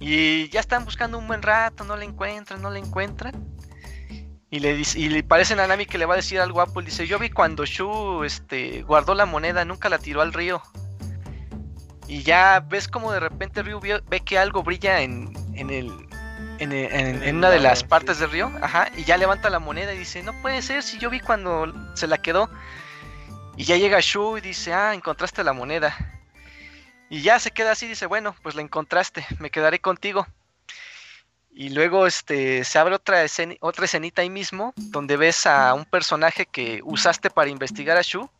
[0.00, 3.57] Y ya están buscando un buen rato, no la encuentran, no la encuentran.
[4.50, 6.64] Y le, dice, y le parece a Nami que le va a decir algo a
[6.64, 6.84] Apple.
[6.84, 10.62] Dice, yo vi cuando Shu este, guardó la moneda, nunca la tiró al río.
[12.06, 15.92] Y ya ves como de repente Ryu ve, que algo brilla en, en el...
[16.60, 20.24] En, una de las partes del río, ajá, y ya levanta la moneda y dice,
[20.24, 22.50] no puede ser, si yo vi cuando se la quedó.
[23.56, 25.96] Y ya llega Shu y dice, ah, encontraste la moneda.
[27.10, 30.26] Y ya se queda así, dice, bueno, pues la encontraste, me quedaré contigo.
[31.58, 33.26] Y luego este, se abre otra,
[33.58, 38.30] otra escenita ahí mismo, donde ves a un personaje que usaste para investigar a Shu,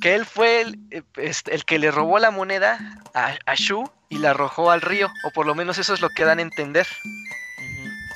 [0.00, 3.88] que él fue el, eh, este, el que le robó la moneda a, a, Shu
[4.08, 6.42] y la arrojó al río, o por lo menos eso es lo que dan a
[6.42, 6.88] entender.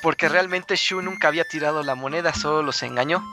[0.01, 3.23] Porque realmente Shu nunca había tirado la moneda, solo los engañó.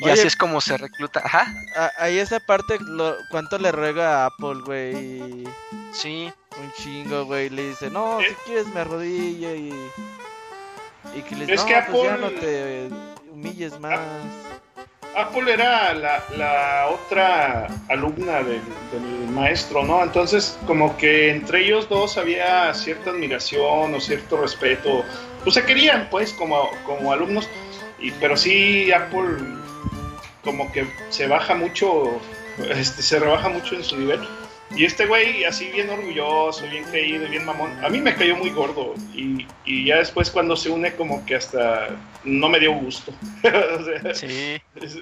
[0.00, 1.20] Y así es como se recluta.
[1.24, 1.52] Ajá.
[1.98, 2.78] Ahí esa parte,
[3.30, 5.44] ¿cuánto le ruega a Apple, güey?
[5.92, 6.32] Sí.
[6.58, 7.48] Un chingo, güey.
[7.50, 9.74] Le dice, no, si quieres me arrodillo y.
[11.14, 12.88] Y que le dice, no, pues ya no te
[13.30, 14.00] humilles más.
[15.16, 18.62] Apple era la, la otra alumna del,
[18.92, 20.02] del maestro, ¿no?
[20.02, 25.04] Entonces, como que entre ellos dos había cierta admiración o cierto respeto.
[25.42, 27.48] Pues se querían, pues, como, como alumnos.
[27.98, 29.38] Y, pero sí, Apple
[30.42, 32.20] como que se baja mucho,
[32.70, 34.20] este, se rebaja mucho en su nivel.
[34.76, 38.50] Y este güey, así bien orgulloso, bien creído, bien mamón, a mí me cayó muy
[38.50, 38.94] gordo.
[39.12, 41.88] Y, y ya después cuando se une, como que hasta
[42.24, 43.12] no me dio gusto.
[43.44, 44.98] O sea, Sí, es-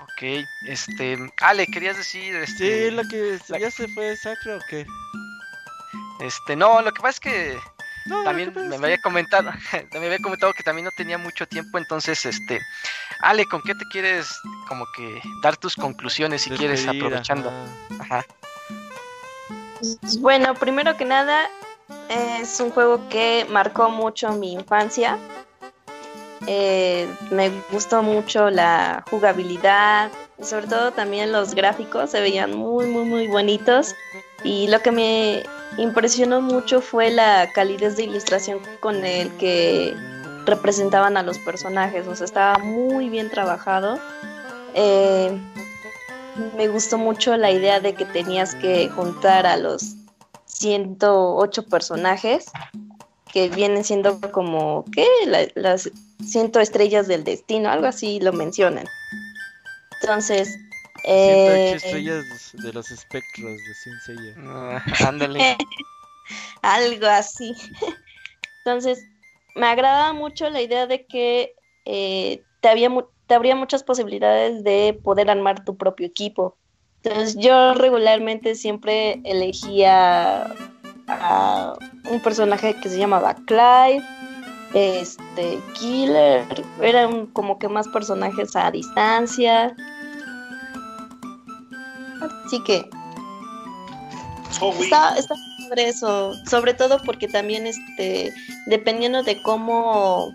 [0.00, 0.46] ok.
[0.68, 4.86] Este, Ale, querías decir, este, Sí, lo que la- ya se fue Sacra o qué?
[6.20, 7.58] este, no, lo que pasa es que
[8.08, 9.50] No, también ¿qué me había comentado,
[9.92, 12.60] me había comentado que también no tenía mucho tiempo, entonces, este,
[13.20, 14.28] Ale, ¿con qué te quieres
[14.66, 17.50] como que dar tus conclusiones si quieres aprovechando?
[18.00, 18.18] ajá.
[18.18, 18.26] Ajá.
[19.78, 21.48] Pues, Bueno, primero que nada,
[22.08, 25.18] es un juego que marcó mucho mi infancia.
[26.46, 30.10] Eh, me gustó mucho la jugabilidad,
[30.40, 33.94] sobre todo también los gráficos se veían muy, muy, muy bonitos.
[34.44, 35.42] Y lo que me
[35.78, 39.94] impresionó mucho fue la calidez de ilustración con el que
[40.44, 42.06] representaban a los personajes.
[42.06, 43.98] O sea, estaba muy bien trabajado.
[44.74, 45.38] Eh,
[46.56, 49.94] me gustó mucho la idea de que tenías que juntar a los
[50.46, 52.46] 108 personajes
[53.32, 55.06] que vienen siendo como, ¿qué?
[55.26, 55.90] La- las
[56.24, 58.86] 100 estrellas del destino, algo así lo mencionan.
[60.00, 60.58] Entonces,
[61.02, 64.34] 108 eh, estrellas de los espectros de Sin Seiya.
[64.38, 65.56] Ah, ándale.
[66.62, 67.54] algo así.
[68.64, 69.06] Entonces,
[69.54, 71.54] me agradaba mucho la idea de que
[71.84, 72.90] eh, te, había
[73.26, 76.56] te habría muchas posibilidades de poder armar tu propio equipo.
[77.02, 80.54] Entonces, yo regularmente siempre elegía
[81.06, 81.74] a
[82.10, 84.02] un personaje que se llamaba Clive,
[84.74, 86.44] este, Killer,
[86.82, 89.74] eran como que más personajes a distancia.
[92.46, 92.88] Así que.
[94.80, 95.34] Está, está
[95.68, 98.32] padre eso, sobre todo porque también este,
[98.66, 100.32] dependiendo de cómo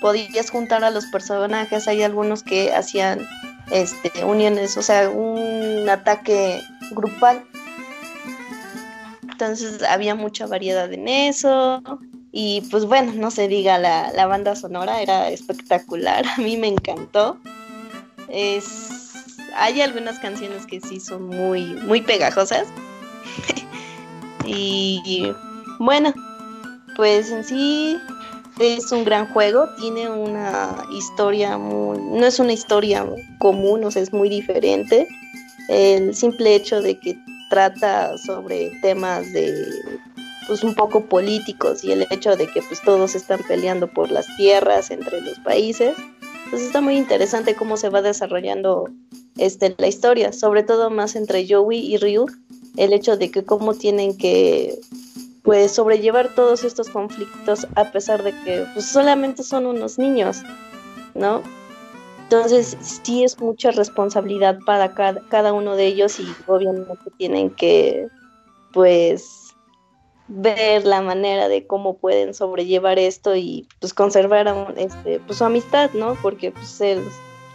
[0.00, 3.26] podías juntar a los personajes, hay algunos que hacían
[3.70, 7.44] este uniones, o sea, un ataque grupal.
[9.22, 11.82] Entonces había mucha variedad en eso.
[12.32, 16.68] Y pues bueno, no se diga, la, la banda sonora era espectacular, a mí me
[16.68, 17.38] encantó.
[18.28, 19.03] Es,
[19.56, 22.66] hay algunas canciones que sí son muy, muy pegajosas.
[24.46, 25.32] y
[25.78, 26.12] bueno,
[26.96, 27.98] pues en sí
[28.60, 33.06] es un gran juego, tiene una historia muy, no es una historia
[33.38, 35.08] común, o sea, es muy diferente.
[35.68, 37.18] El simple hecho de que
[37.50, 39.66] trata sobre temas de
[40.46, 44.26] pues un poco políticos y el hecho de que pues todos están peleando por las
[44.36, 45.96] tierras entre los países,
[46.50, 48.84] pues está muy interesante cómo se va desarrollando
[49.38, 52.26] este la historia, sobre todo más entre Joey y Ryu,
[52.76, 54.78] el hecho de que cómo tienen que
[55.42, 60.42] pues sobrellevar todos estos conflictos a pesar de que pues solamente son unos niños,
[61.14, 61.42] ¿no?
[62.24, 68.08] Entonces sí es mucha responsabilidad para cada, cada uno de ellos y obviamente tienen que
[68.72, 69.54] pues
[70.28, 75.90] ver la manera de cómo pueden sobrellevar esto y pues conservar este pues su amistad,
[75.92, 76.16] ¿no?
[76.22, 76.80] Porque pues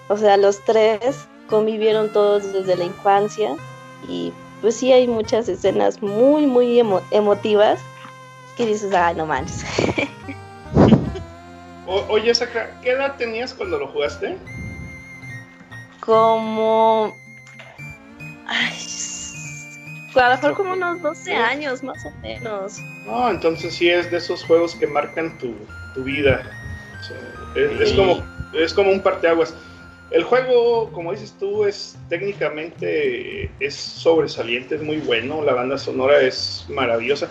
[0.08, 3.56] o sea, los tres convivieron todos desde la infancia
[4.08, 4.32] y
[4.62, 7.80] pues sí hay muchas escenas muy muy emo- emotivas
[8.58, 9.66] que dices, "Ay, no manches."
[11.92, 14.38] O- oye, Sakra, ¿qué edad tenías cuando lo jugaste?
[16.06, 17.16] Como
[18.48, 18.78] ay,
[20.16, 22.80] a lo mejor como unos 12 años más o menos.
[23.06, 25.56] No, entonces sí es de esos juegos que marcan tu,
[25.96, 26.44] tu vida.
[27.00, 27.18] O sea,
[27.56, 28.24] es, como,
[28.54, 29.54] es como un parteaguas.
[30.12, 36.22] El juego, como dices tú, es técnicamente es sobresaliente, es muy bueno, la banda sonora
[36.22, 37.30] es maravillosa.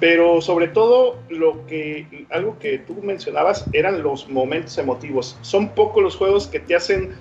[0.00, 5.38] Pero sobre todo lo que algo que tú mencionabas eran los momentos emotivos.
[5.42, 7.14] Son pocos los juegos que te hacen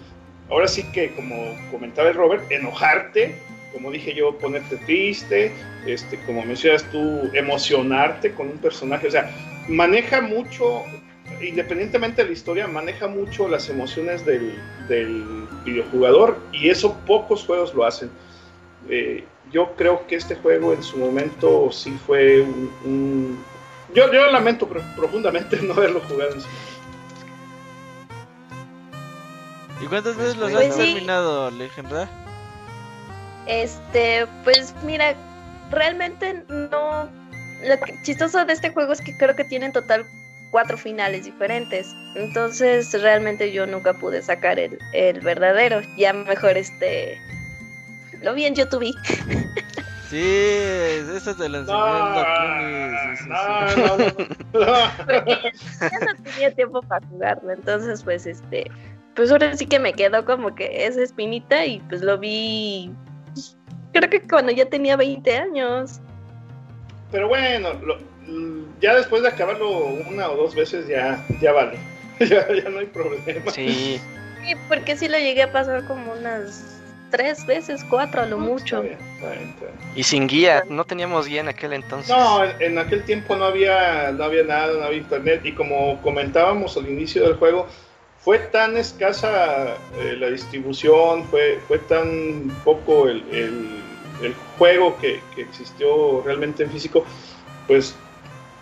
[0.52, 1.36] ahora sí que como
[1.72, 3.36] comentaba el Robert, enojarte,
[3.74, 5.52] como dije yo, ponerte triste,
[5.88, 9.32] este, como mencionas tú, emocionarte con un personaje, o sea,
[9.70, 10.84] maneja mucho,
[11.44, 14.54] independientemente de la historia, maneja mucho las emociones del,
[14.88, 18.10] del videojugador y eso pocos juegos lo hacen.
[18.90, 22.72] Eh, yo creo que este juego en su momento sí fue un...
[22.86, 23.44] un-
[23.94, 26.48] yo, yo lamento pro- profundamente no haberlo jugado en su
[29.82, 30.94] ¿Y cuántas veces los Pues has sí.
[30.94, 32.08] terminado, Legenda?
[33.48, 35.16] Este, pues mira,
[35.72, 37.10] realmente no.
[37.64, 40.06] Lo que- chistoso de este juego es que creo que tiene en total
[40.52, 41.96] cuatro finales diferentes.
[42.16, 45.82] Entonces realmente yo nunca pude sacar el, el verdadero.
[45.98, 47.18] Ya mejor este
[48.22, 48.94] lo vi en YouTube.
[50.10, 50.20] Sí,
[51.16, 51.78] esa te la enseñó
[53.28, 53.98] no, no,
[54.54, 54.74] no,
[55.06, 57.52] Porque ya no tenía tiempo para jugarlo.
[57.52, 58.70] Entonces, pues este,
[59.16, 62.92] pues ahora sí que me quedó como que esa espinita y pues lo vi.
[63.94, 66.02] Creo que cuando ya tenía 20 años.
[67.12, 67.98] Pero bueno, lo-
[68.82, 71.78] ya después de acabarlo una o dos veces ya, ya vale.
[72.20, 73.52] ya, ya no hay problema.
[73.52, 74.00] Sí,
[74.44, 76.80] Sí, porque sí lo llegué a pasar como unas
[77.12, 78.82] tres veces, cuatro a lo mucho.
[78.84, 79.78] Está bien, está bien, está bien.
[79.96, 82.10] y sin guía, no teníamos guía en aquel entonces.
[82.10, 86.02] No, en, en aquel tiempo no había, no había nada, no había internet y como
[86.02, 87.68] comentábamos al inicio del juego,
[88.20, 93.82] fue tan escasa eh, la distribución, fue, fue tan poco el, el-
[94.24, 97.04] el juego que, que existió realmente en físico,
[97.68, 97.96] pues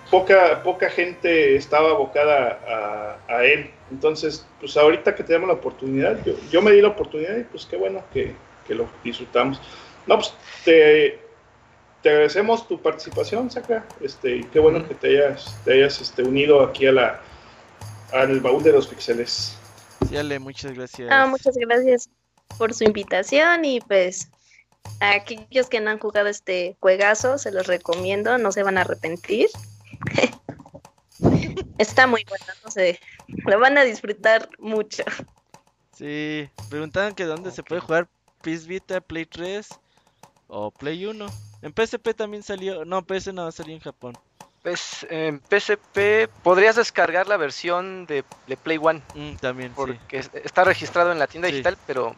[0.09, 3.69] poca, poca gente estaba abocada a, a él.
[3.91, 7.65] Entonces, pues ahorita que tenemos la oportunidad, yo, yo me di la oportunidad y pues
[7.65, 8.33] qué bueno que,
[8.67, 9.61] que lo disfrutamos.
[10.05, 10.33] No, pues
[10.63, 11.19] te,
[12.01, 13.85] te agradecemos tu participación, Saca.
[14.01, 17.21] Este, y qué bueno que te hayas, te hayas este, unido aquí a la
[18.11, 19.55] al baúl de los pixeles.
[20.07, 21.09] Sí, Ale, muchas gracias.
[21.11, 22.09] Ah, muchas gracias
[22.57, 24.29] por su invitación y pues
[24.99, 28.81] a aquellos que no han jugado este juegazo, se los recomiendo, no se van a
[28.81, 29.49] arrepentir.
[31.77, 32.99] Está muy bueno, no sé,
[33.45, 35.03] lo van a disfrutar mucho.
[35.95, 38.07] Sí, preguntaban que dónde se puede jugar
[38.41, 39.67] PS Vita, Play 3
[40.47, 41.25] o Play 1.
[41.61, 44.17] En PSP también salió, no, PS no, salió en Japón.
[44.63, 50.31] Pues en PSP podrías descargar la versión de, de Play One, Mm, también, porque es-
[50.33, 51.53] está registrado en la tienda Sí.
[51.53, 52.15] digital, pero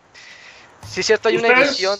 [0.87, 1.99] sí es cierto, hay una ¿Ustedes- edición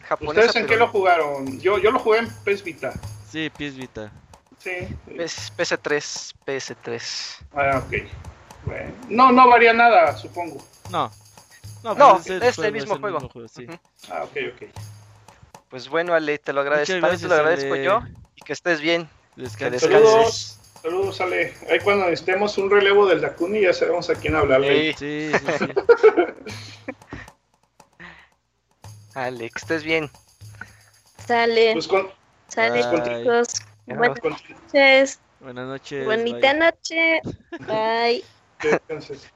[0.00, 0.46] japonesa.
[0.46, 1.60] ¿Ustedes en qué lo jugaron?
[1.60, 2.92] Yo, yo lo jugué en PES Vita.
[3.30, 4.12] Sí, PS Vita.
[4.62, 4.70] Sí.
[5.18, 7.36] es PS3, PS3.
[7.54, 8.08] Ah, ok.
[8.64, 10.62] Bueno, no, no varía nada, supongo.
[10.90, 11.10] No.
[11.82, 13.28] No, No, pues es el mismo juego.
[13.48, 13.66] sí.
[14.08, 14.68] Ah, ok, ok.
[15.68, 17.84] Pues bueno, Ale, te lo agradezco, te lo agradezco Ale.
[17.84, 18.02] yo
[18.36, 19.08] y que estés bien.
[19.34, 19.70] Descansa.
[19.70, 20.02] descanses.
[20.04, 21.54] Saludos, saludos, Ale.
[21.70, 24.94] Ahí cuando necesitemos un relevo del Dakuni ya sabemos a quién hablarle.
[24.94, 25.66] Sí, sí, sí.
[29.14, 30.10] Ale, que estés bien.
[31.26, 32.08] Sale, Pues con,
[32.48, 33.48] sale chicos.
[33.86, 36.04] Buenas noches, Buenas noches.
[36.06, 36.58] bonita bye.
[36.60, 37.20] noche.
[37.66, 38.24] Bye.
[38.62, 39.28] entonces,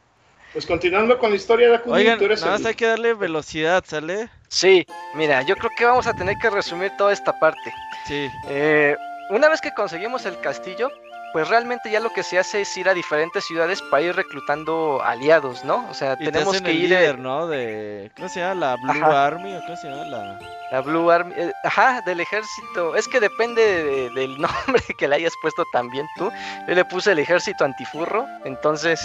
[0.52, 2.86] pues continuando con la historia de Dakuni, Oigan, tú eres nada más el- hay que
[2.86, 4.28] darle velocidad, ¿sale?
[4.48, 7.72] Sí, mira, yo creo que vamos a tener que resumir toda esta parte.
[8.06, 8.28] Sí.
[8.48, 8.96] Eh,
[9.30, 10.90] una vez que conseguimos el castillo,
[11.36, 15.02] pues realmente ya lo que se hace es ir a diferentes ciudades para ir reclutando
[15.04, 15.86] aliados, ¿no?
[15.90, 17.46] O sea, Y te tenemos hacen que el ir líder, eh, ¿no?
[17.46, 18.10] De...
[18.16, 18.54] ¿Cómo se llama?
[18.54, 19.26] ¿La Blue Ajá.
[19.26, 20.04] Army o cómo se llama?
[20.06, 20.38] La...
[20.72, 22.96] la Blue Army, eh, ajá, del ejército.
[22.96, 26.32] Es que depende de- del nombre que le hayas puesto también tú.
[26.66, 28.98] Yo le puse el ejército antifurro, entonces,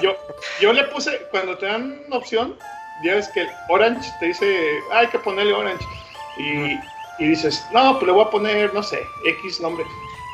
[0.00, 0.16] yo,
[0.58, 2.56] yo le puse, cuando te dan una opción,
[3.04, 5.84] ya ves que Orange te dice, "Ah, hay que ponerle Orange.
[6.38, 6.80] Y,
[7.22, 9.84] y dices, no, pues le voy a poner, no sé, X nombre.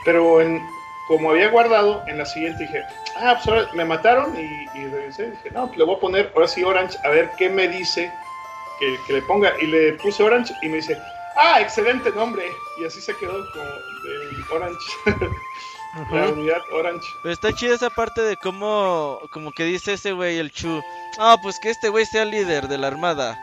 [0.09, 0.67] Pero en,
[1.07, 2.83] como había guardado, en la siguiente dije,
[3.19, 5.33] ah, pues ahora me mataron y, y regresé.
[5.33, 8.11] Dije, no, pues le voy a poner ahora sí Orange, a ver qué me dice
[8.81, 9.53] que, que le ponga.
[9.61, 10.99] Y le puse Orange y me dice,
[11.37, 12.43] ah, excelente nombre.
[12.81, 14.79] Y así se quedó como del Orange,
[16.11, 17.07] la unidad Orange.
[17.23, 20.83] Pero está chida esa parte de cómo, como que dice ese güey, el Chu.
[21.19, 23.39] Ah, pues que este güey sea líder de la armada.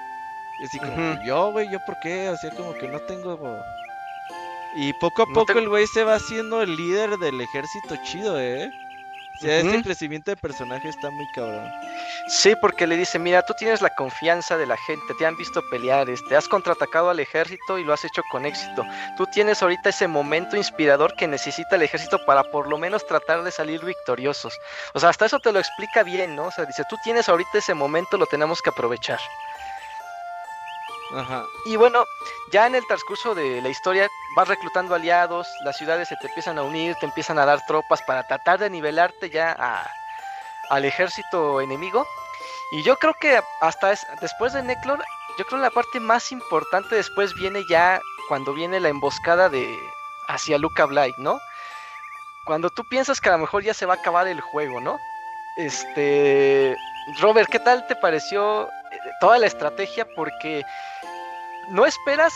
[0.59, 3.61] Y así como, yo, güey, yo por qué, o sea, como que no tengo...
[4.76, 7.95] Y poco a No poco te- el güey se va haciendo el líder del ejército
[8.03, 8.69] chido, ¿eh?
[9.38, 11.69] O sea, ese crecimiento de personaje está muy cabrón.
[12.30, 15.61] Sí, porque le dice, mira, tú tienes la confianza de la gente, te han visto
[15.69, 18.85] pelear, este, has contraatacado al ejército y lo has hecho con éxito.
[19.18, 23.43] Tú tienes ahorita ese momento inspirador que necesita el ejército para por lo menos tratar
[23.43, 24.57] de salir victoriosos.
[24.93, 26.45] O sea, hasta eso te lo explica bien, ¿no?
[26.45, 29.19] O sea, dice, tú tienes ahorita ese momento, lo tenemos que aprovechar.
[31.14, 31.45] Ajá.
[31.65, 32.06] Y bueno,
[32.52, 36.57] ya en el transcurso de la historia vas reclutando aliados, las ciudades se te empiezan
[36.57, 39.88] a unir, te empiezan a dar tropas para tratar de nivelarte ya a-
[40.69, 42.06] al ejército enemigo.
[42.72, 45.03] Y yo creo que hasta es- después de Neclor,
[45.38, 49.77] yo creo la parte más importante después viene ya cuando viene la emboscada de
[50.27, 51.40] hacia Luca Blight, ¿no?
[52.45, 54.98] Cuando tú piensas que a lo mejor ya se va a acabar el juego, ¿no?
[55.57, 56.76] Este,
[57.19, 58.68] Robert, ¿qué tal te pareció
[59.19, 60.07] toda la estrategia?
[60.15, 60.63] Porque
[61.69, 62.34] no esperas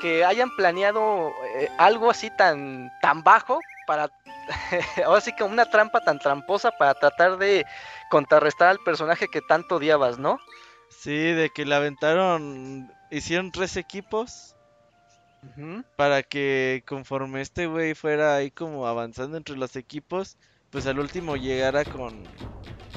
[0.00, 4.08] que hayan planeado eh, algo así tan, tan bajo para,
[5.04, 7.64] ahora sí que una trampa tan tramposa para tratar de
[8.10, 10.38] contrarrestar al personaje que tanto odiabas, ¿no?
[10.90, 14.54] Sí, de que le aventaron, hicieron tres equipos
[15.96, 20.36] para que conforme este güey fuera ahí como avanzando entre los equipos,
[20.70, 22.24] pues al último llegara con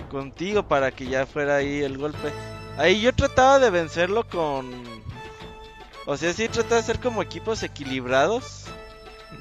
[0.10, 2.32] contigo para que ya fuera ahí el golpe.
[2.82, 4.84] Ahí yo trataba de vencerlo con
[6.06, 8.66] o sea, sí trataba de ser como equipos equilibrados.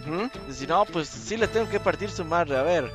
[0.02, 0.30] Ujú.
[0.46, 2.92] Decir, no, pues sí le tengo que partir su madre, a ver.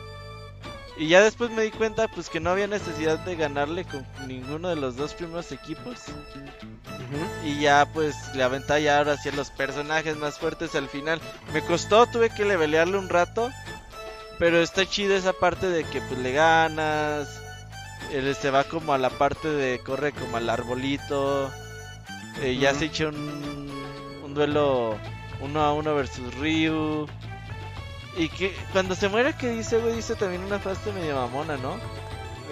[0.97, 4.69] Y ya después me di cuenta pues que no había necesidad de ganarle con ninguno
[4.69, 5.97] de los dos primeros equipos.
[6.07, 7.47] Ujú.
[7.47, 11.19] Y ya pues le aventaba ya ahora sí a los personajes más fuertes al final.
[11.53, 13.51] Me costó, tuve que levelearle un rato.
[14.37, 17.44] Pero está chido esa parte de que pues le ganas.
[18.11, 21.51] Él se va como a la parte de corre como al arbolito.
[22.41, 23.71] Eh, ya se echa un,
[24.23, 24.97] un duelo
[25.41, 27.07] uno a uno versus Ryu.
[28.17, 29.95] Y que cuando se muere, que dice, güey?
[29.95, 31.75] Dice también una frase medio mamona, ¿no?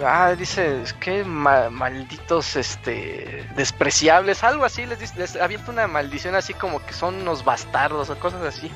[0.04, 5.86] Ah, dice, es que ma- malditos, este, despreciables, algo así, les, dice- les avienta una
[5.86, 8.70] maldición así como que son unos bastardos o cosas así.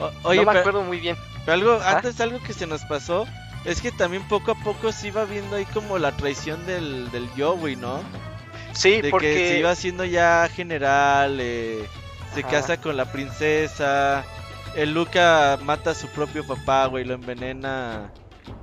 [0.00, 1.16] O- oye, no me pero- acuerdo muy bien.
[1.44, 3.26] Pero algo, antes algo que se nos pasó
[3.64, 7.28] es que también poco a poco se iba viendo ahí como la traición del, del
[7.36, 8.00] Joey, ¿no?
[8.72, 9.34] Sí, de porque...
[9.34, 11.86] que se iba haciendo ya general, eh,
[12.34, 12.48] se Ajá.
[12.50, 14.24] casa con la princesa,
[14.74, 18.10] el Luca mata a su propio papá, güey, lo envenena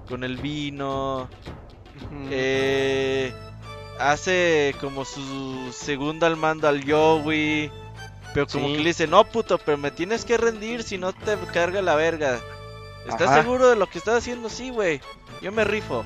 [0.07, 1.29] con el vino,
[2.31, 3.31] eh,
[3.99, 7.71] hace como su segundo al mando al Joey,
[8.33, 8.73] pero como Sí.
[8.73, 11.95] que le dice, no puto, pero me tienes que rendir si no te carga la
[11.95, 12.39] verga.
[13.07, 13.41] ¿Estás Ajá.
[13.41, 14.49] seguro de lo que estás haciendo?
[14.49, 14.99] Sí, güey.
[15.41, 16.05] Yo me rifo.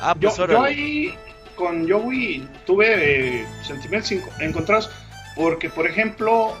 [0.00, 0.68] Ah, Yo, pues yo órale.
[0.68, 1.14] ahí
[1.56, 4.90] con Joey tuve eh, sentimientos enco- encontrados
[5.36, 6.56] porque, por ejemplo,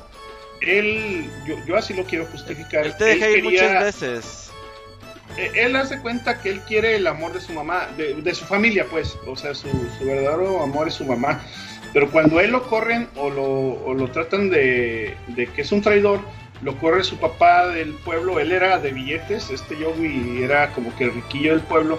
[0.60, 2.84] él, yo, yo así lo quiero justificar.
[2.86, 4.50] Él te deja ir quería- muchas veces.
[5.38, 8.44] eh, Él hace cuenta que él quiere el amor de su mamá, de, de su
[8.44, 9.16] familia, pues.
[9.26, 9.68] O sea, su,
[9.98, 11.40] su verdadero amor es su mamá.
[11.92, 13.44] Pero cuando él lo corren o lo,
[13.84, 16.20] o lo tratan de, de que es un traidor,
[16.62, 18.38] lo corre su papá del pueblo.
[18.40, 21.98] Él era de billetes, este Joey era como que el riquillo del pueblo.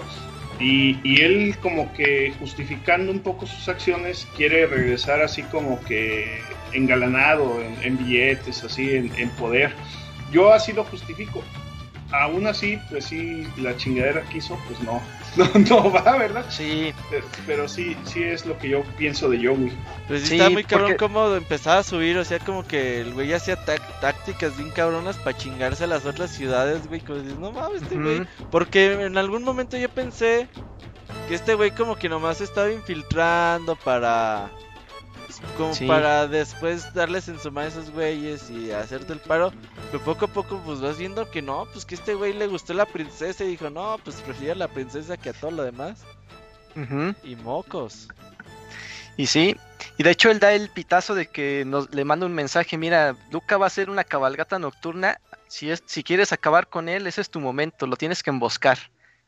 [0.60, 6.40] Y, y él como que justificando un poco sus acciones quiere regresar así como que
[6.72, 9.74] engalanado en, billetes, así en, en poder.
[10.30, 11.42] Yo así lo justifico.
[12.12, 15.00] Aún así, pues sí, la chingadera que hizo, pues no,
[15.36, 16.44] no, no va, ¿verdad?
[16.50, 19.72] Sí, Pero, pero sí, sí es lo que yo pienso de Joey.
[20.08, 23.00] Pues sí, Sí, está muy cabrón porque- como empezaba a subir, o sea, como que
[23.00, 27.00] el güey hacía tácticas bien cabronas para chingarse a las otras ciudades, güey.
[27.00, 28.26] Como dices, no mames, este güey.
[28.50, 30.48] Porque en algún momento yo pensé
[31.28, 34.50] que este güey como que nomás se estaba infiltrando para...
[35.56, 35.86] Como Sí.
[35.86, 39.52] para después darles en su madre a esos güeyes y hacerte el paro.
[39.90, 42.74] Pero poco a poco pues vas viendo que no, pues que este güey le gustó
[42.74, 46.02] la princesa y dijo, no, pues prefiero a la princesa que a todo lo demás.
[47.22, 48.08] Y mocos.
[49.18, 49.56] Y sí,
[49.98, 53.14] y de hecho él da el pitazo de que nos le manda un mensaje, mira,
[53.30, 57.20] Luca va a hacer una cabalgata nocturna, si es si quieres acabar con él, ese
[57.20, 58.78] es tu momento, lo tienes que emboscar.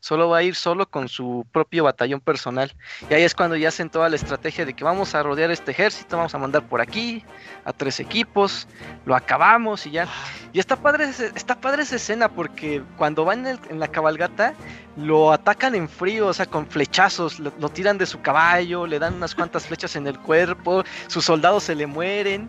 [0.05, 2.71] Solo va a ir solo con su propio batallón personal.
[3.09, 5.71] Y ahí es cuando ya hacen toda la estrategia de que vamos a rodear este
[5.71, 7.25] ejército, vamos a mandar por aquí
[7.63, 8.67] a tres equipos,
[9.05, 10.07] lo acabamos y ya.
[10.53, 14.53] Y está padre, está padre esa escena porque cuando van en la cabalgata
[14.95, 18.99] lo atacan en frío, o sea, con flechazos, lo, lo tiran de su caballo, le
[18.99, 22.47] dan unas cuantas flechas en el cuerpo, sus soldados se le mueren.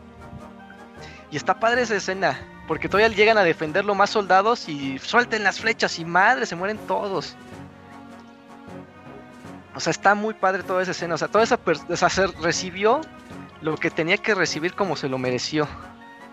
[1.31, 5.61] Y está padre esa escena, porque todavía llegan a defenderlo más soldados y suelten las
[5.61, 7.37] flechas y madre, se mueren todos.
[9.75, 12.09] O sea, está muy padre toda esa escena, o sea, toda esa, per- o sea,
[12.09, 13.03] se recibió
[13.61, 15.69] lo que tenía que recibir como se lo mereció.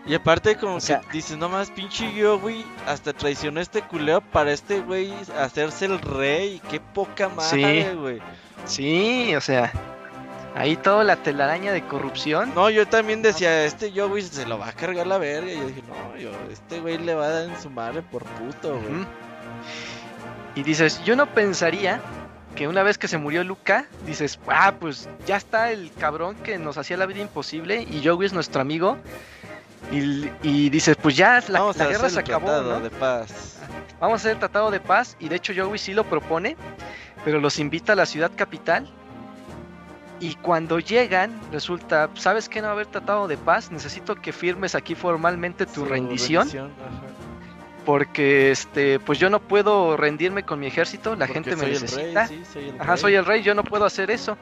[0.05, 3.81] Y aparte como O sea- que dices, no más pinche yo, güey, hasta traicionó este
[3.81, 6.61] culeo para este güey hacerse el rey.
[6.69, 8.21] Qué poca madre, güey.
[8.65, 9.71] Sí, o sea,
[10.55, 12.53] ahí toda la telaraña de corrupción.
[12.55, 15.51] No, yo también decía, este yo, güey, se lo va a cargar la verga.
[15.51, 18.23] Y yo dije, no, yo, este güey le va a dar en su madre por
[18.23, 19.05] puto, güey.
[20.55, 21.99] Y dices, yo no pensaría
[22.55, 26.59] que una vez que se murió Luca, dices, ah, pues ya está el cabrón que
[26.59, 28.97] nos hacía la vida imposible y Joey es nuestro amigo.
[29.91, 32.73] Y, y dices, pues ya la, Vamos la a guerra hacer se el acabó, tratado
[32.73, 32.79] ¿no?
[32.79, 33.57] de paz.
[33.99, 36.55] Vamos a hacer el tratado de paz y de hecho Joey sí lo propone,
[37.25, 38.87] pero los invita a la ciudad capital.
[40.23, 43.71] Y cuando llegan, resulta, ¿sabes que no va a haber tratado de paz?
[43.71, 46.47] Necesito que firmes aquí formalmente tu Su rendición,
[47.85, 52.25] porque este, pues yo no puedo rendirme con mi ejército, la Porque gente me necesita.
[52.27, 53.01] rey, sí, soy el Ajá, rey.
[53.01, 54.37] soy el rey, yo no puedo hacer eso.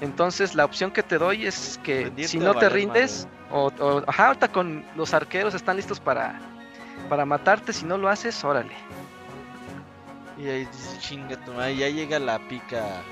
[0.00, 4.02] Entonces la opción que te doy es que Rendirte si no te rindes, o, o-
[4.06, 6.40] ajá, ahorita con los arqueros están listos para,
[7.10, 8.72] para matarte, si no lo haces, órale.
[10.38, 13.02] Y ahí dices, chinga tu madre, ya llega la pica.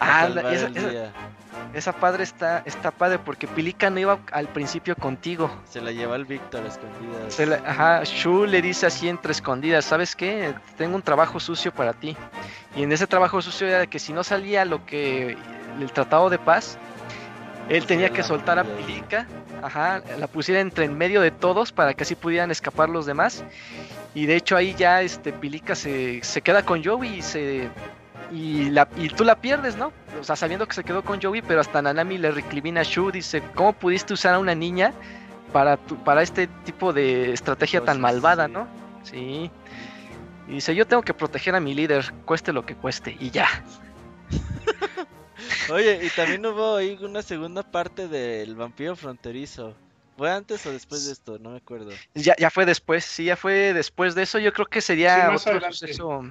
[0.00, 0.68] Ah, esa-
[1.74, 5.50] esa- padre está, está padre porque Pilica no iba al principio contigo.
[5.68, 7.34] Se la lleva el Víctor a escondidas.
[7.34, 10.54] Se la- ajá, Shu le dice así entre escondidas, ¿sabes qué?
[10.76, 12.16] Tengo un trabajo sucio para ti.
[12.74, 15.36] Y en ese trabajo sucio era que si no salía lo que
[15.80, 16.78] el tratado de paz,
[17.68, 18.64] él tenía que soltar a.
[18.64, 19.26] Pilica,
[19.62, 23.44] ajá, la pusiera entre en medio de todos para que así pudieran escapar los demás.
[24.14, 27.70] Y de hecho ahí ya este Pilica se, se queda con Joey y se
[28.32, 29.92] y, la, y tú la pierdes, ¿no?
[30.20, 33.10] O sea, sabiendo que se quedó con Joey, pero hasta Nanami le recrimina a Shu,
[33.10, 34.92] dice, ¿cómo pudiste usar a una niña
[35.52, 38.52] para, tu- para este tipo de estrategia tan malvada, sí.
[38.52, 38.68] ¿no?
[39.02, 39.50] Sí.
[40.48, 43.46] Y dice, yo tengo que proteger a mi líder, cueste lo que cueste, y ya.
[45.70, 49.74] Oye, y también hubo ahí una segunda parte del vampiro fronterizo.
[50.16, 51.38] ¿Fue antes o después de esto?
[51.38, 51.90] No me acuerdo.
[52.14, 55.52] Ya, ya fue después, sí, ya fue después de eso, yo creo que sería otro
[55.52, 55.76] adelante.
[55.76, 56.22] suceso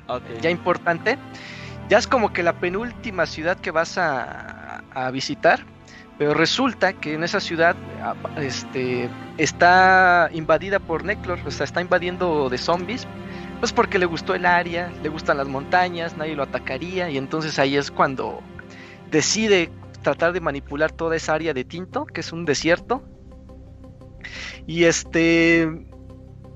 [0.41, 1.17] ya importante.
[1.89, 4.83] Ya es como que la penúltima ciudad que vas a,
[5.13, 5.61] visitar,
[6.17, 7.75] pero resulta que en esa ciudad
[8.37, 13.07] este, está invadida por Neclor, o sea, está invadiendo de zombies,
[13.59, 17.57] pues porque le gustó el área, le gustan las montañas, nadie lo atacaría, y entonces
[17.57, 18.41] ahí es cuando
[19.09, 19.69] decide
[20.01, 23.03] tratar de manipular toda esa área de Tinto, que es un desierto.
[24.67, 25.90] Y este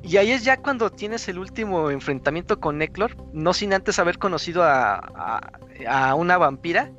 [0.06, 4.20] y ahí es ya cuando tienes el último enfrentamiento con Neclor, no sin antes haber
[4.20, 5.52] conocido a,
[6.16, 6.92] una vampira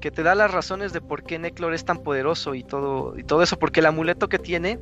[0.00, 3.24] que te da las razones de por qué Neclor es tan poderoso y todo, y
[3.24, 4.78] todo eso, porque el amuleto que tiene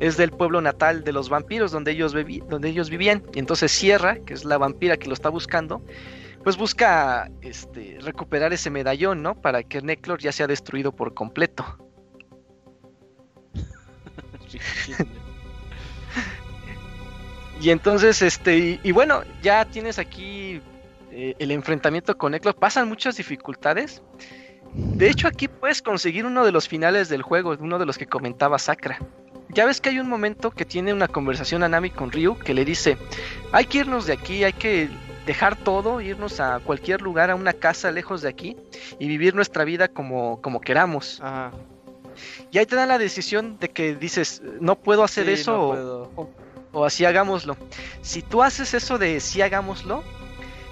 [0.00, 2.14] es del pueblo natal de los vampiros donde ellos,
[2.48, 3.22] donde ellos vivían.
[3.34, 5.82] Y entonces Sierra, que es la vampira que lo está buscando,
[6.44, 9.34] pues busca este, recuperar ese medallón, ¿no?
[9.34, 11.64] Para que Neclor ya sea destruido por completo.
[17.60, 20.60] Y entonces, este, y, y bueno, ya tienes aquí
[21.10, 22.54] eh, el enfrentamiento con Neclor.
[22.54, 24.02] Pasan muchas dificultades.
[24.74, 28.06] De hecho, aquí puedes conseguir uno de los finales del juego, uno de los que
[28.06, 28.98] comentaba Sakra.
[29.48, 32.52] Ya ves que hay un momento que tiene una conversación a Nami con Ryu que
[32.52, 32.98] le dice,
[33.50, 34.90] hay que irnos de aquí, hay que
[35.24, 38.56] dejar todo, irnos a cualquier lugar, a una casa lejos de aquí
[38.98, 41.20] y vivir nuestra vida como, como queramos.
[41.22, 41.50] Ajá.
[42.50, 45.68] Y ahí te dan la decisión de que dices, no puedo hacer Sí, eso no
[45.68, 46.12] puedo.
[46.16, 46.30] o
[46.84, 47.56] así hagámoslo.
[48.02, 50.02] Si tú haces eso de sí hagámoslo,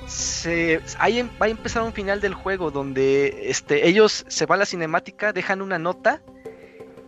[0.07, 4.59] se, ahí em- va a empezar un final del juego donde este, ellos se van
[4.59, 6.23] a la cinemática, dejan una nota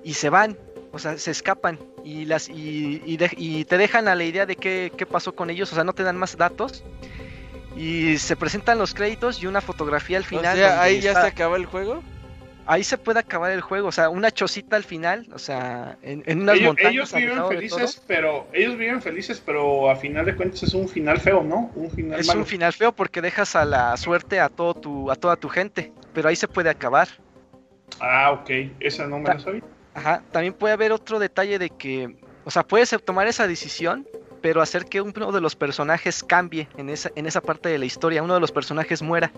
[0.02, 0.59] y se van,
[0.93, 4.47] o sea, se escapan y, las, y, y de- y te dejan a la idea
[4.47, 6.82] de qué, qué pasó con ellos, o sea, no te dan más datos.
[7.77, 10.56] Y se presentan los créditos y una fotografía al O final.
[10.56, 12.02] sea, donde ahí ya está- se acaba el juego.
[12.69, 16.23] Ahí se puede acabar el juego, o sea, una chocita al final, o sea, en,
[16.27, 16.93] en unas Ellos, montañas.
[16.93, 21.19] ellos viven felices, pero ellos viven felices, pero a final de cuentas es un final
[21.19, 21.70] feo, ¿no?
[21.74, 22.40] Un final Es malo.
[22.40, 25.93] un final feo porque dejas a la suerte a todo tu, a toda tu gente,
[26.12, 27.09] pero ahí se puede acabar.
[28.01, 28.51] Ah, ok,
[28.81, 29.62] esa no me la sabía.
[29.95, 30.23] Ajá.
[30.31, 34.07] También puede haber otro detalle de que, o sea, puedes tomar esa decisión,
[34.40, 37.85] pero hacer que uno de los personajes cambie en esa, en esa parte de la
[37.85, 39.31] historia, uno de los personajes muera.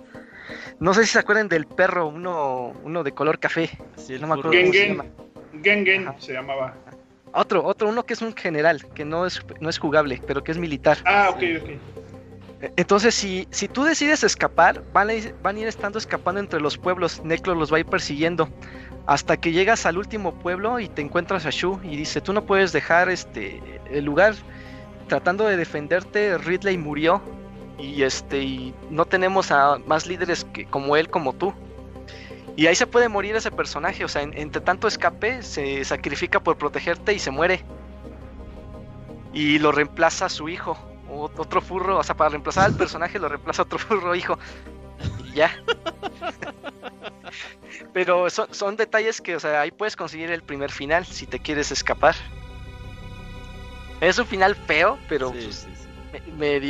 [0.78, 3.70] No sé si se acuerdan del perro, uno, uno de color café.
[3.96, 4.88] Sí, No me cómo se Gengen.
[4.96, 5.04] llama.
[5.62, 6.20] Gengen Ajá.
[6.20, 6.74] se llamaba.
[7.32, 10.50] Otro, otro, uno que es un general, que no es, no es jugable, pero que
[10.52, 10.98] es militar.
[11.04, 11.70] Ah, ok, ok.
[12.76, 16.60] Entonces, si, si tú decides escapar, van a, ir, van a ir estando escapando entre
[16.60, 17.22] los pueblos.
[17.24, 18.48] Necro los va a ir persiguiendo.
[19.06, 22.44] Hasta que llegas al último pueblo y te encuentras a Shu y dice, tú no
[22.44, 24.34] puedes dejar este el lugar.
[25.10, 27.20] Tratando de defenderte, Ridley murió.
[27.78, 31.52] Y este, y no tenemos a más líderes que, como él, como tú.
[32.56, 34.04] Y ahí se puede morir ese personaje.
[34.04, 37.64] O sea, en- entre tanto escape, se sacrifica por protegerte y se muere.
[39.32, 40.78] Y lo reemplaza su hijo.
[41.10, 41.98] Otro furro.
[41.98, 44.38] O sea, para reemplazar al personaje lo reemplaza otro furro hijo.
[45.24, 45.50] Y ya.
[47.92, 51.40] Pero son, son detalles que, o sea, ahí puedes conseguir el primer final si te
[51.40, 52.14] quieres escapar.
[54.00, 56.60] Es un final feo, pero Sí, pues, sí, me-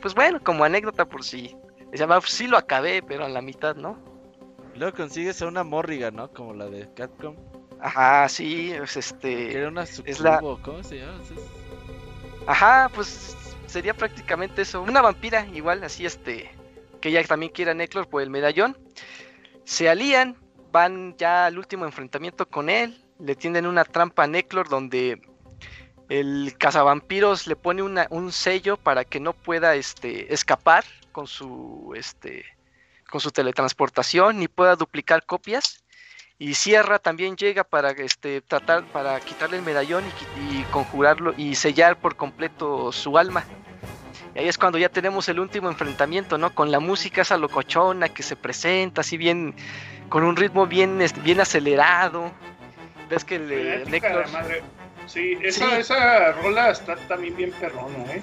[0.00, 1.56] pues bueno, como anécdota por si.
[1.90, 3.98] Se llama, sí lo acabé, pero a la mitad, ¿no?
[4.74, 6.30] Luego consigues a una Morrigan, ¿no?
[6.32, 7.34] Como la de Capcom.
[7.80, 9.56] Ajá, sí, es este.
[9.56, 11.18] era una es la- ¿cómo se llama?
[11.26, 11.34] Sí,
[12.46, 13.36] Ajá, pues
[13.66, 14.80] sería prácticamente eso.
[14.82, 16.50] Una vampira, igual, así este.
[17.00, 18.76] Que ella también quiere a Neclor por el medallón.
[19.64, 20.36] Se alían,
[20.72, 23.04] van ya al último enfrentamiento con él.
[23.18, 25.20] Le tienden una trampa a Neclor donde
[26.08, 31.92] el cazavampiros le pone una- un sello para que no pueda este, escapar con su,
[31.96, 32.44] este,
[33.10, 35.82] con su teletransportación ni pueda duplicar copias.
[36.40, 40.04] Y Sierra también llega para este, tratar, para quitarle el medallón
[40.50, 43.44] y, conjurarlo y sellar por completo su alma.
[44.36, 46.54] Y ahí es cuando ya tenemos el último enfrentamiento, ¿no?
[46.54, 49.54] Con la música esa locochona que se presenta, así bien
[50.08, 52.30] con un ritmo bien, bien acelerado.
[53.10, 54.00] Ves que el eh, de
[54.32, 54.62] madre.
[55.08, 55.76] Sí, esa, Sí.
[55.78, 58.22] esa rola está también bien perrona, ¿eh?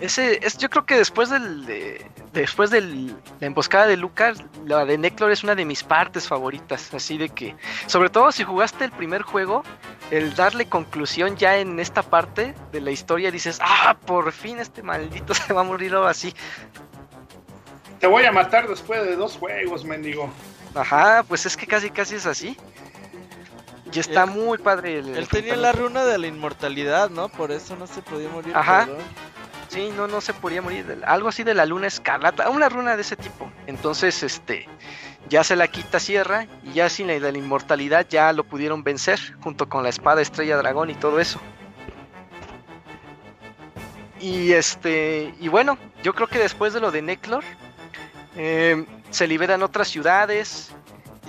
[0.00, 4.86] Ese, es, yo creo que después del de- después de la emboscada de Lucas, la
[4.86, 7.54] de Neclor es una de mis partes favoritas, así de que,
[7.86, 9.62] sobre todo si jugaste el primer juego,
[10.10, 14.82] el darle conclusión ya en esta parte de la historia dices, ah, por fin este
[14.82, 16.34] maldito se va a morir ahora así.
[17.98, 20.30] Te voy a matar después de dos juegos, mendigo.
[20.74, 22.56] Ajá, pues es que casi casi es así.
[23.92, 27.28] Y está Él- muy padre el, Él tenía la runa de la inmortalidad, ¿no?
[27.28, 28.52] Por eso no se podía morir.
[28.56, 28.88] Ajá.
[29.68, 31.02] Sí, no, no se podía morir.
[31.06, 33.50] Algo así de la luna escarlata, una runa de ese tipo.
[33.66, 34.68] Entonces, este,
[35.28, 38.82] ya se la quita Sierra y ya sin la de la inmortalidad ya lo pudieron
[38.82, 41.40] vencer junto con la espada estrella dragón y todo eso.
[44.20, 47.42] Y este, y bueno, yo creo que después de lo de Neclor,
[48.36, 50.74] eh, se liberan otras ciudades,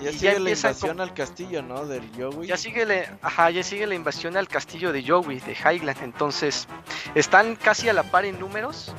[0.01, 1.85] Y ya Y ya sigue la invasión al castillo, ¿no?
[1.85, 2.47] Del Yowie.
[2.47, 6.01] Ya sigue, la, ajá, ya sigue la invasión al castillo de Joey, de Highland.
[6.03, 6.67] Entonces,
[7.15, 8.93] están casi a la par en números.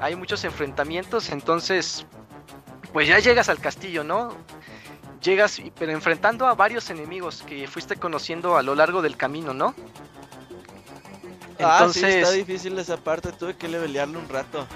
[0.00, 1.30] Hay muchos enfrentamientos.
[1.30, 2.06] Entonces,
[2.92, 4.34] pues ya llegas al castillo, ¿no?
[5.22, 9.74] Llegas, pero enfrentando a varios enemigos que fuiste conociendo a lo largo del camino, ¿no?
[11.64, 13.32] Ah, sí, está difícil esa parte.
[13.32, 14.66] Tuve que levelearlo un rato.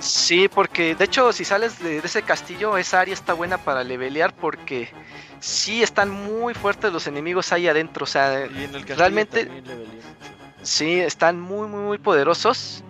[0.00, 3.84] Sí, porque de hecho si sales de, de ese castillo, esa área está buena para
[3.84, 4.88] levelear porque
[5.40, 8.04] sí están muy fuertes los enemigos ahí adentro.
[8.04, 9.48] O sea, Y en el realmente-
[10.62, 12.82] sí, están muy, muy, muy poderosos.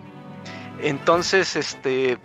[0.81, 2.17] Entonces, este...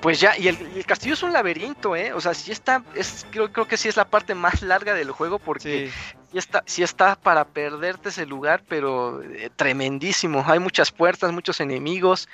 [0.00, 2.12] Pues ya, y el, el castillo es un laberinto, ¿eh?
[2.12, 5.10] O sea, sí está, es, creo, creo que sí es la parte más larga del
[5.10, 10.44] juego porque Sí, sí está, sí está para perderte ese lugar, pero eh, tremendísimo.
[10.46, 12.28] Hay muchas puertas, muchos enemigos.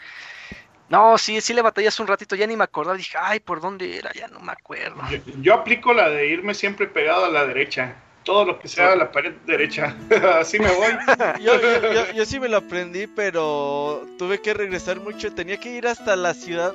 [0.89, 2.97] No, sí, sí le batallas un ratito, ya ni me acordaba.
[2.97, 4.10] Dije, ay, ¿por dónde era?
[4.12, 5.02] Ya no me acuerdo.
[5.10, 7.94] Yo, yo aplico la de irme siempre pegado a la derecha.
[8.24, 9.94] Todo lo que sea a la pared derecha.
[10.40, 10.93] Así me voy.
[11.40, 15.32] yo, yo, yo- yo sí me lo aprendí, pero tuve que regresar mucho.
[15.35, 16.74] Tenía que ir hasta la ciudad,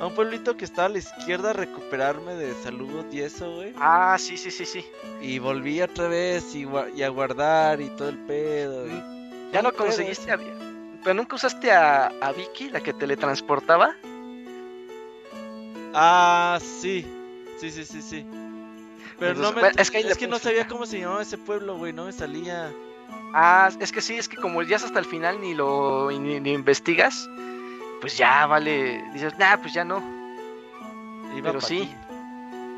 [0.00, 3.74] a un pueblito que estaba a la izquierda, a recuperarme de salud y eso, güey.
[3.78, 4.84] Ah, sí, sí, sí, sí.
[5.20, 6.64] Y volví otra vez y,
[7.02, 8.86] a guardar y todo el pedo.
[8.86, 9.84] y- Ya no pedo.
[9.84, 10.38] conseguiste a...
[11.02, 13.94] Pero nunca usaste a, a Vicky, la que teletransportaba.
[15.94, 17.06] Ah, sí.
[17.60, 18.26] Sí, sí, sí, sí.
[19.18, 19.60] Pero no me...
[19.60, 21.92] bueno, es que no sabía cómo se llamaba ese pueblo, güey.
[21.92, 22.70] No me salía.
[23.34, 26.40] Ah, es que sí, es que como ya es hasta el final ni lo ni,
[26.40, 27.28] ni investigas,
[28.00, 29.04] pues ya vale.
[29.12, 29.98] Dices, nah, pues ya no.
[31.36, 31.94] Iba Pero sí.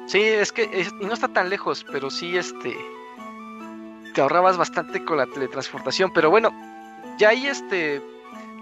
[0.06, 2.76] Sí, es que es- y no está tan lejos, pero sí, este.
[4.14, 6.12] Te ahorrabas bastante con la teletransportación.
[6.12, 6.50] Pero bueno,
[7.18, 8.02] ya ahí, este.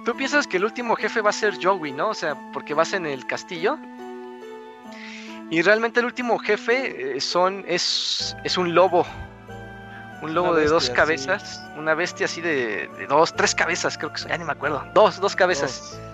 [0.04, 2.08] Tú piensas que el último jefe va a ser Joey, ¿no?
[2.10, 3.78] O sea, porque vas en el castillo.
[5.50, 9.04] Y realmente el último jefe eh, son es, es un lobo.
[10.22, 11.60] Un lobo de dos cabezas.
[11.76, 14.84] Una bestia así de, de dos, tres cabezas, creo que son, ya ni me acuerdo.
[14.94, 15.80] Dos, dos cabezas.
[15.92, 16.09] Dos.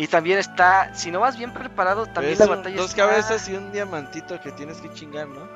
[0.00, 3.54] Y también está, si no vas bien preparado, también la batalla dos está- cabezas y
[3.54, 5.46] un diamantito que tienes que chingar, ¿no?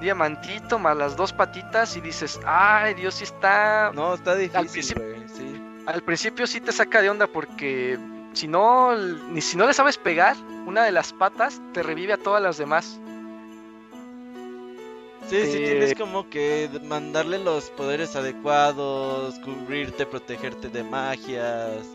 [0.00, 3.92] diamantito más las dos patitas y dices, ay Dios, sí está...
[3.94, 5.28] No, está difícil, principio- güey.
[5.28, 5.62] Sí.
[5.86, 7.96] Al principio sí te saca de onda porque
[8.32, 12.18] si no, ni si no le sabes pegar, una de las patas te revive a
[12.18, 12.98] todas las demás.
[15.30, 21.86] Sí, sí, Eh, tienes como que mandarle los poderes adecuados, cubrirte, protegerte de magias,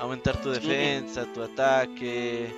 [0.00, 2.52] aumentar tu defensa, tu ataque.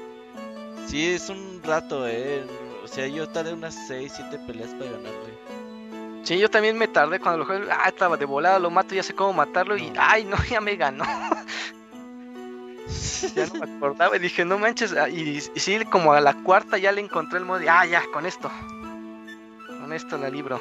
[0.86, 2.44] Sí, es un rato, eh.
[2.84, 5.36] O sea, yo tardé unas 6, 7 peleas para ganarle.
[6.22, 9.02] Sí, yo también me tardé cuando lo jugué, ah, estaba de volada, lo mato, ya
[9.02, 11.04] sé cómo matarlo y, ay, no, ya me ganó.
[13.34, 16.34] ya no me acordaba y dije, no manches, ah, y, y sí, como a la
[16.42, 18.50] cuarta ya le encontré el modo de, ah, ya, con esto.
[19.80, 20.60] Con esto la libro.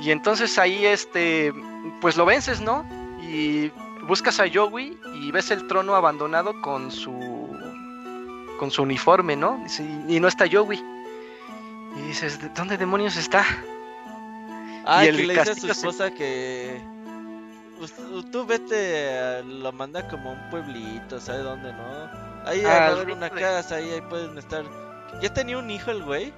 [0.00, 1.52] Y entonces ahí, este,
[2.00, 2.84] pues lo vences, ¿no?
[3.20, 3.70] Y
[4.10, 7.14] buscas a Joey y ves el trono abandonado con su
[8.58, 9.64] con su uniforme, ¿no?
[10.08, 10.82] Y y no está Joey.
[11.96, 13.44] Y dices, ¿de dónde demonios está?
[14.84, 16.80] Ah, el que le dice a su se- esposa que.
[17.80, 22.10] "Us- Tú vete, a- lo manda como a un pueblito, ¿sabe dónde, no?
[22.46, 24.64] Ahí Ah, va a el haber una casa, ahí, ahí pueden estar.
[25.22, 26.32] ¿Ya tenía un hijo el güey?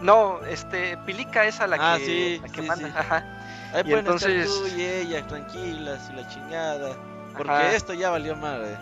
[0.00, 2.94] No, este, Pilica es a la Ah, que, sí, la que sí, manda, sí.
[2.96, 3.24] ajá.
[3.72, 6.96] Ahí Y pueden entonces- estar tú y ella tranquilas y la chingada.
[7.36, 7.72] Porque Ajá.
[7.74, 8.76] esto ya valió madre.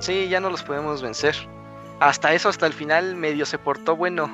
[0.00, 1.34] Sí, ya no los podemos vencer.
[2.00, 4.30] Hasta eso, hasta el final medio se portó bueno.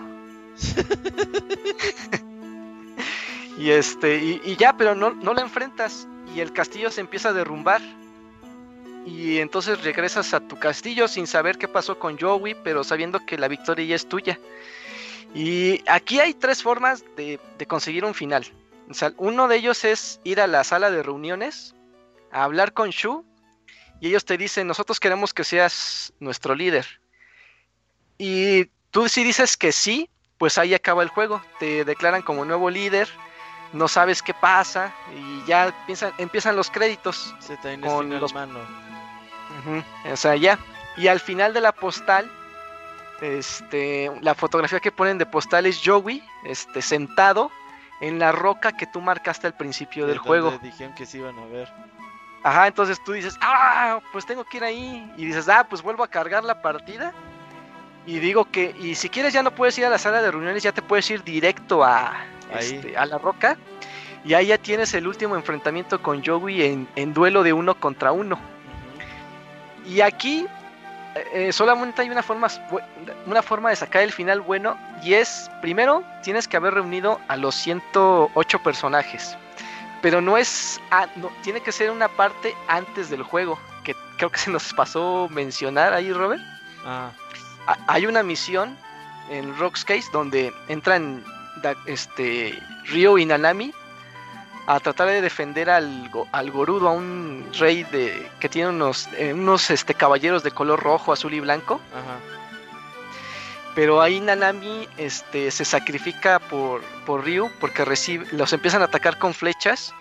[3.58, 6.06] y este, y, y ya, pero no, no la enfrentas.
[6.34, 7.80] Y el castillo se empieza a derrumbar.
[9.06, 13.38] Y entonces regresas a tu castillo sin saber qué pasó con Joey, pero sabiendo que
[13.38, 14.38] la victoria ya es tuya.
[15.34, 18.44] Y aquí hay tres formas de, de conseguir un final.
[18.90, 21.74] O sea, uno de ellos es ir a la sala de reuniones,
[22.30, 23.24] a hablar con Shu,
[24.00, 27.00] y ellos te dicen, nosotros queremos que seas nuestro líder.
[28.18, 31.42] Y tú si dices que sí, pues ahí acaba el juego.
[31.58, 33.08] Te declaran como nuevo líder,
[33.72, 37.34] no sabes qué pasa, y ya empiezan, empiezan los créditos.
[37.40, 38.58] Se te Con los- mano.
[40.12, 40.58] O sea, ya.
[40.96, 42.30] Y al final de la postal,
[43.22, 47.50] este, la fotografía que ponen de postal es Joey, este, sentado
[48.00, 50.58] en la roca que tú marcaste al principio del de juego.
[50.62, 51.68] Dijeron que se iban a ver.
[52.42, 55.12] Ajá, entonces tú dices, ah, pues tengo que ir ahí.
[55.16, 57.12] Y dices, ah, pues vuelvo a cargar la partida.
[58.06, 60.62] Y digo que, y si quieres ya no puedes ir a la sala de reuniones,
[60.62, 62.12] ya te puedes ir directo a,
[62.58, 63.56] este, a la roca.
[64.24, 68.12] Y ahí ya tienes el último enfrentamiento con Joey en, en duelo de uno contra
[68.12, 68.38] uno.
[69.86, 70.46] Y aquí
[71.14, 72.48] eh, solamente hay una forma,
[73.26, 77.36] una forma de sacar el final bueno y es, primero, tienes que haber reunido a
[77.36, 79.36] los 108 personajes.
[80.02, 84.30] Pero no es, a- no, tiene que ser una parte antes del juego, que creo
[84.30, 86.42] que se nos pasó mencionar ahí, Robert.
[86.84, 87.10] Ah,
[87.66, 88.76] A- Hay una misión
[89.30, 91.24] en Rock's Case donde entran
[91.62, 93.72] da- este, Ryo y Nanami
[94.66, 99.32] a tratar de defender al, al Gorudo, a un rey de que tiene unos, eh,
[99.32, 101.80] unos este, caballeros de color rojo, azul y blanco.
[101.92, 102.18] ajá.
[103.74, 109.18] Pero ahí Nanami este, se sacrifica por, por Ryu porque recibe, los empiezan a atacar
[109.18, 109.92] con flechas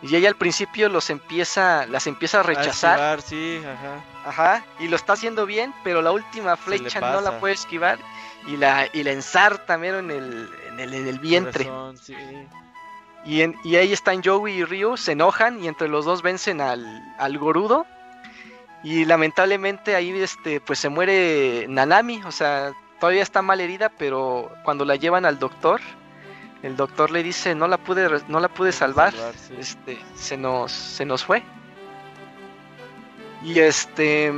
[0.00, 3.18] y ella al principio los empieza, las empieza a rechazar.
[3.18, 4.04] esquivar, sí, ajá.
[4.24, 7.98] Ajá, y lo está haciendo bien, pero la última flecha no la puede esquivar
[8.46, 11.64] y la, y la ensarta mero en el, en el, en el vientre.
[11.64, 12.14] Corazón, sí.
[13.28, 16.60] Y, en- y ahí están Joey y Ryu, se enojan y entre los dos vencen
[16.62, 16.84] al,
[17.18, 17.86] al Gorudo.
[18.82, 24.50] Y lamentablemente ahí este, pues se muere Nanami, o sea, todavía está mal herida, pero
[24.64, 25.80] cuando la llevan al doctor,
[26.62, 29.54] el doctor le dice no la pude, no la pude salvar, sí.
[29.58, 31.42] este, se nos, se nos fue.
[33.42, 34.32] Y este,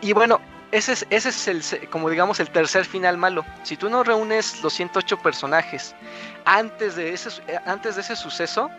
[0.00, 0.40] y, bueno,
[0.72, 3.44] ese es, ese es el, como digamos, el tercer final malo.
[3.64, 5.94] Si tú no reúnes los 108 personajes
[6.44, 8.70] antes de ese, eh, antes de ese suceso,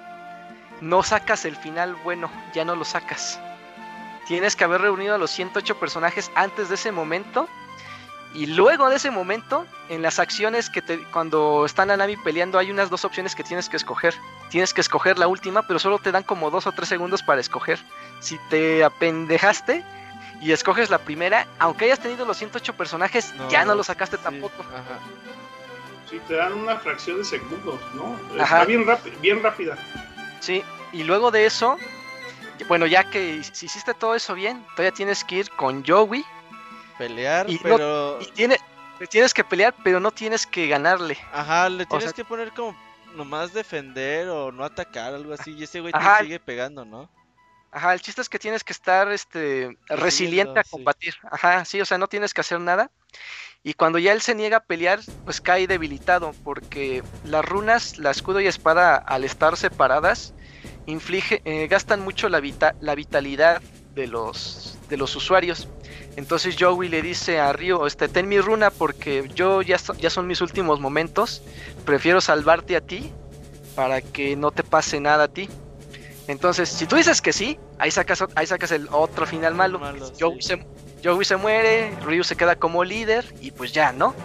[0.82, 3.40] no sacas el final bueno, ya no lo sacas.
[4.28, 7.48] Tienes que haber reunido a los 108 personajes antes de ese momento.
[8.34, 12.70] Y luego de ese momento, en las acciones que te, cuando están Anami peleando, hay
[12.70, 14.14] unas dos opciones que tienes que escoger.
[14.50, 17.40] Tienes que escoger la última, pero solo te dan como dos o tres segundos para
[17.40, 17.80] escoger.
[18.20, 19.86] Si te apendejaste
[20.42, 24.24] y escoges la primera, aunque hayas tenido los 108 personajes, ya no lo sacaste sí,
[24.24, 24.64] tampoco.
[24.64, 25.00] Ajá.
[26.16, 28.18] Sí, te dan una fracción de segundos, ¿no?
[28.42, 28.62] Ajá.
[28.62, 28.86] Está bien,
[29.22, 29.78] bien rápida.
[30.40, 30.64] Sí,
[30.94, 31.78] y luego de eso,
[32.70, 36.24] bueno, ya que si hiciste todo eso bien, todavía tienes que ir con Joey
[36.98, 38.20] Pelear, Y no- pero.
[38.22, 38.58] y tiene,
[39.10, 41.18] tienes que pelear, pero no tienes que ganarle.
[41.34, 42.74] Ajá, le tienes sea- que poner como
[43.16, 45.52] nomás defender o no atacar, algo así.
[45.52, 46.20] Y ese güey Ajá.
[46.20, 47.10] te sigue pegando, ¿no?
[47.72, 50.70] Ajá, el chiste es que tienes que estar este resiliente a sí.
[50.72, 51.14] combatir.
[51.30, 52.90] Ajá, sí, o sea, no tienes que hacer nada.
[53.64, 58.12] Y cuando ya él se niega a pelear, pues cae debilitado, porque las runas, la
[58.12, 60.34] escudo y espada, al estar separadas,
[60.86, 63.62] inflige, eh, gastan mucho la, vita- la vitalidad
[63.96, 65.68] de los, de los usuarios.
[66.16, 70.10] Entonces Joey le dice a Ryo, este, ten mi runa porque yo ya, so- ya
[70.12, 71.42] son mis últimos momentos,
[71.86, 73.12] prefiero salvarte a ti
[73.76, 75.50] para que no te pase nada a ti.
[76.28, 79.80] Entonces, si tú dices que sí, ahí sacas, ahí sacas el otro final malo.
[79.80, 80.48] Malo, Joey, sí.
[80.50, 80.66] se,
[81.06, 84.16] Joey se muere, Ryu se queda como líder y pues ya, ¿no?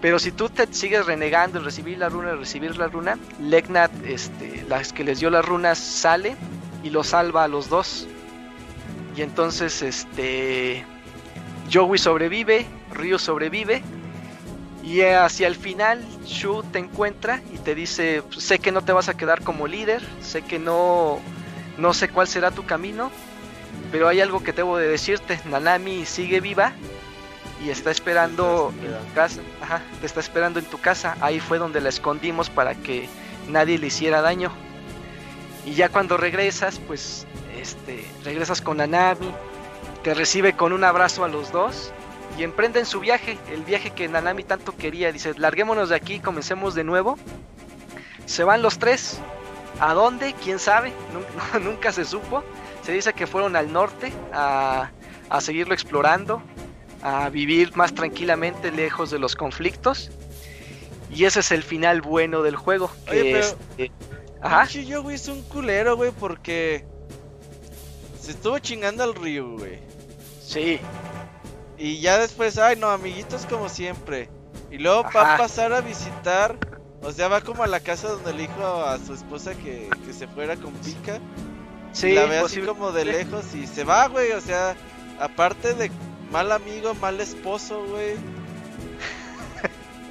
[0.00, 3.92] Pero si tú te sigues renegando en recibir la runa, en recibir la runa, Legnat,
[4.04, 6.34] este, las que les dio las runas, sale
[6.82, 8.08] y lo salva a los dos.
[9.16, 10.84] Y entonces, este,
[11.72, 13.82] Joey sobrevive, Ryu sobrevive.
[14.82, 19.08] Y hacia el final, Shu te encuentra y te dice, sé que no te vas
[19.08, 21.20] a quedar como líder, sé que no,
[21.78, 23.10] no sé cuál será tu camino,
[23.92, 26.72] pero hay algo que debo de decirte, Nanami sigue viva
[27.64, 31.58] y está esperando en tu casa, ajá, te está esperando en tu casa, ahí fue
[31.58, 33.08] donde la escondimos para que
[33.48, 34.50] nadie le hiciera daño.
[35.64, 37.26] Y ya cuando regresas, pues
[37.58, 39.32] este regresas con Nanami,
[40.04, 41.92] te recibe con un abrazo a los dos
[42.38, 45.10] y emprenden su viaje, el viaje que Nanami tanto quería.
[45.10, 47.18] Dice, larguémonos de aquí, comencemos de nuevo.
[48.26, 49.18] Se van los tres.
[49.80, 50.34] ¿A dónde?
[50.42, 50.92] ¿Quién sabe?
[51.12, 52.44] Nun- Nunca se supo.
[52.86, 54.90] Se dice que fueron al norte a,
[55.28, 56.40] a seguirlo explorando,
[57.02, 60.12] a vivir más tranquilamente lejos de los conflictos.
[61.10, 62.88] Y ese es el final bueno del juego.
[63.10, 63.38] Que pero-
[63.76, 63.92] este,
[64.40, 64.66] Ajá.
[64.68, 66.84] Pinche Joey es un culero, güey, porque
[68.20, 69.80] se estuvo chingando al Ryu, güey.
[70.40, 70.78] Sí.
[71.78, 74.28] Y ya después, ay, no, amiguitos como siempre.
[74.70, 76.56] Y luego va a pasar a visitar.
[77.02, 80.12] O sea, va como a la casa donde le dijo a su esposa que, que
[80.12, 81.18] se fuera con Pika.
[81.96, 84.32] Sí, y la ve así como de lejos y se va, güey.
[84.32, 84.76] O sea,
[85.18, 85.90] aparte de
[86.30, 88.16] mal amigo, mal esposo, güey.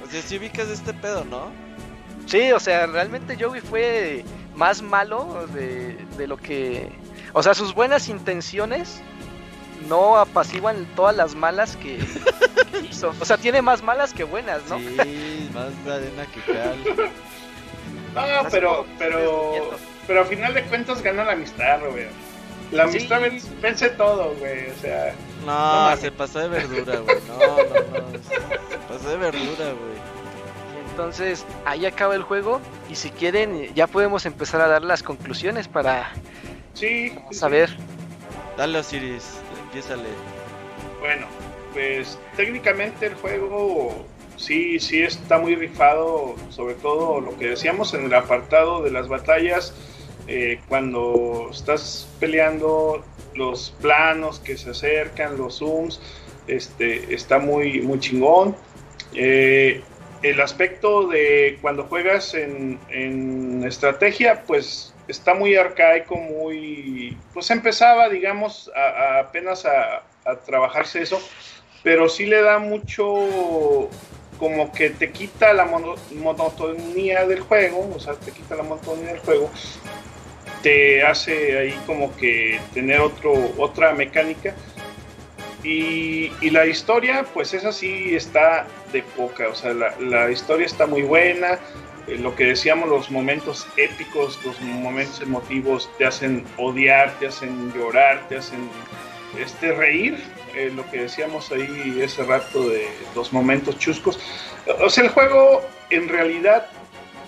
[0.04, 1.50] O sea, si ubicas este pedo, ¿no?
[2.26, 6.92] Sí, o sea, realmente Joey fue más malo de, de lo que...
[7.32, 9.00] O sea, sus buenas intenciones
[9.88, 11.98] no apaciguan todas las malas que,
[12.70, 13.12] que hizo.
[13.20, 14.78] O sea, tiene más malas que buenas, ¿no?
[14.78, 17.10] Sí, más de arena que cal.
[18.14, 19.76] No, pero, pero.
[20.06, 22.10] Pero a final de cuentas gana la amistad, Robert.
[22.72, 24.70] La amistad vence- vence todo, güey.
[24.70, 25.14] O sea,
[25.44, 27.16] No se pasó de verdura, güey.
[27.28, 28.18] No, no, no.
[28.18, 29.96] Se pasó de verdura, güey.
[30.90, 32.60] Entonces, ahí acaba el juego.
[32.90, 36.10] Y si quieren, ya podemos empezar a dar las conclusiones para
[36.74, 37.12] sí.
[37.14, 37.70] vamos sí, a ver.
[38.56, 39.34] Dale, Osiris,
[39.64, 40.08] empiézale.
[41.00, 41.26] Bueno,
[41.72, 44.06] pues técnicamente el juego
[44.36, 49.08] sí, sí está muy rifado, sobre todo lo que decíamos en el apartado de las
[49.08, 49.74] batallas,
[50.26, 53.04] eh, cuando estás peleando
[53.34, 56.00] los planos que se acercan, los zooms,
[56.46, 58.56] este, está muy, muy chingón.
[59.14, 59.82] Eh,
[60.22, 67.16] el aspecto de cuando juegas en, en estrategia, pues está muy arcaico, muy...
[67.34, 68.80] Pues empezaba, digamos, a-
[69.18, 71.20] a apenas a, a trabajarse eso,
[71.82, 73.88] pero sí le da mucho
[74.38, 79.08] como que te quita la mono- monotonía del juego, o sea, te quita la monotonía
[79.12, 79.50] del juego,
[80.62, 84.54] te hace ahí como que tener otro, otra mecánica.
[85.62, 90.86] Y, la historia, pues esa sí está de poca, o sea, la, la historia está
[90.86, 91.58] muy buena,
[92.06, 97.72] eh, lo que decíamos, los momentos épicos, los momentos emotivos te hacen odiar, te hacen
[97.72, 98.70] llorar, te hacen
[99.40, 100.16] este, reír,
[100.54, 104.20] eh, lo que decíamos ahí ese rato de los momentos chuscos.
[104.80, 106.68] O sea, el juego en realidad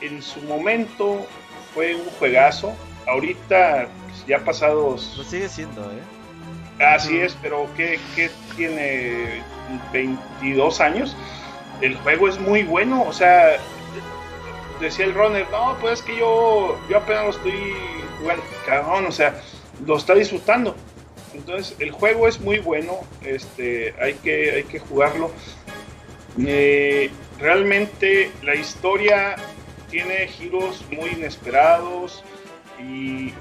[0.00, 1.26] en su momento
[1.74, 2.72] fue un juegazo,
[3.08, 6.84] ahorita pues, ya pasados Lo sigue siendo, ¿eh?
[6.84, 9.42] Así es, pero ¿qué, qué tiene
[9.92, 11.16] 22 años?
[11.80, 13.56] El juego es muy bueno, o sea,
[14.80, 17.74] decía el runner, no, pues es que yo, yo apenas lo estoy
[18.20, 19.40] jugando, cabrón, o sea,
[19.84, 20.76] lo está disfrutando.
[21.34, 25.32] Entonces, el juego es muy bueno, este, hay que, hay que jugarlo.
[26.46, 27.10] Eh,
[27.40, 29.34] realmente la historia
[29.90, 32.22] tiene giros muy inesperados
[32.80, 33.32] y,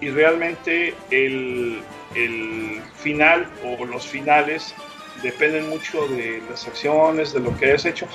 [0.00, 1.82] y realmente el,
[2.14, 4.74] el final o los finales
[5.22, 8.06] dependen mucho de las acciones, de lo que hayas hecho,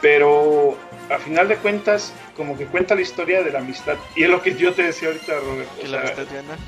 [0.00, 0.78] pero
[1.10, 4.42] a final de cuentas como que cuenta la historia de la amistad y es lo
[4.42, 5.70] que yo te decía ahorita, Robert.
[5.80, 6.58] Que la sea, amistad gana.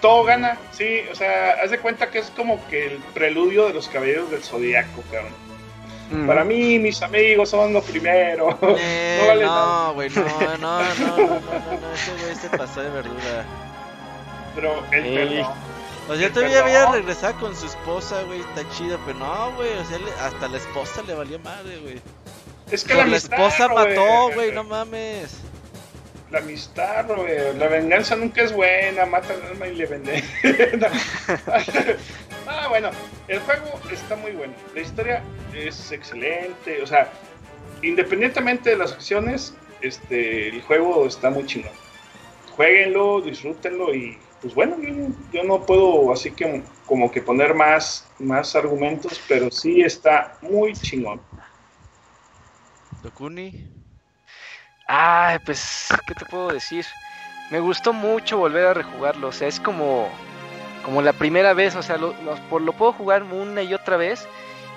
[0.00, 3.74] todo gana, sí, o sea, haz de cuenta que es como que el preludio de
[3.74, 5.34] los caballeros del zodiaco, cabrón.
[6.10, 6.26] Mm.
[6.26, 8.58] Para mí, mis amigos son lo primero.
[8.78, 12.48] Eh, no vale no, güey, no, no, no, no, no, no, no, ese güey se
[12.50, 13.44] pasó de verdura.
[14.54, 15.14] Pero el Ey.
[15.14, 15.54] perdón.
[16.08, 16.76] O sea, todavía perdón.
[16.82, 20.56] había regresado con su esposa, güey, está chido, pero no, güey, o sea, hasta la
[20.56, 22.00] esposa le valía madre, güey.
[22.70, 25.38] Es que Por la la amistad, esposa Robert, mató, güey, no mames.
[26.30, 27.56] La amistad, Robert.
[27.58, 29.04] La venganza nunca es buena.
[29.06, 30.24] Mata el alma y le vende.
[32.50, 32.90] Ah, bueno.
[33.28, 34.52] El juego está muy bueno.
[34.74, 35.22] La historia
[35.54, 36.82] es excelente.
[36.82, 37.10] O sea,
[37.82, 41.72] independientemente de las acciones, este, el juego está muy chingón.
[42.56, 48.08] Jueguenlo, disfrútenlo y pues bueno, yo, yo no puedo así que como que poner más,
[48.18, 51.20] más argumentos, pero sí está muy chingón.
[53.02, 53.68] Dokuni.
[54.86, 56.84] Ay, pues, ¿qué te puedo decir?
[57.50, 60.08] Me gustó mucho volver a rejugarlo, o sea, es como,
[60.84, 64.26] como la primera vez, o sea, lo, lo- puedo jugar una y otra vez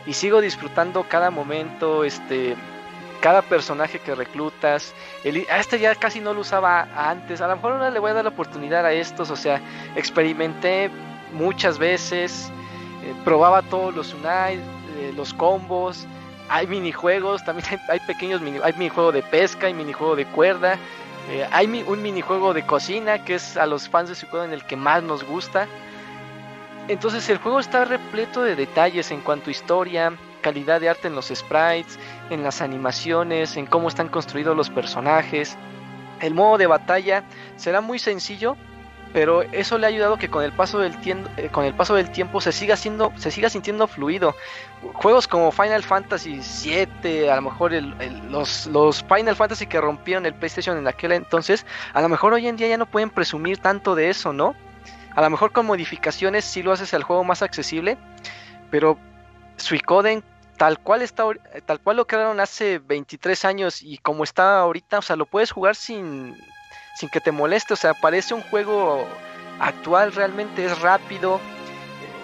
[0.05, 2.55] y sigo disfrutando cada momento, este,
[3.21, 4.93] cada personaje que reclutas.
[5.23, 8.11] El, a este ya casi no lo usaba antes, a lo mejor ahora le voy
[8.11, 9.61] a dar la oportunidad a estos, o sea,
[9.95, 10.89] experimenté
[11.33, 12.51] muchas veces,
[13.03, 16.05] eh, probaba todos los Unai, eh, los combos,
[16.49, 20.77] hay minijuegos, también hay, hay pequeños mini, hay minijuego de pesca, hay minijuego de cuerda,
[21.29, 24.65] eh, hay mi- un minijuego de cocina que es a los fans de Suikoden el
[24.65, 25.67] que más nos gusta.
[26.87, 31.15] Entonces el juego está repleto de detalles en cuanto a historia, calidad de arte en
[31.15, 31.97] los sprites,
[32.29, 35.57] en las animaciones, en cómo están construidos los personajes.
[36.19, 37.23] El modo de batalla
[37.55, 38.57] será muy sencillo,
[39.13, 40.93] pero eso le ha ayudado que con el paso del,
[41.37, 44.35] eh, con el paso del tiempo se siga, siendo, se siga sintiendo fluido
[44.93, 46.41] juegos como Final Fantasy
[47.01, 47.95] VII, a lo mejor el-
[48.29, 52.47] los, los Final Fantasy que rompieron el PlayStation en aquel entonces, a lo mejor hoy
[52.47, 54.55] en día ya no pueden presumir tanto de eso, ¿no?
[55.15, 57.97] A lo mejor con modificaciones sí lo haces al juego más accesible,
[58.71, 58.97] pero
[59.57, 60.23] Suicoden
[60.57, 61.25] tal cual está
[61.65, 65.51] tal cual lo crearon hace 23 años y como está ahorita, o sea, lo puedes
[65.51, 66.35] jugar sin
[66.95, 69.07] sin que te moleste, o sea, parece un juego
[69.59, 71.39] actual, realmente es rápido,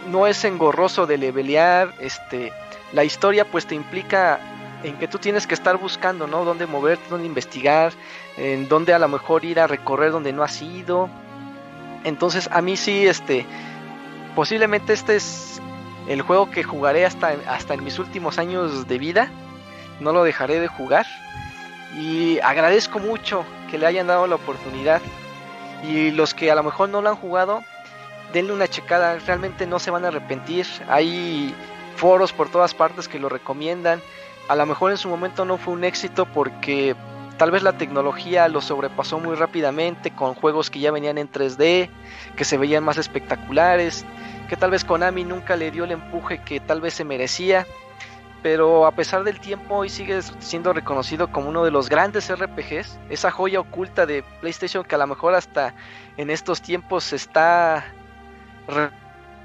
[0.07, 2.51] no es engorroso de levelear, este,
[2.93, 4.39] la historia pues te implica
[4.83, 6.45] en que tú tienes que estar buscando, ¿no?
[6.45, 7.93] Dónde moverte, dónde investigar,
[8.37, 11.09] en dónde a lo mejor ir a recorrer donde no has ido.
[12.03, 13.45] Entonces, a mí sí, este,
[14.35, 15.61] posiblemente este es
[16.07, 19.31] el juego que jugaré hasta, hasta en mis últimos años de vida.
[19.99, 21.05] No lo dejaré de jugar.
[21.97, 25.01] Y agradezco mucho que le hayan dado la oportunidad.
[25.83, 27.63] Y los que a lo mejor no lo han jugado,
[28.33, 29.17] denle una checada.
[29.19, 30.65] Realmente no se van a arrepentir.
[30.87, 31.53] Hay
[31.95, 34.01] foros por todas partes que lo recomiendan.
[34.47, 36.95] A lo mejor en su momento no fue un éxito porque
[37.39, 41.89] tal vez la tecnología lo sobrepasó muy rápidamente con juegos que ya venían en 3D,
[42.35, 44.05] que se veían más espectaculares,
[44.49, 47.65] que tal vez Konami nunca le dio el empuje que tal vez se merecía,
[48.43, 52.99] pero a pesar del tiempo hoy sigue siendo reconocido como uno de los grandes RPGs,
[53.09, 55.73] esa joya oculta de PlayStation que a lo mejor hasta
[56.17, 57.85] en estos tiempos se está
[58.67, 58.91] re-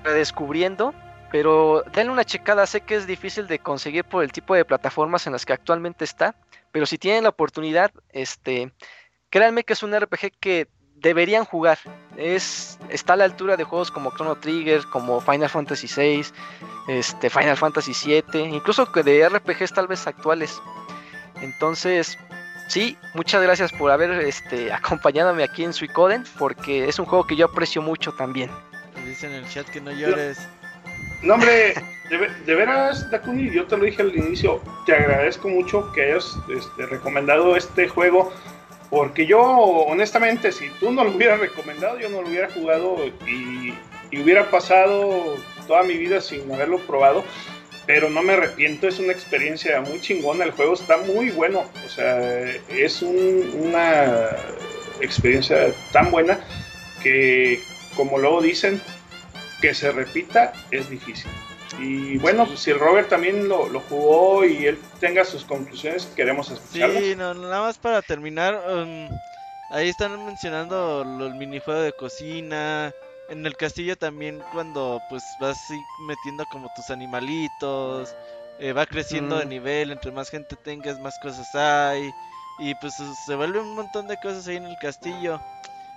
[0.03, 0.95] redescubriendo,
[1.31, 5.27] pero denle una checada, sé que es difícil de conseguir por el tipo de plataformas
[5.27, 6.35] en las que actualmente está,
[6.75, 8.73] pero si tienen la oportunidad, este,
[9.31, 11.79] créanme que es un RPG que deberían jugar.
[12.17, 16.25] Es, está a la altura de juegos como Chrono Trigger, como Final Fantasy VI,
[16.89, 20.61] este, Final Fantasy VII, incluso que de RPGs tal vez actuales.
[21.43, 22.19] Entonces,
[22.67, 27.37] sí, muchas gracias por haber este, acompañándome aquí en Suicoden, porque es un juego que
[27.37, 28.51] yo aprecio mucho también.
[29.07, 30.39] Dice en el chat que no llores.
[31.25, 31.75] No, hombre,
[32.11, 36.37] de, de veras, Dakuni, yo te lo dije al inicio, te agradezco mucho que hayas
[36.55, 38.33] este, recomendado este juego,
[38.91, 42.97] porque yo, honestamente, si tú no lo hubieras recomendado, yo no lo hubiera jugado
[43.27, 43.75] y,
[44.11, 45.37] y hubiera pasado
[45.67, 47.25] toda mi vida sin haberlo probado,
[47.87, 51.89] pero no me arrepiento, es una experiencia muy chingona, el juego está muy bueno, o
[51.89, 52.21] sea,
[52.69, 54.31] es un- una
[55.01, 56.39] experiencia tan buena
[57.03, 57.59] que,
[57.97, 58.81] como luego dicen,
[59.65, 61.31] que se repita es difícil.
[61.81, 66.05] Y bueno, pues si el Robert también lo, lo jugó y él tenga sus conclusiones,
[66.15, 67.03] queremos escucharlas.
[67.03, 68.63] Sí, no, nada más para terminar.
[68.71, 69.09] um,
[69.71, 72.95] ahí están mencionando el minijuego de cocina.
[73.31, 75.71] En el castillo también cuando pues vas
[76.07, 78.15] metiendo como tus animalitos.
[78.61, 79.49] eh, va creciendo de Mm.
[79.49, 79.91] nivel.
[79.93, 82.13] Entre más gente tengas, más cosas hay.
[82.61, 85.41] Y pues se vuelve un montón de cosas ahí en el castillo.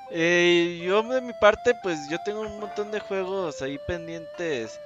[0.10, 4.80] Eh, yo de mi parte pues yo tengo un montón de juegos ahí pendientes.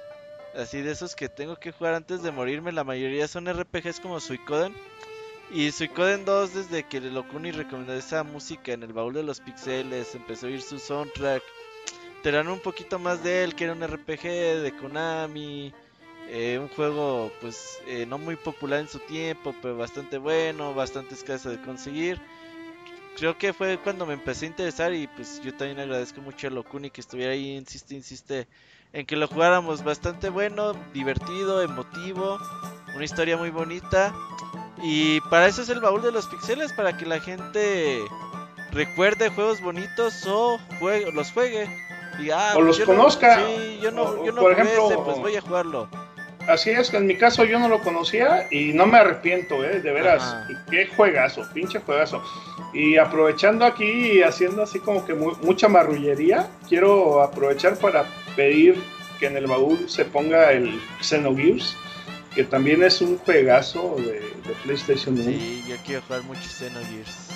[0.54, 2.72] Así de esos que tengo que jugar antes de morirme.
[2.72, 4.76] La mayoría son RPGs como Suicoden.
[5.50, 10.14] Y Suicoden 2, desde que Locuni recomendó esa música en el baúl de los pixeles,
[10.14, 11.42] empezó a oír su soundtrack.
[12.22, 14.22] Te dan un poquito más de él, que era un RPG
[14.62, 15.74] de Konami.
[16.28, 21.14] eh, un juego, pues, eh, no muy popular en su tiempo, pero bastante bueno, bastante
[21.14, 22.20] escaso de conseguir.
[23.16, 26.50] Creo que fue cuando me empecé a interesar y pues yo también agradezco mucho a
[26.50, 28.48] Locuni que estuviera ahí, insiste, insiste,
[28.92, 32.38] en que lo jugáramos bastante bueno, divertido, emotivo,
[32.94, 34.14] una historia muy bonita.
[34.82, 38.00] Y para eso es el baúl de los pixeles, para que la gente
[38.72, 41.68] recuerde juegos bonitos o juegue, los juegue.
[42.18, 43.36] Diga, ah, O los yo no- conozca.
[43.46, 45.88] sí, yo no, O- yo no por jugué ejemplo, ese, pues voy a jugarlo.
[46.48, 49.80] Así es, en mi caso yo no lo conocía y no me arrepiento, ¿eh?
[49.80, 50.22] de veras.
[50.22, 50.48] Ajá.
[50.70, 52.22] Qué juegazo, pinche juegazo.
[52.74, 58.04] Y aprovechando aquí y haciendo así como que mu- mucha marrullería, quiero aprovechar para
[58.34, 58.82] pedir
[59.20, 61.76] que en el baúl se ponga el Xenogears,
[62.34, 65.24] que también es un juegazo de, de PlayStation 1.
[65.24, 67.28] Sí, yo quiero jugar mucho Xenogears.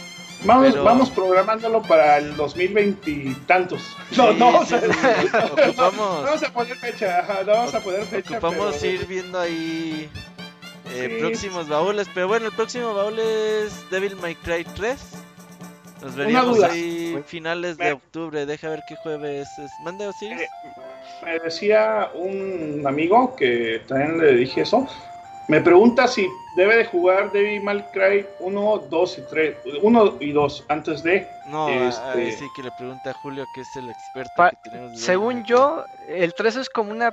[0.47, 3.83] Vamos, Pero- vamos programándolo para el 2020 y tantos.
[4.17, 5.29] No, Sí, no, sí, sí, sí.
[5.77, 8.39] no, vamos a poner fecha, ajá, no vamos a poner fecha.
[8.39, 10.09] Ocupamos pero- ir viendo ahí
[10.93, 11.21] eh, Sí.
[11.21, 12.07] próximos baúles.
[12.15, 14.99] Pero bueno, el próximo baúl es Devil May Cry 3.
[16.03, 18.47] Nos veríamos ahí finales de octubre.
[18.47, 19.71] Deja ver qué jueves es.
[19.83, 20.41] Mande Osiris.
[20.43, 20.49] Eh,
[21.25, 24.87] Me decía un amigo que también le dije eso.
[25.49, 29.57] Me pregunta si debe de jugar Devil May Cry 1, 2 y 3.
[29.83, 31.31] 1 y 2 antes de.
[31.47, 34.57] no, este- ahí sí que le pregunta a Julio, que es el experto Pa- que
[34.71, 34.91] tenemos.
[34.93, 37.13] de Devil Según yo, el 3 es como una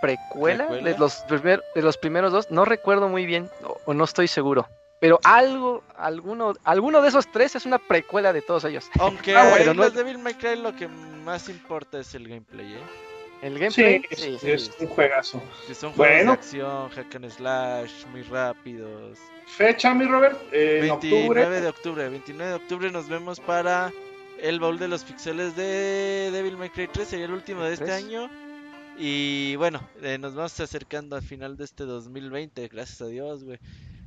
[0.00, 0.90] precuela, ¿Precuela?
[0.92, 2.50] De, los primer- de los primeros dos.
[2.50, 4.66] No recuerdo muy bien, o, o no estoy seguro.
[5.00, 8.88] Pero algo, alguno, alguno de esos tres es una precuela de todos ellos.
[8.98, 12.74] Aunque Ah, bueno, en no- Devil May Cry lo que más importa es el gameplay,
[12.74, 12.80] ¿eh?
[13.42, 14.50] El Sí, gameplay, es, sí, sí.
[14.50, 15.42] es un juegazo.
[15.72, 16.32] Son juegos Bueno.
[16.32, 19.18] de acción, hack and slash, muy rápidos.
[19.56, 21.60] Fecha, mi Robert, eh, en 29 octubre.
[21.60, 23.92] de octubre, 29 de octubre nos vemos para
[24.40, 27.86] el baúl de los pixeles de Devil May Cry 3, sería el último de este
[27.86, 28.04] ¿Tres?
[28.04, 28.28] año.
[28.98, 33.58] Y bueno, eh, nos vamos acercando al final de este 2020, gracias a Dios, güey.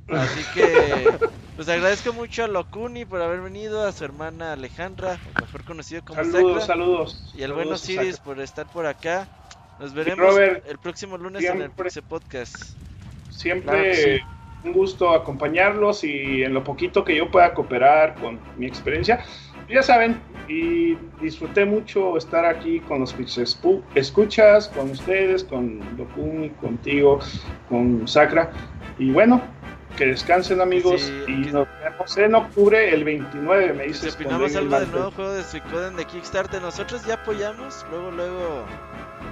[0.08, 1.10] Así que,
[1.56, 6.22] pues agradezco mucho a Locuni por haber venido, a su hermana Alejandra, mejor conocido como
[6.22, 7.34] Saludos, Sacra, saludos.
[7.36, 9.28] y al bueno Siris por estar por acá.
[9.78, 12.56] Nos veremos Robert, el próximo lunes en el siempre- Pixel Podcast.
[13.30, 13.82] Siempre Claro
[14.62, 19.24] que un gusto acompañarlos y en lo poquito que yo pueda cooperar con mi experiencia,
[19.68, 23.46] ya saben, y disfruté mucho estar aquí con los Pixel
[23.94, 27.20] escuchas, con ustedes, con Dokuni, contigo,
[27.68, 28.50] con Sacra.
[28.98, 29.40] Y bueno,
[30.02, 34.16] que descansen amigos Sí, y que- nos vemos en octubre el 29, me Si dices.
[34.16, 38.64] con opinamos algo del nuevo juego de Suicoden de Kickstarter, nosotros ya apoyamos, luego, luego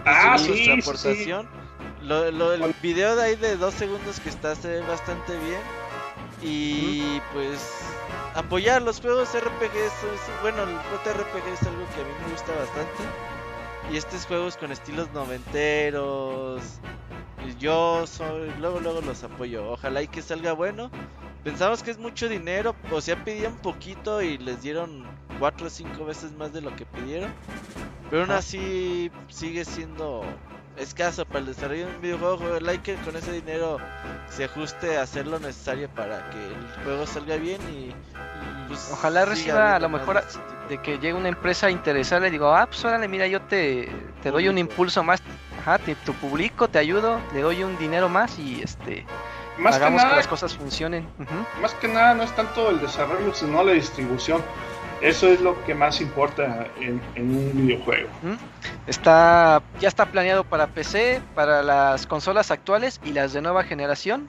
[0.05, 0.89] Ah, sí, nuestra sí, sí.
[0.89, 1.49] aportación.
[2.03, 5.61] Lo, lo- el video de ahí de dos segundos que está se ve bastante bien.
[6.43, 7.83] Y pues
[8.35, 9.93] apoyar los juegos RPGs,
[10.41, 13.03] bueno, el JRPG es algo que a mí me gusta bastante.
[13.93, 16.63] Y estos juegos con estilos noventeros,
[17.59, 19.73] yo soy, luego, luego los apoyo.
[19.73, 20.91] Ojalá y que salga bueno.
[21.45, 25.05] Pensamos que es mucho dinero, o sea, pedían poquito y les dieron
[25.39, 27.33] cuatro o cinco veces más de lo que pidieron.
[28.11, 28.41] Pero aún Ajá.
[28.41, 30.23] así sigue siendo
[30.81, 32.35] escaso para el desarrollo de un videojuego.
[32.51, 33.79] Ojalá que con ese dinero
[34.29, 37.93] se ajuste a hacer lo necesario para que el juego salga bien y,
[38.69, 40.69] pues, Ojalá reciba a lo mejor de a- este tipo.
[40.69, 43.91] de que llegue una empresa interesada y digo, ah, pues órale, mira, yo te,
[44.23, 45.21] te doy un impulso más,
[45.61, 49.05] ajá, te, te publico, te ayudo, le doy un dinero más y este,
[49.59, 51.09] Más hagamos que, nada, las cosas funcionen.
[51.61, 54.43] Más que nada no es tanto el desarrollo, sino la distribución.
[55.01, 58.09] Eso es lo que más importa en, en un videojuego.
[58.87, 64.29] Está, ya está planeado para PC, para las consolas actuales y las de nueva generación.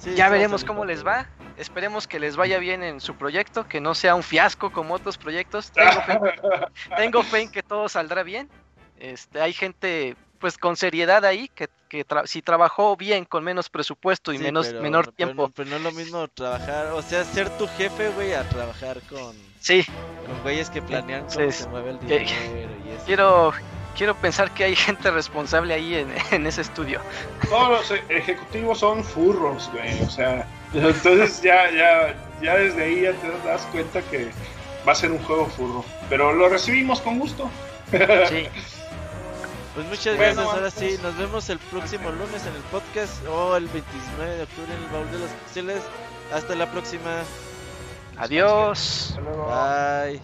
[0.00, 1.26] Sí, ya veremos cómo les va.
[1.56, 5.18] Esperemos que les vaya bien en su proyecto, que no sea un fiasco como otros
[5.18, 5.70] proyectos.
[5.72, 6.20] Tengo fe,
[6.96, 8.48] tengo fe en que todo saldrá bien.
[8.98, 13.68] Este, hay gente pues con seriedad ahí que, que tra- si trabajó bien con menos
[13.68, 15.42] presupuesto y Sí, menos pero- menor pero tiempo.
[15.42, 19.00] no- Pero no, es lo mismo trabajar, o sea, ser tu jefe, güey, a trabajar
[19.08, 19.84] con, Sí,
[20.26, 21.62] con güeyes que planean cómo sí.
[21.62, 23.02] se mueve el Que- dinero y eso.
[23.06, 23.52] quiero
[23.96, 27.00] quiero pensar que hay gente responsable ahí en, en ese estudio.
[27.48, 30.00] Todos los e- ejecutivos son furros, güey.
[30.02, 34.30] O sea, entonces ya, ya, ya desde ahí ya te das cuenta que
[34.88, 35.84] va a ser un juego furro.
[36.08, 37.50] Pero lo recibimos con gusto.
[37.90, 38.46] Sí.
[39.74, 40.74] Pues muchas Bueno, gracias, ahora pues.
[40.74, 44.82] sí, nos vemos el próximo lunes en el podcast o el 29 de octubre en
[44.82, 45.82] el baúl de los pixeles.
[46.32, 47.24] Hasta la próxima.
[48.16, 49.10] Adiós.
[49.10, 49.46] Hasta luego.
[49.46, 50.20] Bye.